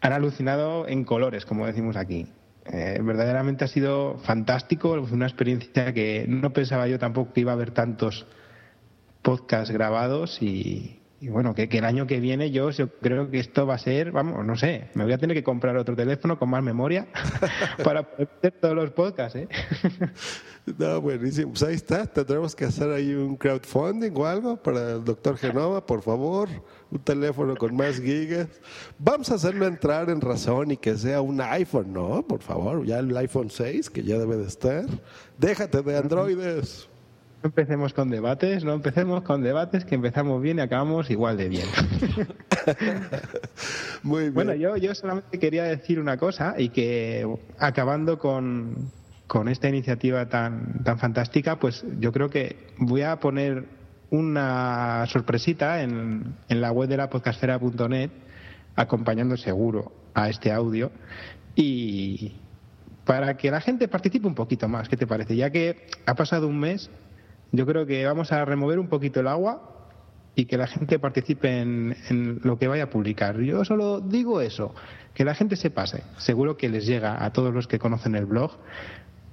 han 0.00 0.12
alucinado 0.12 0.86
en 0.86 1.04
colores, 1.04 1.44
como 1.46 1.66
decimos 1.66 1.96
aquí. 1.96 2.26
Eh, 2.72 2.98
verdaderamente 3.02 3.64
ha 3.64 3.68
sido 3.68 4.18
fantástico, 4.18 4.92
una 5.12 5.26
experiencia 5.26 5.92
que 5.92 6.26
no 6.28 6.52
pensaba 6.52 6.88
yo 6.88 6.98
tampoco 6.98 7.32
que 7.32 7.42
iba 7.42 7.52
a 7.52 7.54
haber 7.54 7.70
tantos 7.70 8.26
podcasts 9.22 9.72
grabados 9.72 10.42
y, 10.42 11.00
y 11.18 11.28
bueno, 11.28 11.54
que, 11.54 11.68
que, 11.68 11.78
el 11.78 11.84
año 11.84 12.06
que 12.06 12.20
viene 12.20 12.50
yo, 12.50 12.70
yo, 12.70 12.88
creo 13.00 13.30
que 13.30 13.38
esto 13.38 13.66
va 13.66 13.74
a 13.74 13.78
ser, 13.78 14.12
vamos, 14.12 14.44
no 14.44 14.56
sé, 14.56 14.90
me 14.94 15.04
voy 15.04 15.14
a 15.14 15.18
tener 15.18 15.34
que 15.34 15.42
comprar 15.42 15.76
otro 15.76 15.96
teléfono 15.96 16.38
con 16.38 16.50
más 16.50 16.62
memoria 16.62 17.06
para 17.84 18.02
poder 18.02 18.28
hacer 18.38 18.52
todos 18.60 18.74
los 18.74 18.90
podcasts, 18.90 19.36
¿eh? 19.36 19.48
No, 20.78 21.00
buenísimo. 21.00 21.52
Pues 21.52 21.62
ahí 21.62 21.76
está, 21.76 22.06
tendremos 22.06 22.56
que 22.56 22.64
hacer 22.64 22.90
ahí 22.90 23.14
un 23.14 23.36
crowdfunding 23.36 24.10
o 24.16 24.26
algo 24.26 24.56
para 24.56 24.94
el 24.94 25.04
doctor 25.04 25.38
Genova, 25.38 25.86
por 25.86 26.02
favor, 26.02 26.48
un 26.90 26.98
teléfono 26.98 27.56
con 27.56 27.76
más 27.76 28.00
gigas. 28.00 28.48
Vamos 28.98 29.30
a 29.30 29.36
hacerlo 29.36 29.66
entrar 29.66 30.10
en 30.10 30.20
razón 30.20 30.72
y 30.72 30.76
que 30.76 30.96
sea 30.96 31.20
un 31.20 31.40
iPhone, 31.40 31.92
¿no? 31.92 32.26
Por 32.26 32.40
favor, 32.42 32.84
ya 32.84 32.98
el 32.98 33.16
iPhone 33.16 33.48
6, 33.48 33.90
que 33.90 34.02
ya 34.02 34.18
debe 34.18 34.36
de 34.36 34.46
estar. 34.46 34.86
Déjate 35.38 35.82
de 35.82 35.96
androides. 35.96 36.88
Empecemos 37.46 37.94
con 37.94 38.10
debates, 38.10 38.64
no 38.64 38.72
empecemos 38.72 39.22
con 39.22 39.40
debates 39.40 39.84
que 39.84 39.94
empezamos 39.94 40.42
bien 40.42 40.58
y 40.58 40.62
acabamos 40.62 41.08
igual 41.10 41.36
de 41.36 41.48
bien. 41.48 41.68
Muy 44.02 44.22
bien. 44.22 44.34
Bueno, 44.34 44.54
yo, 44.54 44.76
yo 44.76 44.92
solamente 44.96 45.38
quería 45.38 45.62
decir 45.62 46.00
una 46.00 46.16
cosa 46.16 46.56
y 46.58 46.70
que 46.70 47.24
acabando 47.60 48.18
con, 48.18 48.90
con 49.28 49.46
esta 49.46 49.68
iniciativa 49.68 50.28
tan, 50.28 50.82
tan 50.82 50.98
fantástica, 50.98 51.60
pues 51.60 51.84
yo 52.00 52.10
creo 52.10 52.30
que 52.30 52.56
voy 52.78 53.02
a 53.02 53.20
poner 53.20 53.68
una 54.10 55.06
sorpresita 55.06 55.82
en, 55.82 56.34
en 56.48 56.60
la 56.60 56.72
web 56.72 56.88
de 56.88 56.96
la 56.96 57.08
podcastera.net 57.08 58.10
acompañando 58.74 59.36
seguro 59.36 59.92
a 60.14 60.28
este 60.28 60.50
audio 60.50 60.90
y 61.54 62.34
para 63.04 63.36
que 63.36 63.52
la 63.52 63.60
gente 63.60 63.86
participe 63.86 64.26
un 64.26 64.34
poquito 64.34 64.66
más, 64.66 64.88
¿qué 64.88 64.96
te 64.96 65.06
parece? 65.06 65.36
Ya 65.36 65.50
que 65.50 65.86
ha 66.06 66.16
pasado 66.16 66.48
un 66.48 66.58
mes 66.58 66.90
yo 67.52 67.66
creo 67.66 67.86
que 67.86 68.04
vamos 68.04 68.32
a 68.32 68.44
remover 68.44 68.78
un 68.78 68.88
poquito 68.88 69.20
el 69.20 69.28
agua 69.28 69.72
y 70.34 70.44
que 70.46 70.58
la 70.58 70.66
gente 70.66 70.98
participe 70.98 71.60
en, 71.60 71.94
lo 72.42 72.58
que 72.58 72.68
vaya 72.68 72.84
a 72.84 72.90
publicar. 72.90 73.40
Yo 73.40 73.64
solo 73.64 74.00
digo 74.00 74.42
eso, 74.42 74.74
que 75.14 75.24
la 75.24 75.34
gente 75.34 75.56
se 75.56 75.70
pase. 75.70 76.02
Seguro 76.18 76.58
que 76.58 76.68
les 76.68 76.86
llega 76.86 77.24
a 77.24 77.32
todos 77.32 77.54
los 77.54 77.66
que 77.66 77.78
conocen 77.78 78.14
el 78.14 78.26
blog, 78.26 78.50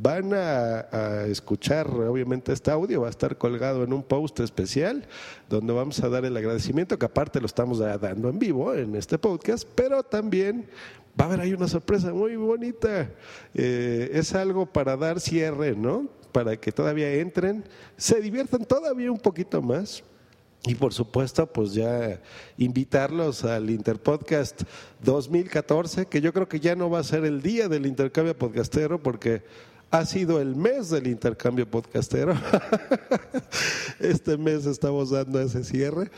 van 0.00 0.32
a, 0.32 1.26
escuchar, 1.26 1.88
obviamente 1.88 2.52
este 2.52 2.70
audio 2.70 3.02
va 3.02 3.08
a 3.08 3.10
estar 3.10 3.36
colgado 3.36 3.82
en 3.84 3.92
un 3.92 4.02
post 4.02 4.40
especial 4.40 5.06
donde 5.48 5.72
vamos 5.72 6.02
a 6.02 6.08
dar 6.08 6.24
el 6.24 6.36
agradecimiento, 6.36 6.98
que 6.98 7.06
aparte 7.06 7.40
lo 7.40 7.46
estamos 7.46 7.78
dando 7.78 8.28
en 8.28 8.38
vivo 8.38 8.74
en 8.74 8.94
este 8.94 9.18
podcast, 9.18 9.68
pero 9.74 10.02
también 10.02 10.66
va 11.18 11.24
a 11.24 11.28
haber 11.28 11.40
ahí 11.40 11.52
una 11.52 11.68
sorpresa 11.68 12.12
muy 12.12 12.36
bonita. 12.36 13.10
Eh, 13.54 14.10
es 14.12 14.34
algo 14.34 14.66
para 14.66 14.96
dar 14.96 15.20
cierre, 15.20 15.74
¿no? 15.74 16.08
Para 16.32 16.56
que 16.56 16.70
todavía 16.70 17.12
entren, 17.14 17.64
se 17.96 18.20
diviertan 18.20 18.64
todavía 18.64 19.10
un 19.10 19.18
poquito 19.18 19.60
más. 19.60 20.04
Y 20.64 20.74
por 20.74 20.92
supuesto, 20.92 21.46
pues 21.46 21.72
ya 21.72 22.20
invitarlos 22.56 23.44
al 23.44 23.70
Interpodcast 23.70 24.62
2014, 25.02 26.06
que 26.06 26.20
yo 26.20 26.32
creo 26.32 26.48
que 26.48 26.60
ya 26.60 26.74
no 26.74 26.90
va 26.90 26.98
a 26.98 27.04
ser 27.04 27.24
el 27.24 27.42
día 27.42 27.68
del 27.68 27.86
intercambio 27.86 28.36
podcastero, 28.36 29.00
porque 29.00 29.44
ha 29.90 30.04
sido 30.04 30.40
el 30.40 30.54
mes 30.54 30.90
del 30.90 31.06
intercambio 31.06 31.68
podcastero. 31.68 32.34
este 34.00 34.36
mes 34.36 34.66
estamos 34.66 35.10
dando 35.10 35.40
ese 35.40 35.64
cierre. 35.64 36.10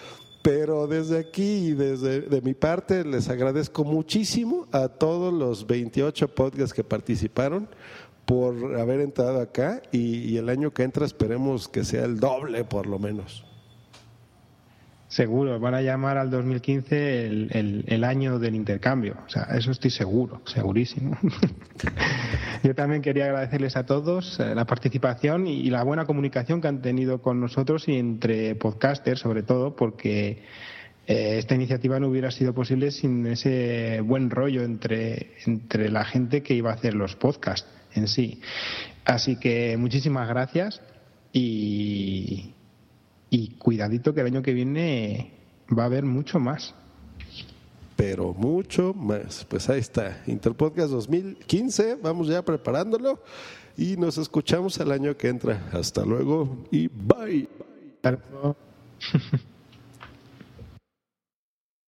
Pero 0.42 0.86
desde 0.86 1.18
aquí 1.18 1.68
y 1.68 1.72
desde 1.72 2.22
de 2.22 2.40
mi 2.40 2.54
parte 2.54 3.04
les 3.04 3.28
agradezco 3.28 3.84
muchísimo 3.84 4.66
a 4.72 4.88
todos 4.88 5.34
los 5.34 5.66
28 5.66 6.34
podcasts 6.34 6.72
que 6.72 6.82
participaron 6.82 7.68
por 8.24 8.78
haber 8.78 9.00
entrado 9.00 9.38
acá 9.38 9.82
y, 9.92 10.20
y 10.30 10.38
el 10.38 10.48
año 10.48 10.72
que 10.72 10.84
entra 10.84 11.04
esperemos 11.04 11.68
que 11.68 11.84
sea 11.84 12.06
el 12.06 12.18
doble 12.18 12.64
por 12.64 12.86
lo 12.86 12.98
menos. 12.98 13.44
Seguro, 15.10 15.58
van 15.58 15.74
a 15.74 15.82
llamar 15.82 16.18
al 16.18 16.30
2015 16.30 17.26
el, 17.26 17.50
el, 17.50 17.84
el, 17.88 18.04
año 18.04 18.38
del 18.38 18.54
intercambio. 18.54 19.16
O 19.26 19.28
sea, 19.28 19.42
eso 19.58 19.72
estoy 19.72 19.90
seguro, 19.90 20.40
segurísimo. 20.46 21.18
Yo 22.62 22.76
también 22.76 23.02
quería 23.02 23.24
agradecerles 23.24 23.76
a 23.76 23.84
todos 23.84 24.38
eh, 24.38 24.54
la 24.54 24.66
participación 24.66 25.48
y, 25.48 25.68
la 25.68 25.82
buena 25.82 26.04
comunicación 26.04 26.60
que 26.60 26.68
han 26.68 26.80
tenido 26.80 27.20
con 27.22 27.40
nosotros 27.40 27.88
y 27.88 27.96
entre 27.96 28.54
podcasters, 28.54 29.18
sobre 29.18 29.42
todo, 29.42 29.74
porque 29.74 30.44
eh, 31.08 31.38
esta 31.38 31.56
iniciativa 31.56 31.98
no 31.98 32.06
hubiera 32.06 32.30
sido 32.30 32.54
posible 32.54 32.92
sin 32.92 33.26
ese 33.26 34.02
buen 34.02 34.30
rollo 34.30 34.62
entre, 34.62 35.32
entre 35.44 35.90
la 35.90 36.04
gente 36.04 36.44
que 36.44 36.54
iba 36.54 36.70
a 36.70 36.74
hacer 36.74 36.94
los 36.94 37.16
podcasts 37.16 37.68
en 37.94 38.06
sí. 38.06 38.40
Así 39.04 39.34
que 39.34 39.76
muchísimas 39.76 40.28
gracias 40.28 40.80
y, 41.32 42.54
y 43.30 43.50
cuidadito 43.54 44.12
que 44.12 44.20
el 44.20 44.26
año 44.26 44.42
que 44.42 44.52
viene 44.52 45.32
va 45.76 45.84
a 45.84 45.86
haber 45.86 46.04
mucho 46.04 46.38
más. 46.38 46.74
Pero 47.96 48.34
mucho 48.34 48.92
más. 48.94 49.46
Pues 49.48 49.68
ahí 49.68 49.80
está, 49.80 50.22
Interpodcast 50.26 50.90
2015, 50.90 51.96
vamos 52.02 52.28
ya 52.28 52.42
preparándolo 52.42 53.22
y 53.76 53.96
nos 53.96 54.18
escuchamos 54.18 54.78
el 54.78 54.90
año 54.92 55.16
que 55.16 55.28
entra. 55.28 55.68
Hasta 55.72 56.04
luego 56.04 56.64
y 56.70 56.88
bye. 56.88 57.48
bye. 58.02 58.18